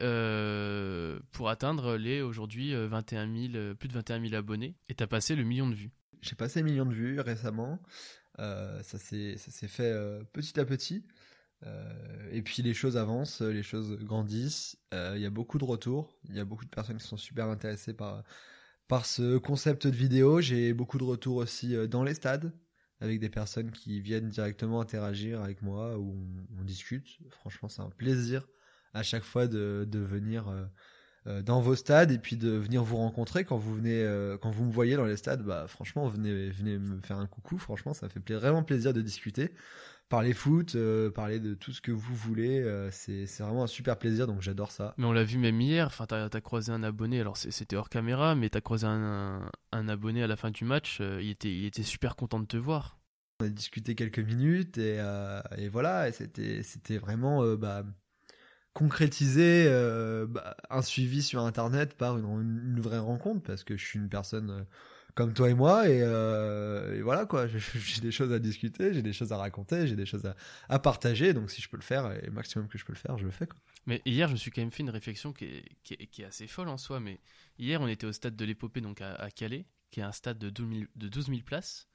pour 1.31 1.47
atteindre 1.47 1.95
les 1.95 2.21
aujourd'hui 2.21 2.75
21 2.75 3.33
000 3.51 3.75
plus 3.75 3.87
de 3.87 3.93
21 3.93 4.21
000 4.21 4.35
abonnés 4.35 4.75
et 4.89 4.93
tu 4.93 5.01
as 5.01 5.07
passé 5.07 5.37
le 5.37 5.45
million 5.45 5.69
de 5.69 5.73
vues 5.73 5.89
j'ai 6.21 6.35
passé 6.35 6.59
le 6.59 6.65
million 6.65 6.85
de 6.85 6.93
vues 6.93 7.21
récemment 7.21 7.79
ça 8.37 8.83
s'est 8.83 9.37
fait 9.69 9.93
petit 10.33 10.59
à 10.59 10.65
petit 10.65 11.05
et 12.31 12.41
puis 12.41 12.61
les 12.61 12.73
choses 12.73 12.95
avancent, 12.97 13.41
les 13.41 13.63
choses 13.63 13.97
grandissent. 14.03 14.77
Il 14.91 15.19
y 15.19 15.25
a 15.25 15.29
beaucoup 15.29 15.57
de 15.57 15.65
retours. 15.65 16.17
Il 16.29 16.35
y 16.35 16.39
a 16.39 16.45
beaucoup 16.45 16.65
de 16.65 16.69
personnes 16.69 16.97
qui 16.97 17.07
sont 17.07 17.17
super 17.17 17.47
intéressées 17.47 17.93
par 17.93 18.23
par 18.89 19.05
ce 19.05 19.37
concept 19.37 19.87
de 19.87 19.95
vidéo. 19.95 20.41
J'ai 20.41 20.73
beaucoup 20.73 20.97
de 20.97 21.03
retours 21.05 21.37
aussi 21.37 21.75
euh, 21.75 21.87
dans 21.87 22.03
les 22.03 22.15
stades 22.15 22.51
avec 22.99 23.21
des 23.21 23.29
personnes 23.29 23.71
qui 23.71 24.01
viennent 24.01 24.27
directement 24.27 24.81
interagir 24.81 25.41
avec 25.41 25.61
moi 25.61 25.97
ou 25.97 26.17
on, 26.59 26.63
discute. 26.63 27.07
Franchement, 27.29 27.69
c'est 27.69 27.81
un 27.81 27.89
plaisir 27.89 28.45
à 28.93 29.03
chaque 29.03 29.23
fois 29.23 29.47
de, 29.47 29.87
de 29.89 29.99
venir 29.99 30.49
euh, 30.49 30.65
euh, 31.27 31.41
dans 31.41 31.61
vos 31.61 31.75
stades 31.75 32.11
et 32.11 32.17
puis 32.17 32.35
de 32.35 32.49
venir 32.49 32.83
vous 32.83 32.97
rencontrer 32.97 33.45
quand 33.45 33.57
vous 33.57 33.73
venez 33.73 34.03
quand 34.41 34.49
vous 34.49 34.65
me 34.65 34.71
voyez 34.71 34.97
dans 34.97 35.05
les 35.05 35.15
stades. 35.15 35.43
Bah 35.43 35.67
franchement, 35.67 36.07
venez 36.09 36.49
venez 36.49 36.77
me 36.77 36.99
faire 36.99 37.17
un 37.17 37.27
coucou. 37.27 37.57
Franchement, 37.57 37.93
ça 37.93 38.09
fait 38.09 38.19
vraiment 38.33 38.63
plaisir 38.63 38.91
de 38.93 39.01
discuter 39.01 39.51
parler 40.09 40.33
foot, 40.33 40.75
euh, 40.75 41.11
parler 41.11 41.39
de 41.39 41.53
tout 41.53 41.71
ce 41.71 41.81
que 41.81 41.91
vous 41.91 42.15
voulez. 42.15 42.59
Euh, 42.61 42.89
c'est 42.91 43.25
vraiment 43.39 43.63
un 43.63 43.67
super 43.67 43.97
plaisir, 43.97 44.27
donc 44.27 44.41
j'adore 44.41 44.71
ça. 44.71 44.93
Mais 44.97 45.05
on 45.05 45.13
l'a 45.13 45.23
vu 45.23 45.37
même 45.37 45.61
hier, 45.61 45.87
enfin, 45.87 46.05
t'as 46.07 46.25
as 46.25 46.41
croisé 46.41 46.71
un 46.71 46.83
abonné, 46.83 47.21
alors 47.21 47.37
c'était 47.37 47.75
hors 47.75 47.89
caméra, 47.89 48.35
mais 48.35 48.49
t'as 48.49 48.61
croisé 48.61 48.87
un, 48.87 49.49
un, 49.71 49.87
abonné 49.87 50.23
à 50.23 50.27
la 50.27 50.35
fin 50.35 50.51
du 50.51 50.65
match, 50.65 50.97
euh, 50.99 51.21
il, 51.21 51.29
était, 51.29 51.51
il 51.51 51.65
était 51.65 51.83
super 51.83 52.15
content 52.15 52.39
de 52.39 52.47
te 52.47 52.57
voir. 52.57 52.97
On 53.41 53.45
a 53.45 53.49
discuté 53.49 53.95
quelques 53.95 54.19
minutes 54.19 54.77
et, 54.77 55.01
et 55.57 55.69
voilà, 55.69 56.11
c'était 56.11 56.97
vraiment 56.97 57.55
bah, 57.55 57.85
concrétiser 58.73 59.65
bah, 60.27 60.57
un 60.69 60.81
suivi 60.81 61.21
sur 61.23 61.45
Internet 61.45 61.95
par 61.95 62.17
une, 62.17 62.25
une, 62.25 62.81
vraie 62.81 62.99
rencontre, 62.99 63.41
parce 63.43 63.63
que 63.63 63.77
je 63.77 63.85
suis 63.85 63.97
une 63.97 64.09
personne 64.09 64.65
comme 65.19 65.33
toi 65.33 65.49
et 65.49 65.53
moi 65.53 65.83
euh, 65.85 66.95
et, 66.95 67.01
voilà 67.01 67.25
quoi 67.25 67.45
j'ai 67.47 67.99
des 67.99 68.11
choses 68.11 68.31
à 68.31 68.39
discuter 68.39 68.93
j'ai 68.93 69.01
des 69.01 69.11
choses 69.11 69.33
à 69.33 69.37
raconter 69.37 69.85
j'ai 69.85 69.97
des 69.97 70.05
choses 70.05 70.31
à, 70.69 70.79
partager 70.79 71.33
donc 71.33 71.51
si 71.51 71.61
je 71.61 71.67
peux 71.67 71.75
le 71.75 71.83
faire 71.83 72.09
et 72.23 72.29
maximum 72.29 72.69
que 72.69 72.77
je 72.77 72.85
peux 72.85 72.93
le 72.93 72.97
faire 72.97 73.17
je 73.17 73.25
le 73.25 73.31
fais 73.31 73.45
mais 73.85 74.01
hier 74.05 74.29
je 74.29 74.33
me 74.33 74.37
suis 74.37 74.49
quand 74.49 74.61
même 74.61 74.71
fait 74.71 74.83
une 74.83 74.89
réflexion 74.89 75.33
qui 75.33 75.43
est, 75.91 76.23
assez 76.23 76.47
folle 76.47 76.69
en 76.69 76.77
soi 76.77 77.01
mais 77.01 77.19
hier 77.57 77.81
on 77.81 77.87
était 77.89 78.07
au 78.07 78.13
stade 78.13 78.37
de 78.37 78.45
l'épopée 78.45 78.79
donc 78.79 79.01
à, 79.01 79.29
Calais 79.31 79.65
qui 79.91 79.99
est 79.99 80.03
un 80.03 80.13
stade 80.13 80.39
de 80.39 80.49
12 80.49 80.69
000, 80.69 80.83
de 80.95 81.09
12 81.09 81.25
000 81.27 81.39
places 81.41 81.89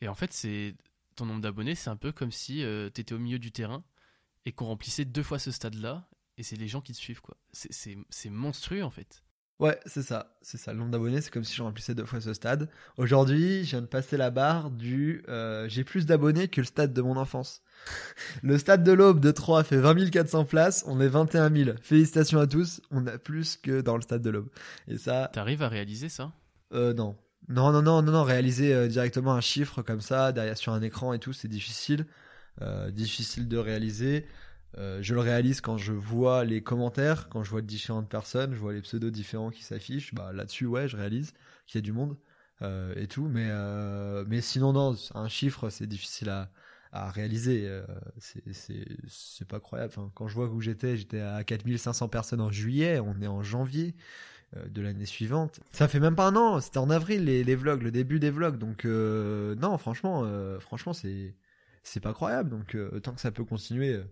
et 0.00 0.08
en 0.08 0.16
fait 0.16 0.32
c'est 0.32 0.74
ton 1.14 1.26
nombre 1.26 1.42
d'abonnés, 1.42 1.76
c'est 1.76 1.90
un 1.90 1.96
peu 1.96 2.10
comme 2.10 2.32
si 2.32 2.64
tu 2.94 3.00
étais 3.00 3.12
au 3.12 3.18
milieu 3.20 3.38
du 3.38 3.52
terrain 3.52 3.84
et 4.44 4.52
qu'on 4.52 4.66
remplissait 4.66 5.04
deux 5.04 5.22
fois 5.22 5.38
ce 5.38 5.50
stade-là, 5.50 6.08
et 6.38 6.42
c'est 6.42 6.56
les 6.56 6.68
gens 6.68 6.80
qui 6.80 6.92
te 6.92 6.96
suivent, 6.96 7.20
quoi. 7.20 7.36
C'est 7.52 8.30
monstrueux, 8.30 8.82
en 8.82 8.90
fait. 8.90 9.22
Ouais, 9.60 9.78
c'est 9.84 10.02
ça, 10.02 10.34
c'est 10.40 10.56
ça. 10.56 10.72
Le 10.72 10.78
nombre 10.78 10.90
d'abonnés, 10.90 11.20
c'est 11.20 11.30
comme 11.30 11.44
si 11.44 11.54
je 11.54 11.62
remplissais 11.62 11.94
deux 11.94 12.06
fois 12.06 12.20
ce 12.20 12.32
stade. 12.32 12.70
Aujourd'hui, 12.96 13.64
je 13.64 13.70
viens 13.70 13.82
de 13.82 13.86
passer 13.86 14.16
la 14.16 14.30
barre 14.30 14.70
du 14.70 15.22
euh, 15.28 15.68
j'ai 15.68 15.84
plus 15.84 16.06
d'abonnés 16.06 16.48
que 16.48 16.62
le 16.62 16.66
stade 16.66 16.94
de 16.94 17.02
mon 17.02 17.16
enfance. 17.18 17.62
le 18.42 18.56
stade 18.56 18.82
de 18.82 18.92
l'Aube 18.92 19.20
de 19.20 19.30
Troyes 19.30 19.62
fait 19.62 19.76
20 19.76 20.10
400 20.10 20.46
places, 20.46 20.82
on 20.86 20.98
est 20.98 21.08
21 21.08 21.54
000. 21.54 21.76
Félicitations 21.82 22.40
à 22.40 22.46
tous, 22.46 22.80
on 22.90 23.06
a 23.06 23.18
plus 23.18 23.58
que 23.58 23.82
dans 23.82 23.96
le 23.96 24.02
stade 24.02 24.22
de 24.22 24.30
l'Aube. 24.30 24.48
Et 24.88 24.96
ça. 24.96 25.28
T'arrives 25.30 25.62
à 25.62 25.68
réaliser 25.68 26.08
ça? 26.08 26.32
Euh, 26.72 26.94
non. 26.94 27.16
Non, 27.48 27.70
non, 27.70 27.82
non, 27.82 28.00
non, 28.00 28.12
non, 28.12 28.22
réaliser 28.22 28.72
euh, 28.72 28.88
directement 28.88 29.34
un 29.34 29.40
chiffre 29.42 29.82
comme 29.82 30.00
ça, 30.00 30.32
derrière 30.32 30.56
sur 30.56 30.72
un 30.72 30.80
écran 30.80 31.12
et 31.12 31.18
tout, 31.18 31.34
c'est 31.34 31.48
difficile. 31.48 32.06
Euh, 32.62 32.90
difficile 32.90 33.48
de 33.48 33.58
réaliser. 33.58 34.26
Euh, 34.78 35.02
je 35.02 35.14
le 35.14 35.20
réalise 35.20 35.60
quand 35.60 35.76
je 35.76 35.92
vois 35.92 36.44
les 36.44 36.62
commentaires, 36.62 37.28
quand 37.28 37.42
je 37.42 37.50
vois 37.50 37.62
différentes 37.62 38.08
personnes, 38.08 38.54
je 38.54 38.58
vois 38.58 38.72
les 38.72 38.82
pseudos 38.82 39.10
différents 39.10 39.50
qui 39.50 39.64
s'affichent. 39.64 40.14
Bah, 40.14 40.32
là-dessus, 40.32 40.66
ouais, 40.66 40.88
je 40.88 40.96
réalise 40.96 41.32
qu'il 41.66 41.78
y 41.78 41.82
a 41.82 41.82
du 41.82 41.92
monde 41.92 42.16
euh, 42.62 42.94
et 42.96 43.08
tout. 43.08 43.26
Mais, 43.28 43.48
euh, 43.50 44.24
mais 44.28 44.40
sinon, 44.40 44.72
non, 44.72 44.96
un 45.14 45.28
chiffre, 45.28 45.70
c'est 45.70 45.86
difficile 45.86 46.28
à, 46.28 46.50
réaliser. 46.92 47.70
C'est 48.18 49.46
pas 49.48 49.60
croyable. 49.60 49.92
Quand 50.14 50.28
je 50.28 50.34
vois 50.34 50.48
où 50.48 50.60
j'étais, 50.60 50.96
j'étais 50.96 51.20
à 51.20 51.44
4500 51.44 52.08
personnes 52.08 52.40
en 52.40 52.50
juillet, 52.50 52.98
on 53.00 53.20
est 53.22 53.28
en 53.28 53.42
janvier 53.44 53.94
de 54.66 54.82
l'année 54.82 55.06
suivante. 55.06 55.60
Ça 55.70 55.86
fait 55.86 56.00
même 56.00 56.16
pas 56.16 56.26
un 56.26 56.34
an, 56.34 56.60
c'était 56.60 56.78
en 56.78 56.90
avril 56.90 57.24
les, 57.24 57.44
les 57.44 57.54
vlogs, 57.54 57.84
le 57.84 57.92
début 57.92 58.18
des 58.18 58.30
vlogs. 58.30 58.58
Donc 58.58 58.84
non, 58.86 59.78
franchement, 59.78 60.24
franchement, 60.58 60.92
c'est 60.92 62.00
pas 62.02 62.12
croyable. 62.12 62.50
Donc 62.50 62.76
tant 63.04 63.12
que 63.12 63.20
ça 63.20 63.30
peut 63.30 63.44
continuer 63.44 64.02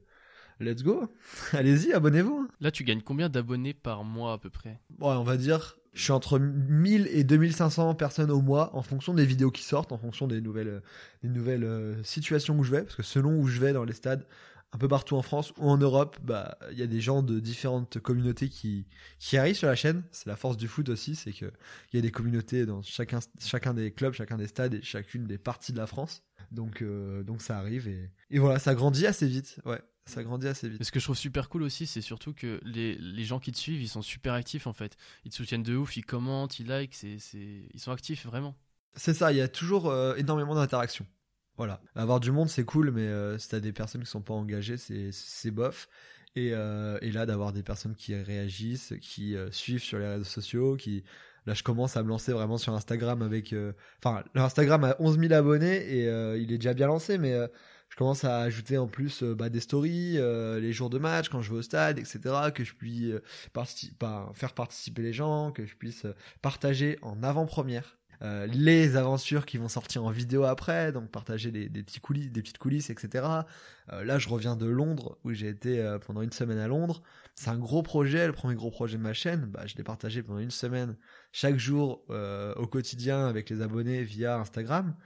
let's 0.60 0.82
go. 0.82 1.12
Allez-y, 1.52 1.92
abonnez-vous. 1.92 2.48
Là, 2.60 2.70
tu 2.70 2.84
gagnes 2.84 3.02
combien 3.02 3.28
d'abonnés 3.28 3.74
par 3.74 4.04
mois 4.04 4.32
à 4.32 4.38
peu 4.38 4.50
près? 4.50 4.80
Ouais, 4.98 5.14
on 5.14 5.24
va 5.24 5.36
dire, 5.36 5.76
je 5.92 6.02
suis 6.02 6.12
entre 6.12 6.38
1000 6.38 7.08
et 7.10 7.24
2500 7.24 7.94
personnes 7.94 8.30
au 8.30 8.40
mois 8.40 8.74
en 8.76 8.82
fonction 8.82 9.14
des 9.14 9.26
vidéos 9.26 9.50
qui 9.50 9.62
sortent, 9.62 9.92
en 9.92 9.98
fonction 9.98 10.26
des 10.26 10.40
nouvelles, 10.40 10.82
des 11.22 11.28
nouvelles 11.28 11.64
euh, 11.64 12.02
situations 12.02 12.58
où 12.58 12.64
je 12.64 12.70
vais, 12.70 12.82
parce 12.82 12.96
que 12.96 13.02
selon 13.02 13.38
où 13.38 13.46
je 13.46 13.60
vais 13.60 13.72
dans 13.72 13.84
les 13.84 13.94
stades, 13.94 14.24
un 14.72 14.78
peu 14.78 14.88
partout 14.88 15.16
en 15.16 15.22
France 15.22 15.52
ou 15.56 15.68
en 15.68 15.78
Europe, 15.78 16.18
bah 16.22 16.58
il 16.72 16.78
y 16.78 16.82
a 16.82 16.86
des 16.86 17.00
gens 17.00 17.22
de 17.22 17.40
différentes 17.40 17.98
communautés 18.00 18.48
qui 18.48 18.86
qui 19.18 19.38
arrivent 19.38 19.56
sur 19.56 19.68
la 19.68 19.74
chaîne. 19.74 20.02
C'est 20.10 20.26
la 20.26 20.36
force 20.36 20.56
du 20.56 20.68
foot 20.68 20.88
aussi, 20.90 21.16
c'est 21.16 21.32
que 21.32 21.50
il 21.92 21.96
y 21.96 21.98
a 21.98 22.02
des 22.02 22.10
communautés 22.10 22.66
dans 22.66 22.82
chacun 22.82 23.20
chacun 23.40 23.72
des 23.72 23.92
clubs, 23.92 24.12
chacun 24.12 24.36
des 24.36 24.46
stades 24.46 24.74
et 24.74 24.82
chacune 24.82 25.26
des 25.26 25.38
parties 25.38 25.72
de 25.72 25.78
la 25.78 25.86
France. 25.86 26.22
Donc 26.52 26.82
euh, 26.82 27.22
donc 27.22 27.40
ça 27.40 27.58
arrive 27.58 27.88
et 27.88 28.10
et 28.30 28.38
voilà, 28.38 28.58
ça 28.58 28.74
grandit 28.74 29.06
assez 29.06 29.26
vite. 29.26 29.58
Ouais 29.64 29.80
ça 30.08 30.22
grandit 30.24 30.48
assez 30.48 30.68
vite. 30.68 30.82
ce 30.82 30.92
que 30.92 31.00
je 31.00 31.04
trouve 31.04 31.16
super 31.16 31.48
cool 31.48 31.62
aussi, 31.62 31.86
c'est 31.86 32.00
surtout 32.00 32.32
que 32.32 32.60
les, 32.64 32.96
les, 32.96 33.24
gens 33.24 33.38
qui 33.38 33.52
te 33.52 33.58
suivent, 33.58 33.82
ils 33.82 33.88
sont 33.88 34.02
super 34.02 34.34
actifs 34.34 34.66
en 34.66 34.72
fait. 34.72 34.96
Ils 35.24 35.30
te 35.30 35.36
soutiennent 35.36 35.62
de 35.62 35.76
ouf, 35.76 35.96
ils 35.96 36.04
commentent, 36.04 36.58
ils 36.58 36.68
likent, 36.68 36.94
c'est, 36.94 37.18
c'est... 37.18 37.68
ils 37.72 37.80
sont 37.80 37.92
actifs 37.92 38.26
vraiment. 38.26 38.56
C'est 38.94 39.14
ça, 39.14 39.32
il 39.32 39.38
y 39.38 39.40
a 39.40 39.48
toujours 39.48 39.88
euh, 39.88 40.14
énormément 40.16 40.54
d'interactions. 40.54 41.06
Voilà. 41.56 41.80
Avoir 41.94 42.20
du 42.20 42.30
monde, 42.30 42.48
c'est 42.48 42.64
cool, 42.64 42.90
mais 42.90 43.02
euh, 43.02 43.38
si 43.38 43.48
t'as 43.48 43.60
des 43.60 43.72
personnes 43.72 44.02
qui 44.02 44.10
sont 44.10 44.22
pas 44.22 44.34
engagées, 44.34 44.76
c'est, 44.76 45.10
c'est 45.12 45.50
bof. 45.50 45.88
Et, 46.36 46.50
euh, 46.52 46.98
et 47.00 47.10
là, 47.10 47.26
d'avoir 47.26 47.52
des 47.52 47.62
personnes 47.62 47.94
qui 47.94 48.14
réagissent, 48.14 48.94
qui 49.00 49.36
suivent 49.50 49.82
sur 49.82 49.98
les 49.98 50.06
réseaux 50.06 50.24
sociaux, 50.24 50.76
qui. 50.76 51.04
Là, 51.46 51.54
je 51.54 51.62
commence 51.62 51.96
à 51.96 52.02
me 52.02 52.08
lancer 52.08 52.32
vraiment 52.32 52.58
sur 52.58 52.74
Instagram 52.74 53.22
avec. 53.22 53.54
Enfin, 54.02 54.22
l'Instagram 54.34 54.84
a 54.84 54.96
11 55.00 55.18
000 55.18 55.32
abonnés 55.32 55.76
et 55.76 56.04
il 56.36 56.52
est 56.52 56.58
déjà 56.58 56.74
bien 56.74 56.88
lancé, 56.88 57.16
mais 57.16 57.34
je 57.88 57.96
commence 57.96 58.24
à 58.24 58.40
ajouter 58.40 58.78
en 58.78 58.86
plus 58.86 59.22
euh, 59.22 59.34
bah, 59.34 59.48
des 59.48 59.60
stories, 59.60 60.18
euh, 60.18 60.60
les 60.60 60.72
jours 60.72 60.90
de 60.90 60.98
match 60.98 61.28
quand 61.28 61.40
je 61.40 61.50
vais 61.50 61.58
au 61.58 61.62
stade, 61.62 61.98
etc. 61.98 62.20
Que 62.54 62.64
je 62.64 62.74
puisse 62.74 63.12
euh, 63.12 64.32
faire 64.34 64.54
participer 64.54 65.02
les 65.02 65.12
gens, 65.12 65.52
que 65.52 65.64
je 65.66 65.74
puisse 65.74 66.06
partager 66.42 66.98
en 67.02 67.22
avant-première. 67.22 67.98
les 68.48 68.96
aventures 68.96 69.46
qui 69.46 69.58
vont 69.58 69.68
sortir 69.68 70.04
en 70.04 70.10
vidéo 70.10 70.44
après, 70.44 70.92
donc 70.92 71.10
partager 71.10 71.50
des, 71.52 71.68
petits 71.68 72.00
coulisses, 72.00 72.32
des 72.32 72.42
petites 72.42 72.58
coulisses, 72.58 72.90
etc. 72.90 73.24
là, 73.88 74.18
je 74.18 74.28
reviens 74.28 74.56
de 74.56 74.66
Londres 74.66 75.18
où 75.24 75.32
j'ai 75.32 75.48
été 75.48 75.96
pendant 76.04 76.22
une 76.22 76.32
semaine 76.32 76.58
à 76.58 76.66
Londres. 76.66 77.00
C'est 77.36 77.50
un 77.50 77.58
gros 77.58 77.84
projet, 77.84 78.26
le 78.26 78.32
premier 78.32 78.56
gros 78.56 78.72
projet 78.72 78.98
de 78.98 79.02
ma 79.02 79.12
chaîne. 79.12 79.46
Bah, 79.46 79.66
je 79.66 79.76
l'ai 79.76 79.84
partagé 79.84 80.24
pendant 80.24 80.40
une 80.40 80.50
semaine, 80.50 80.96
chaque 81.30 81.58
jour 81.58 82.04
au 82.56 82.66
quotidien 82.66 83.26
avec 83.26 83.50
les 83.50 83.62
abonnés 83.62 84.02
via 84.02 84.36
Instagram. 84.38 84.96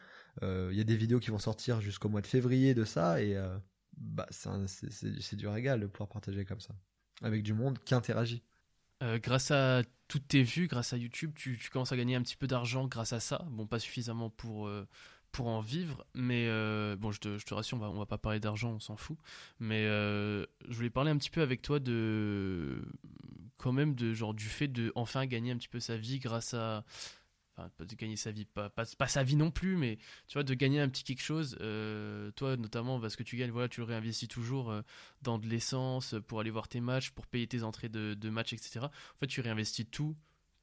Il 0.40 0.46
euh, 0.46 0.72
y 0.72 0.80
a 0.80 0.84
des 0.84 0.96
vidéos 0.96 1.20
qui 1.20 1.30
vont 1.30 1.38
sortir 1.38 1.80
jusqu'au 1.80 2.08
mois 2.08 2.22
de 2.22 2.26
février 2.26 2.74
de 2.74 2.84
ça 2.84 3.20
et 3.22 3.36
euh, 3.36 3.56
bah, 3.96 4.26
c'est 4.30 5.36
du 5.36 5.46
régal 5.46 5.80
de 5.80 5.86
pouvoir 5.86 6.08
partager 6.08 6.44
comme 6.44 6.60
ça 6.60 6.74
avec 7.22 7.42
du 7.42 7.52
monde 7.52 7.78
qui 7.84 7.94
interagit. 7.94 8.42
Euh, 9.02 9.18
grâce 9.18 9.50
à 9.50 9.82
toutes 10.08 10.28
tes 10.28 10.42
vues, 10.42 10.68
grâce 10.68 10.92
à 10.92 10.96
YouTube, 10.96 11.32
tu, 11.34 11.58
commences 11.70 11.92
à 11.92 11.96
gagner 11.96 12.14
un 12.14 12.22
petit 12.22 12.36
peu 12.36 12.46
d'argent 12.46 12.86
grâce 12.86 13.12
à 13.12 13.20
ça. 13.20 13.44
Bon, 13.50 13.66
pas 13.66 13.78
suffisamment 13.78 14.30
pour, 14.30 14.70
pour 15.32 15.48
en 15.48 15.60
vivre, 15.60 16.06
mais 16.14 16.46
bon, 16.96 17.12
je 17.12 17.20
te, 17.20 17.38
je 17.38 17.44
te, 17.44 17.54
rassure, 17.54 17.78
on 17.78 17.80
va, 17.80 17.90
on 17.90 17.98
va 17.98 18.06
pas 18.06 18.18
parler 18.18 18.40
d'argent, 18.40 18.72
on 18.72 18.80
s'en 18.80 18.96
fout. 18.96 19.18
Mais 19.60 19.84
je 19.84 20.46
voulais 20.68 20.90
parler 20.90 21.10
un 21.10 21.16
petit 21.16 21.30
peu 21.30 21.42
avec 21.42 21.62
toi 21.62 21.78
de, 21.78 22.82
quand 23.58 23.72
même, 23.72 23.94
de 23.94 24.12
genre 24.14 24.34
du 24.34 24.46
fait 24.46 24.68
de 24.68 24.92
enfin 24.94 25.26
gagner 25.26 25.52
un 25.52 25.56
petit 25.56 25.68
peu 25.68 25.80
sa 25.80 25.96
vie 25.96 26.18
grâce 26.18 26.54
à 26.54 26.84
enfin 27.56 27.84
de 27.84 27.94
gagner 27.94 28.16
sa 28.16 28.30
vie 28.30 28.44
pas, 28.44 28.70
pas, 28.70 28.84
sa 28.84 29.22
vie 29.22 29.36
non 29.36 29.50
plus 29.50 29.76
mais 29.76 29.98
tu 30.28 30.34
vois 30.34 30.42
de 30.42 30.54
gagner 30.54 30.80
un 30.80 30.88
petit 30.88 31.04
quelque 31.04 31.22
chose 31.22 31.56
euh, 31.60 32.30
toi 32.32 32.56
notamment 32.56 33.00
parce 33.00 33.16
que 33.16 33.22
tu 33.22 33.36
gagnes 33.36 33.50
voilà 33.50 33.68
tu 33.68 33.80
le 33.80 33.86
réinvestis 33.86 34.28
toujours 34.28 34.70
euh, 34.70 34.82
dans 35.22 35.38
de 35.38 35.46
l'essence 35.46 36.14
pour 36.26 36.40
aller 36.40 36.50
voir 36.50 36.68
tes 36.68 36.80
matchs 36.80 37.10
pour 37.10 37.26
payer 37.26 37.46
tes 37.46 37.62
entrées 37.62 37.88
de, 37.88 38.30
matchs 38.30 38.54
etc 38.54 38.80
en 38.82 39.18
fait 39.20 39.26
tu 39.26 39.40
réinvestis 39.40 39.86
tout 39.86 40.16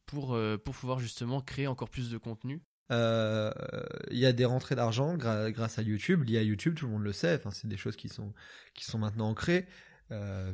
pour 0.06 0.34
euh, 0.34 0.58
pour 0.58 0.76
pouvoir 0.76 1.00
justement 1.00 1.42
créer 1.42 1.68
encore 1.68 1.90
plus 1.90 2.10
de 2.10 2.18
contenu. 2.18 2.62
Il 2.92 4.18
y 4.18 4.26
a 4.26 4.34
des 4.34 4.46
rentrées 4.46 4.74
d'argent 4.74 5.16
grâce 5.16 5.78
à 5.78 5.84
YouTube. 5.84 6.24
Liées 6.24 6.40
à 6.40 6.42
YouTube 6.42 6.74
tout 6.74 6.88
le 6.88 6.94
monde 6.94 7.04
le 7.04 7.14
sait. 7.14 7.36
Enfin 7.36 7.52
c'est 7.52 7.68
des 7.68 7.78
choses 7.78 7.96
qui 7.96 8.10
sont 8.10 8.34
qui 8.74 8.84
sont 8.84 8.98
maintenant 8.98 9.30
ancrées. 9.30 9.68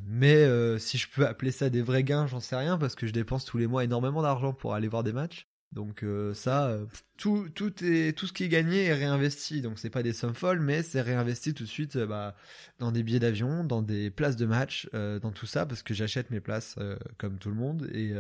Mais 0.04 0.46
si 0.78 0.98
je 0.98 1.08
peux 1.08 1.26
appeler 1.26 1.52
ça 1.52 1.70
des 1.70 1.82
vrais 1.82 2.04
gains, 2.04 2.28
j'en 2.28 2.42
sais 2.42 2.58
rien 2.58 2.78
parce 2.78 2.96
que 2.96 3.08
je 3.08 3.14
dépense 3.14 3.46
tous 3.46 3.58
les 3.58 3.68
mois 3.68 3.86
énormément 3.86 4.22
d'argent 4.22 4.52
pour 4.52 4.74
aller 4.74 4.90
voir 4.90 5.04
des 5.04 5.14
matchs. 5.14 5.48
Donc 5.72 6.04
euh, 6.04 6.34
ça, 6.34 6.68
euh, 6.68 6.86
tout, 7.18 7.50
tout, 7.54 7.84
est, 7.84 8.18
tout 8.18 8.28
ce 8.28 8.34
qui 8.34 8.46
est 8.46 8.50
gagné 8.50 8.86
est 8.86 8.94
réinvesti. 8.94 9.62
Donc 9.62 9.78
c'est 9.78 9.90
pas 9.90 10.04
des 10.04 10.14
sommes 10.14 10.34
folles, 10.34 10.62
mais 10.62 10.84
c'est 10.84 11.02
réinvesti 11.02 11.54
tout 11.54 11.64
de 11.64 11.70
suite 11.70 11.98
euh, 11.98 12.08
bah, 12.08 12.36
dans 12.80 12.94
des 12.94 13.04
billets 13.04 13.20
d'avion, 13.20 13.66
dans 13.66 13.82
des 13.82 14.10
places 14.10 14.38
de 14.38 14.46
match, 14.46 14.90
dans 14.94 15.32
tout 15.32 15.46
ça, 15.46 15.66
parce 15.66 15.84
que 15.84 15.94
j'achète 15.94 16.32
mes 16.32 16.40
places 16.40 16.78
comme 17.18 17.38
tout 17.38 17.50
le 17.50 17.56
monde 17.56 17.90
et, 17.94 18.14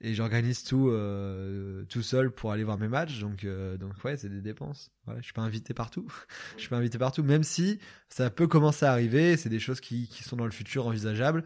et 0.00 0.14
j'organise 0.14 0.62
tout 0.62 0.90
tout 1.88 2.02
seul 2.02 2.30
pour 2.30 2.52
aller 2.52 2.64
voir 2.64 2.78
mes 2.78 2.88
matchs. 2.88 3.20
Donc, 3.20 3.46
donc 3.78 3.92
ouais, 4.04 4.16
c'est 4.16 4.28
des 4.28 4.40
dépenses. 4.40 4.90
Ouais, 5.06 5.14
je 5.18 5.22
suis 5.22 5.32
pas 5.32 5.42
invité 5.42 5.74
partout. 5.74 6.06
je 6.56 6.60
suis 6.60 6.68
pas 6.68 6.76
invité 6.76 6.98
partout, 6.98 7.22
même 7.22 7.42
si 7.42 7.78
ça 8.08 8.30
peut 8.30 8.46
commencer 8.46 8.86
à 8.86 8.92
arriver. 8.92 9.36
C'est 9.36 9.48
des 9.48 9.60
choses 9.60 9.80
qui, 9.80 10.08
qui 10.08 10.22
sont 10.22 10.36
dans 10.36 10.44
le 10.44 10.52
futur 10.52 10.86
envisageables 10.86 11.44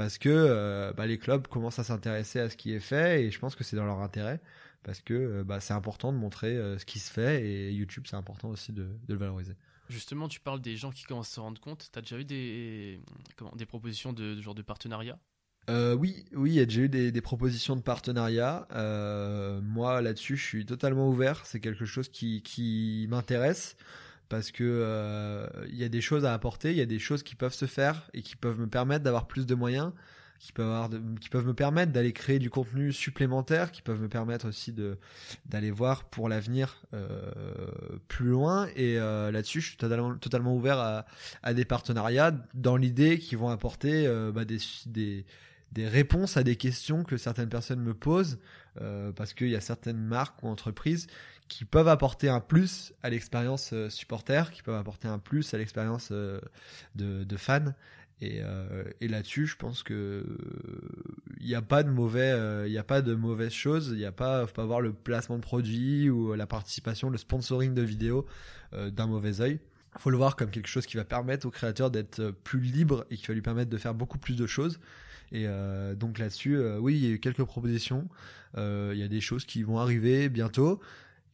parce 0.00 0.16
que 0.16 0.30
euh, 0.30 0.94
bah, 0.94 1.06
les 1.06 1.18
clubs 1.18 1.46
commencent 1.46 1.78
à 1.78 1.84
s'intéresser 1.84 2.40
à 2.40 2.48
ce 2.48 2.56
qui 2.56 2.72
est 2.72 2.80
fait 2.80 3.22
et 3.22 3.30
je 3.30 3.38
pense 3.38 3.54
que 3.54 3.64
c'est 3.64 3.76
dans 3.76 3.84
leur 3.84 4.00
intérêt 4.00 4.40
parce 4.82 5.02
que 5.02 5.12
euh, 5.12 5.44
bah, 5.44 5.60
c'est 5.60 5.74
important 5.74 6.10
de 6.10 6.16
montrer 6.16 6.56
euh, 6.56 6.78
ce 6.78 6.86
qui 6.86 6.98
se 6.98 7.12
fait 7.12 7.44
et 7.44 7.70
YouTube 7.70 8.04
c'est 8.06 8.16
important 8.16 8.48
aussi 8.48 8.72
de, 8.72 8.88
le 9.06 9.14
valoriser. 9.14 9.52
Justement, 9.90 10.26
tu 10.26 10.40
parles 10.40 10.62
des 10.62 10.74
gens 10.78 10.90
qui 10.90 11.04
commencent 11.04 11.32
à 11.32 11.34
se 11.34 11.40
rendre 11.40 11.60
compte. 11.60 11.90
Tu 11.92 11.98
as 11.98 12.00
déjà 12.00 12.18
eu 12.18 12.24
des, 12.24 13.02
comment, 13.36 13.52
des 13.54 13.66
propositions 13.66 14.14
de, 14.14 14.40
genre 14.40 14.54
de 14.54 14.62
partenariat? 14.62 15.18
Oui, 15.68 16.24
oui, 16.32 16.52
il 16.52 16.54
y 16.54 16.60
a 16.60 16.64
déjà 16.64 16.80
eu 16.80 16.88
des, 16.88 17.12
des 17.12 17.20
propositions 17.20 17.76
de 17.76 17.82
partenariat. 17.82 18.66
moi, 19.62 20.00
là-dessus, 20.00 20.38
je 20.38 20.44
suis 20.44 20.64
totalement 20.64 21.10
ouvert. 21.10 21.44
C'est 21.44 21.60
quelque 21.60 21.84
chose 21.84 22.08
qui, 22.08 22.42
qui 22.42 23.06
m'intéresse 23.10 23.76
parce 24.30 24.52
que 24.52 24.64
euh, 24.64 25.46
il 25.68 25.76
y 25.76 25.84
a 25.84 25.88
des 25.88 26.00
choses 26.00 26.24
à 26.24 26.32
apporter, 26.32 26.70
il 26.70 26.76
y 26.76 26.80
a 26.80 26.86
des 26.86 27.00
choses 27.00 27.22
qui 27.22 27.34
peuvent 27.34 27.52
se 27.52 27.66
faire 27.66 28.08
et 28.14 28.22
qui 28.22 28.36
peuvent 28.36 28.58
me 28.58 28.68
permettre 28.68 29.04
d'avoir 29.04 29.26
plus 29.26 29.44
de 29.44 29.56
moyens, 29.56 29.92
qui 30.38 30.52
peuvent 30.52 30.88
qui 31.20 31.36
me 31.36 31.52
permettre 31.52 31.92
d'aller 31.92 32.12
créer 32.12 32.38
du 32.38 32.48
contenu 32.48 32.92
supplémentaire, 32.92 33.72
qui 33.72 33.82
peuvent 33.82 34.00
me 34.00 34.08
permettre 34.08 34.48
aussi 34.48 34.72
de 34.72 34.98
d'aller 35.46 35.72
voir 35.72 36.04
pour 36.04 36.28
l'avenir 36.28 36.80
euh, 36.94 37.28
plus 38.06 38.28
loin. 38.28 38.68
Et 38.76 38.98
euh, 38.98 39.32
là-dessus, 39.32 39.60
je 39.60 39.68
suis 39.70 39.76
totalement 39.76 40.14
totalement 40.14 40.54
ouvert 40.54 40.78
à, 40.78 41.06
à 41.42 41.52
des 41.52 41.64
partenariats 41.64 42.32
dans 42.54 42.76
l'idée 42.76 43.18
qu'ils 43.18 43.36
vont 43.36 43.50
apporter 43.50 44.08
bah, 44.32 44.44
des, 44.44 44.58
des 44.86 45.26
des 45.72 45.88
réponses 45.88 46.36
à 46.36 46.44
des 46.44 46.56
questions 46.56 47.04
que 47.04 47.16
certaines 47.16 47.48
personnes 47.48 47.80
me 47.80 47.94
posent 47.94 48.38
parce 49.14 49.34
qu'il 49.34 49.48
y 49.48 49.56
a 49.56 49.60
certaines 49.60 50.02
marques 50.02 50.42
ou 50.42 50.48
entreprises 50.48 51.08
qui 51.50 51.64
peuvent 51.64 51.88
apporter 51.88 52.28
un 52.28 52.38
plus 52.40 52.94
à 53.02 53.10
l'expérience 53.10 53.70
euh, 53.72 53.90
supporter, 53.90 54.52
qui 54.52 54.62
peuvent 54.62 54.78
apporter 54.78 55.08
un 55.08 55.18
plus 55.18 55.52
à 55.52 55.58
l'expérience 55.58 56.10
euh, 56.12 56.40
de, 56.94 57.24
de 57.24 57.36
fan. 57.36 57.74
Et, 58.20 58.40
euh, 58.40 58.84
et 59.00 59.08
là-dessus, 59.08 59.48
je 59.48 59.56
pense 59.56 59.82
que 59.82 60.24
il 61.40 61.46
n'y 61.46 61.56
a 61.56 61.62
pas 61.62 61.82
de 61.82 61.90
mauvais, 61.90 62.68
il 62.68 62.78
a 62.78 62.84
pas 62.84 63.02
de 63.02 63.14
mauvaises 63.14 63.52
choses. 63.52 63.90
Il 63.92 63.98
y 63.98 64.04
a 64.04 64.12
pas, 64.12 64.46
faut 64.46 64.52
pas 64.52 64.64
voir 64.64 64.80
le 64.80 64.92
placement 64.92 65.38
de 65.38 65.42
produits 65.42 66.08
ou 66.08 66.34
la 66.34 66.46
participation, 66.46 67.10
le 67.10 67.18
sponsoring 67.18 67.74
de 67.74 67.82
vidéos 67.82 68.26
d'un 68.72 69.06
mauvais 69.06 69.40
œil. 69.40 69.58
Il 69.96 70.00
faut 70.00 70.10
le 70.10 70.18
voir 70.18 70.36
comme 70.36 70.50
quelque 70.50 70.68
chose 70.68 70.84
qui 70.84 70.98
va 70.98 71.04
permettre 71.04 71.46
au 71.46 71.50
créateur 71.50 71.90
d'être 71.90 72.30
plus 72.44 72.60
libre 72.60 73.06
et 73.10 73.16
qui 73.16 73.26
va 73.26 73.32
lui 73.32 73.40
permettre 73.40 73.70
de 73.70 73.78
faire 73.78 73.94
beaucoup 73.94 74.18
plus 74.18 74.36
de 74.36 74.46
choses. 74.46 74.78
Et 75.32 75.46
donc 75.96 76.18
là-dessus, 76.18 76.58
oui, 76.78 76.96
il 76.96 77.06
y 77.06 77.10
a 77.10 77.14
eu 77.14 77.20
quelques 77.20 77.44
propositions. 77.44 78.06
Il 78.58 78.96
y 78.96 79.02
a 79.02 79.08
des 79.08 79.22
choses 79.22 79.46
qui 79.46 79.62
vont 79.62 79.78
arriver 79.78 80.28
bientôt. 80.28 80.78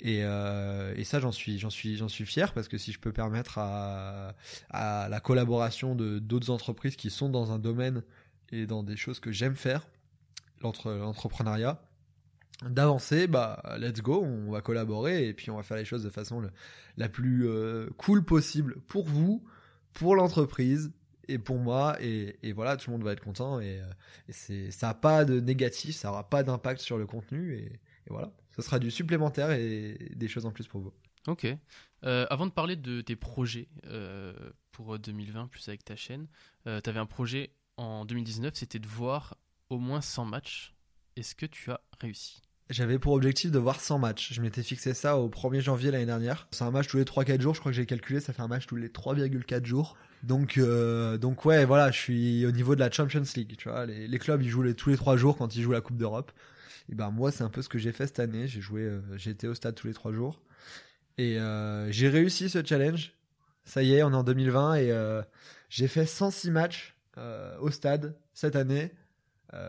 Et, 0.01 0.20
euh, 0.22 0.94
et, 0.97 1.05
ça, 1.05 1.20
j'en 1.20 1.32
suis, 1.32 1.59
j'en 1.59 1.70
suis, 1.70 1.97
j'en 1.97 2.09
suis 2.09 2.26
fier 2.26 2.53
parce 2.53 2.68
que 2.68 2.76
si 2.76 2.92
je 2.92 2.99
peux 2.99 3.12
permettre 3.12 3.59
à, 3.59 4.34
à 4.70 5.09
la 5.09 5.20
collaboration 5.20 5.94
de 5.94 6.18
d'autres 6.18 6.51
entreprises 6.51 6.97
qui 6.97 7.11
sont 7.11 7.30
dans 7.30 7.51
un 7.51 7.59
domaine 7.59 8.03
et 8.53 8.66
dans 8.66 8.82
des 8.82 8.97
choses 8.97 9.20
que 9.20 9.32
j'aime 9.32 9.57
faire, 9.57 9.86
l'entrepreneuriat, 10.62 11.80
d'avancer, 12.62 13.26
bah 13.26 13.62
let's 13.78 14.01
go, 14.01 14.22
on 14.22 14.51
va 14.51 14.61
collaborer 14.61 15.28
et 15.28 15.34
puis 15.34 15.51
on 15.51 15.57
va 15.57 15.62
faire 15.62 15.76
les 15.76 15.84
choses 15.84 16.03
de 16.03 16.11
façon 16.11 16.42
la 16.97 17.09
plus 17.09 17.47
euh, 17.49 17.88
cool 17.97 18.24
possible 18.24 18.76
pour 18.88 19.07
vous, 19.07 19.44
pour 19.92 20.14
l'entreprise 20.14 20.92
et 21.28 21.38
pour 21.38 21.59
moi. 21.59 21.97
Et, 22.01 22.38
et, 22.42 22.53
voilà, 22.53 22.76
tout 22.76 22.90
le 22.90 22.97
monde 22.97 23.05
va 23.05 23.12
être 23.12 23.24
content 23.24 23.61
et, 23.61 23.80
euh, 23.80 23.84
et 24.28 24.32
c'est, 24.32 24.70
ça 24.70 24.88
n'a 24.88 24.94
pas 24.94 25.24
de 25.24 25.40
négatif, 25.40 25.97
ça 25.97 26.09
n'aura 26.09 26.28
pas 26.28 26.42
d'impact 26.42 26.80
sur 26.80 26.99
le 26.99 27.07
contenu 27.07 27.55
et, 27.55 27.64
et 27.64 28.11
voilà 28.11 28.32
ce 28.57 28.62
sera 28.62 28.78
du 28.78 28.90
supplémentaire 28.90 29.50
et 29.52 29.96
des 30.14 30.28
choses 30.28 30.46
en 30.46 30.50
plus 30.50 30.66
pour 30.66 30.80
vous. 30.80 30.92
Ok. 31.26 31.46
Euh, 32.04 32.26
avant 32.30 32.46
de 32.46 32.52
parler 32.52 32.76
de 32.76 33.00
tes 33.00 33.16
projets 33.16 33.68
euh, 33.86 34.32
pour 34.72 34.98
2020, 34.98 35.48
plus 35.48 35.68
avec 35.68 35.84
ta 35.84 35.96
chaîne, 35.96 36.26
euh, 36.66 36.80
tu 36.80 36.90
avais 36.90 37.00
un 37.00 37.07
projet 37.07 37.50
en 37.76 38.04
2019, 38.04 38.54
c'était 38.54 38.78
de 38.78 38.86
voir 38.86 39.36
au 39.70 39.78
moins 39.78 40.00
100 40.00 40.24
matchs. 40.24 40.74
Est-ce 41.16 41.34
que 41.34 41.46
tu 41.46 41.70
as 41.70 41.80
réussi? 42.00 42.42
J'avais 42.68 42.98
pour 42.98 43.12
objectif 43.12 43.50
de 43.50 43.59
voir 43.59 43.80
100 43.80 43.98
matchs. 43.98 44.32
Je 44.32 44.40
m'étais 44.40 44.62
fixé 44.62 44.92
ça 44.92 45.18
au 45.18 45.28
1er 45.28 45.61
janvier 45.61 45.90
l'année 45.90 46.07
dernière. 46.07 46.48
C'est 46.50 46.64
un 46.64 46.70
match 46.70 46.88
tous 46.88 46.96
les 46.96 47.04
3-4 47.04 47.40
jours, 47.40 47.54
je 47.54 47.61
crois 47.61 47.70
que 47.70 47.76
j'ai 47.76 47.86
calculé, 47.86 48.20
ça 48.20 48.32
fait 48.32 48.42
un 48.42 48.48
match 48.48 48.66
tous 48.66 48.76
les 48.76 48.88
3,4 48.88 49.64
jours. 49.64 49.96
Donc, 50.22 50.59
donc 50.59 51.44
ouais, 51.44 51.64
voilà, 51.64 51.92
je 51.92 51.98
suis 51.98 52.46
au 52.46 52.50
niveau 52.50 52.74
de 52.74 52.80
la 52.80 52.90
Champions 52.90 53.22
League. 53.36 53.54
Tu 53.57 53.68
vois, 53.68 53.86
les, 53.86 54.09
les 54.09 54.18
clubs, 54.18 54.42
ils 54.42 54.48
jouent 54.48 54.62
les, 54.62 54.74
tous 54.74 54.90
les 54.90 54.96
3 54.96 55.16
jours 55.16 55.36
quand 55.36 55.54
ils 55.54 55.62
jouent 55.62 55.72
la 55.72 55.80
Coupe 55.80 55.96
d'Europe. 55.96 56.32
Ben 56.95 57.11
moi, 57.11 57.32
c'est 57.32 57.43
un 57.45 57.51
peu 57.51 57.62
ce 57.62 57.68
que 57.68 57.78
j'ai 57.78 57.93
fait 57.93 58.07
cette 58.07 58.20
année. 58.20 58.47
J'ai 58.47 58.61
joué, 58.61 58.82
euh, 58.82 59.01
j'ai 59.16 59.30
été 59.30 59.49
au 59.49 59.55
stade 59.55 59.74
tous 59.74 59.87
les 59.87 59.95
trois 59.95 60.12
jours. 60.12 60.41
Et 61.18 61.39
euh, 61.39 61.91
j'ai 61.91 62.09
réussi 62.09 62.49
ce 62.49 62.64
challenge. 62.64 63.12
Ça 63.64 63.82
y 63.82 63.95
est, 63.95 64.03
on 64.03 64.12
est 64.12 64.16
en 64.16 64.22
2020 64.22 64.74
et 64.76 64.93
euh, 64.93 65.22
j'ai 65.68 65.89
fait 65.89 66.07
106 66.07 66.51
matchs 66.51 66.95
au 67.61 67.70
stade 67.70 68.14
cette 68.34 68.57
année. 68.57 68.93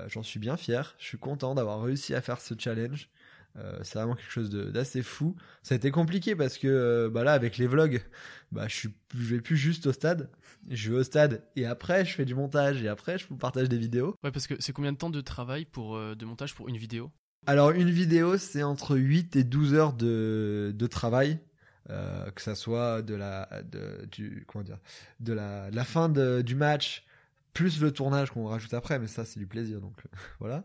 J'en 0.08 0.22
suis 0.22 0.40
bien 0.40 0.58
fier. 0.58 0.96
Je 1.00 1.06
suis 1.06 1.18
content 1.18 1.56
d'avoir 1.56 1.82
réussi 1.82 2.14
à 2.14 2.22
faire 2.22 2.42
ce 2.42 2.54
challenge. 2.58 3.10
Euh, 3.58 3.80
c'est 3.84 3.98
vraiment 3.98 4.16
quelque 4.16 4.32
chose 4.32 4.50
d'assez 4.50 5.02
fou. 5.02 5.36
Ça 5.64 5.74
a 5.74 5.78
été 5.78 5.90
compliqué 5.92 6.36
parce 6.36 6.58
que 6.58 6.68
euh, 6.68 7.10
bah 7.10 7.24
là 7.24 7.34
avec 7.34 7.58
les 7.58 7.68
vlogs, 7.68 8.02
bah 8.52 8.66
je 8.68 8.76
suis 8.76 8.90
je 9.18 9.36
vais 9.36 9.42
plus 9.42 9.58
juste 9.58 9.88
au 9.88 9.94
stade, 9.94 10.30
je 10.70 10.92
vais 10.92 11.00
au 11.00 11.04
stade 11.04 11.44
et 11.56 11.66
après 11.66 12.06
je 12.06 12.14
fais 12.14 12.26
du 12.26 12.36
montage 12.36 12.84
et 12.84 12.88
après 12.88 13.18
je 13.18 13.28
vous 13.28 13.38
partage 13.38 13.68
des 13.70 13.78
vidéos. 13.78 14.16
Ouais 14.24 14.32
parce 14.32 14.48
que 14.48 14.56
c'est 14.60 14.74
combien 14.74 14.92
de 14.92 14.98
temps 14.98 15.10
de 15.10 15.22
travail 15.22 15.66
pour 15.66 15.96
euh, 15.96 16.14
de 16.16 16.26
montage 16.26 16.54
pour 16.54 16.70
une 16.70 16.78
vidéo? 16.78 17.12
Alors 17.48 17.72
une 17.72 17.90
vidéo 17.90 18.38
c'est 18.38 18.64
entre 18.64 18.96
8 18.96 19.36
et 19.36 19.44
12 19.44 19.74
heures 19.74 19.94
de, 19.94 20.74
de 20.76 20.88
travail. 20.88 21.40
que 21.88 22.42
ça 22.42 22.54
soit 22.54 23.02
de 23.02 23.16
la 23.16 23.50
de, 23.64 24.06
du 24.12 24.44
comment 24.48 24.64
dire 24.64 24.80
de 25.20 25.34
la, 25.34 25.72
la 25.72 25.84
fin 25.84 26.10
de, 26.10 26.42
du 26.42 26.56
match 26.56 27.06
plus 27.54 27.82
le 27.82 27.92
tournage 27.92 28.30
qu'on 28.30 28.46
rajoute 28.48 28.74
après 28.74 29.00
mais 29.00 29.08
ça 29.08 29.24
c'est 29.26 29.40
du 29.40 29.48
plaisir 29.48 29.80
donc 29.80 29.94
voilà 30.40 30.64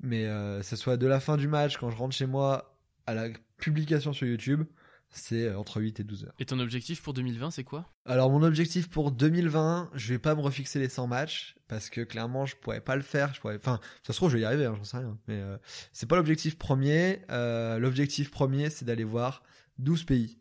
mais 0.00 0.26
euh, 0.26 0.62
ce 0.62 0.76
soit 0.76 0.96
de 0.96 1.06
la 1.06 1.20
fin 1.20 1.36
du 1.36 1.48
match 1.48 1.76
quand 1.78 1.90
je 1.90 1.96
rentre 1.96 2.14
chez 2.14 2.26
moi 2.26 2.76
à 3.06 3.14
la 3.14 3.28
publication 3.58 4.12
sur 4.12 4.26
YouTube, 4.26 4.64
c'est 5.10 5.46
euh, 5.46 5.58
entre 5.58 5.80
8 5.80 6.00
et 6.00 6.04
12 6.04 6.24
heures. 6.24 6.34
Et 6.38 6.44
ton 6.44 6.58
objectif 6.58 7.02
pour 7.02 7.14
2020, 7.14 7.50
c'est 7.50 7.64
quoi? 7.64 7.86
Alors 8.04 8.30
mon 8.30 8.42
objectif 8.42 8.88
pour 8.88 9.12
2020, 9.12 9.90
je 9.94 10.08
vais 10.08 10.18
pas 10.18 10.34
me 10.34 10.40
refixer 10.40 10.78
les 10.78 10.88
100 10.88 11.06
matchs 11.06 11.56
parce 11.68 11.90
que 11.90 12.02
clairement 12.02 12.46
je 12.46 12.56
pourrais 12.56 12.80
pas 12.80 12.96
le 12.96 13.02
faire. 13.02 13.34
Je 13.34 13.40
pourrais, 13.40 13.56
enfin, 13.56 13.80
ça 14.02 14.12
se 14.12 14.18
trouve 14.18 14.30
je 14.30 14.36
vais 14.36 14.42
y 14.42 14.44
arriver, 14.44 14.66
hein, 14.66 14.74
j'en 14.76 14.84
sais 14.84 14.98
rien. 14.98 15.18
Mais 15.28 15.40
euh, 15.40 15.56
c'est 15.92 16.06
pas 16.06 16.16
l'objectif 16.16 16.58
premier. 16.58 17.22
Euh, 17.30 17.78
l'objectif 17.78 18.30
premier, 18.30 18.70
c'est 18.70 18.84
d'aller 18.84 19.04
voir 19.04 19.42
12 19.78 20.04
pays. 20.04 20.38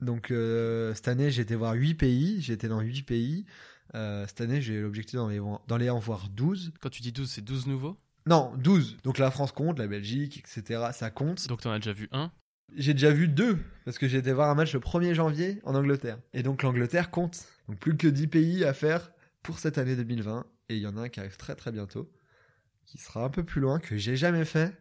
Donc 0.00 0.30
euh, 0.30 0.94
cette 0.94 1.08
année, 1.08 1.30
j'ai 1.30 1.42
été 1.42 1.56
voir 1.56 1.74
8 1.74 1.94
pays. 1.94 2.40
J'étais 2.40 2.68
dans 2.68 2.80
8 2.80 3.02
pays. 3.02 3.46
cette 3.92 4.40
année, 4.40 4.60
j'ai 4.60 4.80
l'objectif 4.80 5.18
d'en 5.18 5.76
les 5.76 5.90
en 5.90 5.98
voir 5.98 6.28
12. 6.28 6.72
Quand 6.80 6.90
tu 6.90 7.02
dis 7.02 7.12
12, 7.12 7.28
c'est 7.28 7.44
12 7.44 7.66
nouveaux? 7.66 7.98
Non, 8.28 8.52
12. 8.58 8.98
Donc 9.04 9.16
la 9.18 9.30
France 9.30 9.52
compte, 9.52 9.78
la 9.78 9.86
Belgique, 9.86 10.38
etc. 10.38 10.88
Ça 10.92 11.10
compte. 11.10 11.48
Donc 11.48 11.62
t'en 11.62 11.72
as 11.72 11.78
déjà 11.78 11.92
vu 11.92 12.08
un? 12.12 12.30
J'ai 12.76 12.92
déjà 12.92 13.10
vu 13.10 13.26
deux, 13.28 13.58
parce 13.86 13.96
que 13.96 14.06
j'ai 14.06 14.18
été 14.18 14.30
voir 14.32 14.50
un 14.50 14.54
match 14.54 14.74
le 14.74 14.80
1er 14.80 15.14
janvier 15.14 15.60
en 15.64 15.74
Angleterre. 15.74 16.18
Et 16.34 16.42
donc 16.42 16.62
l'Angleterre 16.62 17.10
compte. 17.10 17.46
Donc 17.66 17.78
plus 17.78 17.96
que 17.96 18.06
10 18.06 18.26
pays 18.26 18.64
à 18.64 18.74
faire 18.74 19.10
pour 19.42 19.58
cette 19.58 19.78
année 19.78 19.96
2020. 19.96 20.44
Et 20.68 20.76
il 20.76 20.82
y 20.82 20.86
en 20.86 20.98
a 20.98 21.02
un 21.02 21.08
qui 21.08 21.20
arrive 21.20 21.38
très 21.38 21.54
très 21.54 21.72
bientôt, 21.72 22.12
qui 22.84 22.98
sera 22.98 23.24
un 23.24 23.30
peu 23.30 23.42
plus 23.42 23.62
loin, 23.62 23.78
que 23.78 23.96
j'ai 23.96 24.16
jamais 24.16 24.44
fait, 24.44 24.76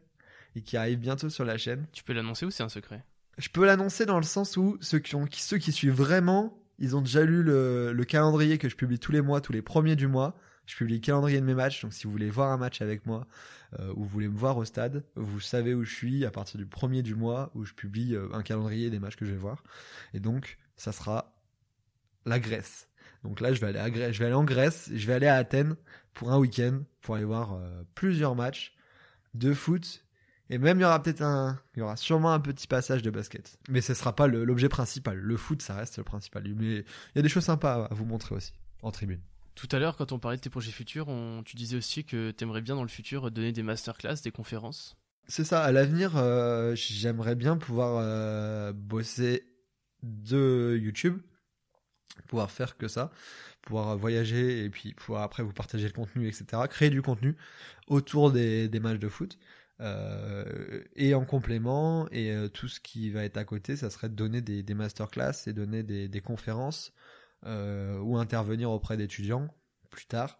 et 0.56 0.62
qui 0.62 0.76
arrive 0.76 1.00
bientôt 1.00 1.30
sur 1.30 1.46
la 1.46 1.58
chaîne. 1.58 1.88
Tu 1.94 2.04
peux 2.04 2.12
l'annoncer 2.12 2.46
ou 2.46 2.52
c'est 2.52 2.64
un 2.64 2.70
secret? 2.70 3.06
Je 3.38 3.48
peux 3.48 3.66
l'annoncer 3.66 4.06
dans 4.06 4.18
le 4.18 4.24
sens 4.24 4.58
où 4.58 4.78
ceux 4.82 5.00
qui, 5.00 5.16
ont, 5.16 5.26
ceux 5.32 5.58
qui 5.58 5.72
suivent 5.72 5.94
vraiment, 5.94 6.62
ils 6.80 6.98
ont 6.98 7.02
déjà 7.02 7.24
lu 7.24 7.44
le, 7.44 7.94
le 7.94 8.04
calendrier 8.04 8.58
que 8.58 8.68
je 8.68 8.76
publie 8.76 9.00
tous 9.00 9.14
les 9.14 9.22
mois, 9.22 9.40
tous 9.40 9.54
les 9.54 9.62
premiers 9.62 9.96
du 9.96 10.08
mois. 10.08 10.38
Je 10.68 10.76
publie 10.76 10.96
le 10.96 11.00
calendrier 11.00 11.40
de 11.40 11.46
mes 11.46 11.56
matchs, 11.56 11.82
donc 11.82 11.94
si 11.94 12.04
vous 12.04 12.12
voulez 12.12 12.30
voir 12.30 12.52
un 12.52 12.58
match 12.58 12.82
avec 12.82 13.06
moi 13.06 13.26
euh, 13.80 13.92
ou 13.96 14.04
vous 14.04 14.08
voulez 14.08 14.28
me 14.28 14.38
voir 14.38 14.58
au 14.58 14.66
stade, 14.66 15.04
vous 15.16 15.40
savez 15.40 15.74
où 15.74 15.84
je 15.84 15.94
suis 15.94 16.26
à 16.26 16.32
partir 16.32 16.58
du 16.58 16.66
premier 16.66 17.02
du 17.02 17.16
mois 17.16 17.52
où 17.56 17.64
je 17.64 17.74
publie 17.74 18.16
euh, 18.16 18.28
un 18.34 18.44
calendrier 18.44 18.90
des 18.90 19.00
matchs 19.00 19.16
que 19.16 19.26
je 19.26 19.32
vais 19.32 19.38
voir. 19.38 19.64
Et 20.14 20.20
donc, 20.20 20.58
ça 20.76 20.92
sera 20.92 21.34
la 22.26 22.40
Grèce. 22.40 22.90
Donc 23.24 23.40
là, 23.40 23.54
je 23.54 23.62
vais 23.62 23.68
aller, 23.68 23.80
à 23.80 23.90
Grèce, 23.90 24.14
je 24.14 24.20
vais 24.20 24.26
aller 24.26 24.36
en 24.36 24.44
Grèce, 24.44 24.92
je 24.94 25.08
vais 25.08 25.14
aller 25.14 25.28
à 25.28 25.36
Athènes 25.36 25.76
pour 26.14 26.32
un 26.32 26.38
week-end 26.38 26.82
pour 27.02 27.16
aller 27.16 27.26
voir 27.26 27.54
euh, 27.54 27.84
plusieurs 27.96 28.36
matchs 28.36 28.76
de 29.36 29.54
foot. 29.54 30.04
Et 30.50 30.58
même, 30.58 30.80
il 30.80 30.82
y 30.82 30.86
aura 30.86 31.02
peut-être 31.02 31.22
un, 31.22 31.60
il 31.76 31.80
y 31.80 31.82
aura 31.82 31.96
sûrement 31.96 32.34
un 32.34 32.40
petit 32.42 32.68
passage 32.68 33.02
de 33.02 33.10
basket. 33.10 33.58
Mais 33.70 33.80
ce 33.80 33.94
sera 33.94 34.16
pas 34.16 34.28
l'objet 34.28 34.70
principal. 34.70 35.18
Le 35.18 35.38
foot, 35.38 35.62
ça 35.62 35.76
reste 35.76 35.98
le 35.98 36.04
principal. 36.04 36.44
Mais 36.56 36.78
il 36.78 36.86
y 37.16 37.20
a 37.20 37.22
des 37.22 37.30
choses 37.30 37.46
sympas 37.46 37.86
à 37.86 37.94
vous 37.94 38.06
montrer 38.06 38.36
aussi 38.36 38.54
en 38.82 38.92
tribune. 38.92 39.22
Tout 39.58 39.68
à 39.72 39.80
l'heure, 39.80 39.98
quand 39.98 40.12
on 40.12 40.20
parlait 40.20 40.38
de 40.38 40.42
tes 40.42 40.52
projets 40.52 40.72
futurs, 40.72 41.08
tu 41.44 41.56
disais 41.56 41.76
aussi 41.76 42.06
que 42.06 42.30
tu 42.30 42.44
aimerais 42.44 42.62
bien 42.62 42.76
dans 42.76 42.84
le 42.84 42.90
futur 42.90 43.32
donner 43.32 43.52
des 43.52 43.64
masterclass, 43.64 44.22
des 44.24 44.30
conférences. 44.30 44.96
C'est 45.28 45.44
ça, 45.44 45.64
à 45.64 45.72
l'avenir, 45.72 46.16
euh, 46.16 46.76
j'aimerais 46.76 47.34
bien 47.34 47.58
pouvoir 47.58 47.98
euh, 48.00 48.72
bosser 48.72 49.52
de 50.04 50.78
YouTube, 50.80 51.20
pouvoir 52.28 52.52
faire 52.52 52.78
que 52.78 52.88
ça, 52.88 53.12
pouvoir 53.64 53.98
voyager 53.98 54.64
et 54.64 54.70
puis 54.70 54.94
pouvoir 54.94 55.24
après 55.24 55.42
vous 55.42 55.54
partager 55.54 55.88
le 55.88 55.94
contenu, 55.94 56.28
etc. 56.28 56.62
Créer 56.70 56.92
du 56.92 57.02
contenu 57.02 57.36
autour 57.88 58.32
des, 58.32 58.70
matchs 58.80 59.00
de 59.00 59.10
foot. 59.10 59.40
Euh, 59.80 60.84
et 60.96 61.16
en 61.16 61.26
complément, 61.26 62.08
et 62.12 62.32
tout 62.54 62.68
ce 62.68 62.80
qui 62.80 63.10
va 63.10 63.24
être 63.24 63.38
à 63.38 63.44
côté, 63.44 63.76
ça 63.76 63.90
serait 63.90 64.10
donner 64.10 64.42
des, 64.42 64.62
des 64.62 64.74
masterclass 64.76 65.48
et 65.48 65.54
donner 65.54 65.82
des, 65.82 66.22
conférences 66.22 66.94
ou 67.46 68.18
intervenir 68.18 68.72
auprès 68.72 68.98
d'étudiants 68.98 69.48
plus 69.90 70.06
tard 70.06 70.40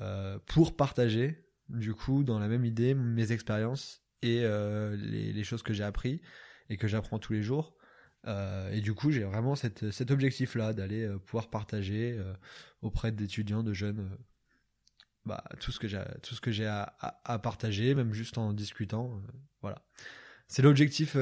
euh, 0.00 0.38
pour 0.46 0.76
partager 0.76 1.44
du 1.68 1.94
coup 1.94 2.24
dans 2.24 2.38
la 2.38 2.48
même 2.48 2.64
idée 2.64 2.94
mes 2.94 3.32
expériences 3.32 4.02
et 4.22 4.40
euh, 4.42 4.96
les, 4.96 5.44
choses 5.44 5.62
que 5.62 5.72
j'ai 5.72 5.84
appris 5.84 6.20
et 6.70 6.76
que 6.76 6.88
j'apprends 6.88 7.18
tous 7.18 7.32
les 7.32 7.42
jours. 7.42 7.76
Euh, 8.26 8.72
et 8.72 8.80
du 8.80 8.94
coup, 8.94 9.10
j'ai 9.10 9.24
vraiment 9.24 9.54
cet 9.54 10.10
objectif-là 10.10 10.72
d'aller 10.72 11.04
euh, 11.04 11.18
pouvoir 11.18 11.50
partager 11.50 12.16
euh, 12.18 12.32
auprès 12.80 13.12
d'étudiants, 13.12 13.62
de 13.62 13.74
jeunes, 13.74 14.16
bah, 15.26 15.44
tout 15.60 15.72
ce 15.72 15.78
que 15.78 15.88
j'ai, 15.88 16.02
tout 16.22 16.34
ce 16.34 16.40
que 16.40 16.50
j'ai 16.50 16.66
à, 16.66 16.96
à, 17.00 17.20
à, 17.34 17.38
partager, 17.38 17.94
même 17.94 18.14
juste 18.14 18.38
en 18.38 18.54
discutant. 18.54 19.20
voilà, 19.60 19.84
c'est 20.48 20.62
l'objectif 20.62 21.16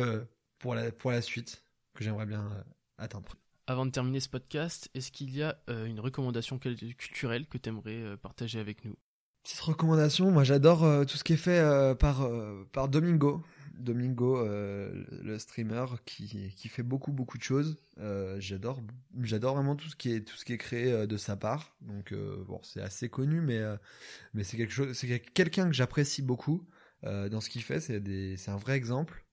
pour 0.58 0.76
la 0.76 0.92
pour 0.92 1.10
la 1.10 1.22
suite 1.22 1.64
que 1.94 2.04
j'aimerais 2.04 2.26
bien 2.26 2.64
atteindre. 2.98 3.34
Avant 3.68 3.86
de 3.86 3.92
terminer 3.92 4.18
ce 4.18 4.28
podcast, 4.28 4.90
est-ce 4.94 5.12
qu'il 5.12 5.36
y 5.36 5.40
a 5.40 5.56
euh, 5.70 5.86
une 5.86 6.00
recommandation 6.00 6.58
culturelle 6.58 7.46
que 7.46 7.58
tu 7.58 7.68
aimerais 7.68 8.02
euh, 8.02 8.16
partager 8.16 8.58
avec 8.58 8.84
nous? 8.84 8.96
Petite 9.44 9.60
recommandation, 9.60 10.32
moi 10.32 10.42
j'adore 10.42 10.82
euh, 10.82 11.04
tout 11.04 11.16
ce 11.16 11.22
qui 11.22 11.34
est 11.34 11.36
fait 11.36 11.62
par, 11.98 12.28
par 12.72 12.88
Domingo. 12.88 13.44
Domingo, 13.74 14.44
le 14.44 15.38
streamer 15.38 15.86
qui, 16.04 16.52
qui 16.54 16.68
fait 16.68 16.82
beaucoup 16.82 17.10
beaucoup 17.10 17.38
de 17.38 17.42
choses. 17.42 17.78
j'adore 18.38 18.80
j'adore 19.22 19.54
vraiment 19.54 19.74
tout 19.74 19.88
ce 19.88 19.96
qui 19.96 20.12
est 20.12 20.20
tout 20.20 20.36
ce 20.36 20.44
qui 20.44 20.52
est 20.52 20.58
créé 20.58 21.06
de 21.06 21.16
sa 21.16 21.36
part. 21.36 21.74
Donc 21.80 22.14
bon, 22.46 22.60
c'est 22.62 22.82
assez 22.82 23.08
connu, 23.08 23.40
mais 23.40 23.60
mais 24.34 24.44
c'est 24.44 24.56
quelque 24.56 24.72
chose, 24.72 24.92
c'est 24.92 25.20
quelqu'un 25.20 25.66
que 25.66 25.72
j'apprécie 25.74 26.22
beaucoup 26.22 26.68
dans 27.02 27.40
ce 27.40 27.48
qu'il 27.48 27.62
fait. 27.62 27.80
C'est 27.80 28.50
un 28.50 28.56
vrai 28.56 28.76
exemple 28.76 29.24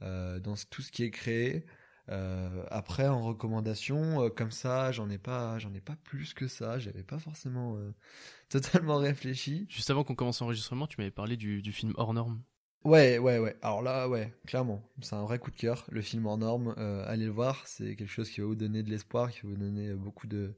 dans 0.00 0.54
tout 0.70 0.82
ce 0.82 0.90
qui 0.90 1.04
est 1.04 1.10
créé. 1.10 1.66
Après, 2.08 3.08
en 3.08 3.22
recommandation, 3.22 4.30
comme 4.30 4.50
ça, 4.50 4.92
j'en 4.92 5.08
ai 5.10 5.18
pas, 5.18 5.58
j'en 5.58 5.72
ai 5.74 5.80
pas 5.80 5.96
plus 6.04 6.34
que 6.34 6.48
ça. 6.48 6.78
J'avais 6.78 7.02
pas 7.02 7.18
forcément 7.18 7.78
totalement 8.48 8.98
réfléchi. 8.98 9.66
Juste 9.68 9.90
avant 9.90 10.04
qu'on 10.04 10.14
commence 10.14 10.40
l'enregistrement, 10.40 10.86
tu 10.86 10.96
m'avais 10.98 11.10
parlé 11.10 11.36
du, 11.36 11.62
du, 11.62 11.72
film 11.72 11.92
hors 11.96 12.14
norme. 12.14 12.42
Ouais, 12.84 13.18
ouais, 13.18 13.38
ouais. 13.38 13.56
Alors 13.62 13.82
là, 13.82 14.08
ouais, 14.08 14.34
clairement, 14.46 14.82
c'est 15.00 15.14
un 15.14 15.22
vrai 15.22 15.38
coup 15.38 15.50
de 15.50 15.56
cœur. 15.56 15.86
Le 15.90 16.02
film 16.02 16.26
hors 16.26 16.38
norme, 16.38 16.74
allez 17.06 17.26
le 17.26 17.30
voir. 17.30 17.66
C'est 17.66 17.96
quelque 17.96 18.10
chose 18.10 18.30
qui 18.30 18.40
va 18.40 18.46
vous 18.46 18.56
donner 18.56 18.82
de 18.82 18.90
l'espoir, 18.90 19.30
qui 19.30 19.42
va 19.42 19.48
vous 19.48 19.56
donner 19.56 19.94
beaucoup 19.94 20.26
de, 20.26 20.54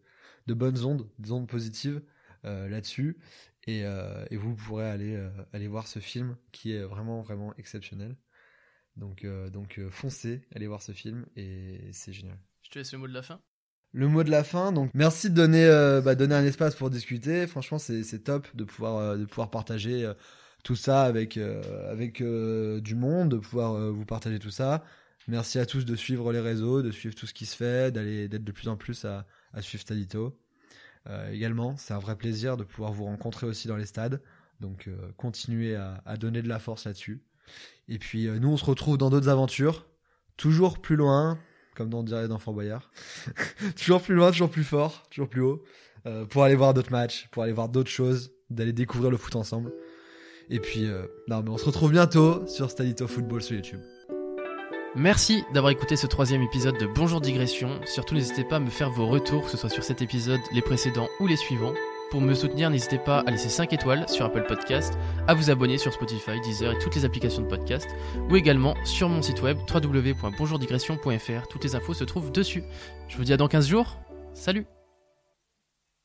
de 0.47 0.55
bonnes 0.55 0.82
ondes, 0.84 1.09
des 1.18 1.32
ondes 1.32 1.49
positives 1.49 2.03
là-dessus. 2.42 3.18
Et, 3.66 3.80
et, 4.30 4.36
vous 4.36 4.55
pourrez 4.55 4.88
aller, 4.88 5.22
aller 5.53 5.68
voir 5.68 5.86
ce 5.86 5.99
film 5.99 6.36
qui 6.53 6.72
est 6.72 6.82
vraiment, 6.82 7.22
vraiment 7.22 7.55
exceptionnel. 7.57 8.16
Donc, 8.97 9.24
euh, 9.24 9.51
donc 9.51 9.78
euh, 9.78 9.90
foncez, 9.90 10.42
allez 10.55 10.66
voir 10.66 10.82
ce 10.82 10.92
film 10.92 11.26
et 11.36 11.80
c'est 11.92 12.12
génial. 12.12 12.38
Je 12.62 12.70
te 12.70 12.78
laisse 12.78 12.92
le 12.92 12.99
mot 12.99 13.09
de 13.09 13.12
la 13.12 13.22
fin. 13.22 13.40
Le 13.92 14.09
mot 14.09 14.24
de 14.24 14.30
la 14.30 14.45
fin, 14.45 14.72
donc 14.72 14.90
merci 14.95 15.30
de 15.30 15.34
donner, 15.34 15.64
euh, 15.64 16.01
bah, 16.01 16.14
donner 16.14 16.34
un 16.34 16.45
espace 16.45 16.74
pour 16.74 16.90
discuter. 16.90 17.47
Franchement, 17.47 17.78
c'est 17.78 18.24
top 18.24 18.47
de 18.57 18.64
pouvoir, 18.64 19.16
de 19.16 19.24
pouvoir 19.24 19.51
partager 19.51 20.11
tout 20.64 20.74
ça 20.74 21.05
avec, 21.05 21.36
avec 21.36 22.20
du 22.20 22.95
monde, 22.97 23.28
de 23.30 23.36
pouvoir 23.36 23.92
vous 23.92 24.05
partager 24.05 24.40
tout 24.40 24.51
ça. 24.51 24.84
Merci 25.28 25.61
à 25.61 25.66
tous 25.66 25.84
de 25.84 25.95
suivre 25.95 26.32
les 26.32 26.40
réseaux, 26.40 26.82
de 26.82 26.90
suivre 26.90 27.14
tout 27.14 27.26
ce 27.26 27.34
qui 27.34 27.47
se 27.47 27.55
fait, 27.55 27.92
d'aller 27.92 28.26
d'être 28.26 28.42
de 28.42 28.53
plus 28.53 28.66
en 28.66 28.76
plus 28.76 29.05
à, 29.05 29.26
à 29.53 29.62
suivre 29.62 29.82
Stadito. 29.82 30.36
également, 31.30 31.76
c'est 31.76 31.95
un 31.95 32.01
vrai 32.01 32.16
plaisir 32.16 32.57
de 32.57 32.64
pouvoir 32.64 32.92
vous 32.92 33.05
rencontrer 33.05 33.47
aussi 33.47 33.68
dans 33.68 33.76
les 33.76 33.86
stades. 33.86 34.20
Donc 34.59 34.90
continuez 35.16 35.76
à, 35.76 36.03
à 36.05 36.16
donner 36.16 36.42
de 36.42 36.49
la 36.49 36.59
force 36.59 36.84
là-dessus. 36.84 37.22
Et 37.88 37.99
puis 37.99 38.26
euh, 38.26 38.38
nous, 38.38 38.49
on 38.49 38.57
se 38.57 38.64
retrouve 38.64 38.99
dans 38.99 39.11
d'autres 39.11 39.28
aventures, 39.28 39.86
toujours 40.36 40.78
plus 40.78 40.97
loin, 40.97 41.38
comme 41.74 41.92
on 41.95 42.03
dirait 42.03 42.28
dans 42.28 42.38
Fort 42.38 42.55
Boyard. 42.55 42.90
toujours 43.76 44.01
plus 44.01 44.14
loin, 44.14 44.30
toujours 44.30 44.51
plus 44.51 44.64
fort, 44.64 45.03
toujours 45.11 45.28
plus 45.28 45.42
haut, 45.42 45.62
euh, 46.07 46.24
pour 46.24 46.45
aller 46.45 46.55
voir 46.55 46.74
d'autres 46.74 46.92
matchs, 46.92 47.28
pour 47.30 47.42
aller 47.42 47.53
voir 47.53 47.68
d'autres 47.68 47.90
choses, 47.90 48.32
d'aller 48.51 48.72
découvrir 48.72 49.11
le 49.11 49.16
foot 49.16 49.36
ensemble. 49.36 49.72
Et 50.51 50.61
puis, 50.61 50.86
euh, 50.86 51.07
non, 51.28 51.42
mais 51.42 51.51
on 51.51 51.59
se 51.59 51.64
retrouve 51.64 51.90
bientôt 51.90 52.47
sur 52.47 52.70
Stadito 52.70 53.07
Football 53.07 53.42
sur 53.42 53.57
YouTube. 53.57 53.80
Merci 54.95 55.42
d'avoir 55.53 55.72
écouté 55.72 55.97
ce 55.97 56.07
troisième 56.07 56.42
épisode 56.42 56.78
de 56.78 56.86
Bonjour 56.86 57.20
Digression. 57.20 57.80
Surtout, 57.84 58.14
n'hésitez 58.14 58.45
pas 58.45 58.57
à 58.57 58.61
me 58.61 58.70
faire 58.70 58.90
vos 58.90 59.07
retours, 59.07 59.45
que 59.45 59.51
ce 59.51 59.57
soit 59.57 59.70
sur 59.70 59.82
cet 59.82 60.03
épisode, 60.03 60.40
les 60.53 60.62
précédents 60.62 61.09
ou 61.18 61.26
les 61.26 61.36
suivants. 61.36 61.74
Pour 62.11 62.20
me 62.20 62.34
soutenir, 62.34 62.70
n'hésitez 62.70 62.98
pas 62.98 63.20
à 63.20 63.30
laisser 63.30 63.48
5 63.48 63.72
étoiles 63.72 64.09
sur 64.09 64.24
Apple 64.24 64.44
Podcast, 64.46 64.96
à 65.26 65.34
vous 65.34 65.50
abonner 65.50 65.78
sur 65.78 65.92
Spotify, 65.92 66.40
Deezer 66.42 66.72
et 66.72 66.78
toutes 66.78 66.94
les 66.94 67.05
applications 67.05 67.42
de 67.42 67.48
podcast, 67.48 67.88
ou 68.30 68.36
également 68.36 68.74
sur 68.84 69.09
mon 69.09 69.22
site 69.22 69.42
web 69.42 69.59
www.bonjourdigression.fr. 69.72 71.48
Toutes 71.48 71.64
les 71.64 71.74
infos 71.74 71.94
se 71.94 72.05
trouvent 72.05 72.30
dessus. 72.30 72.62
Je 73.09 73.16
vous 73.16 73.24
dis 73.24 73.32
à 73.32 73.36
dans 73.36 73.48
15 73.48 73.66
jours. 73.68 73.98
Salut 74.32 74.66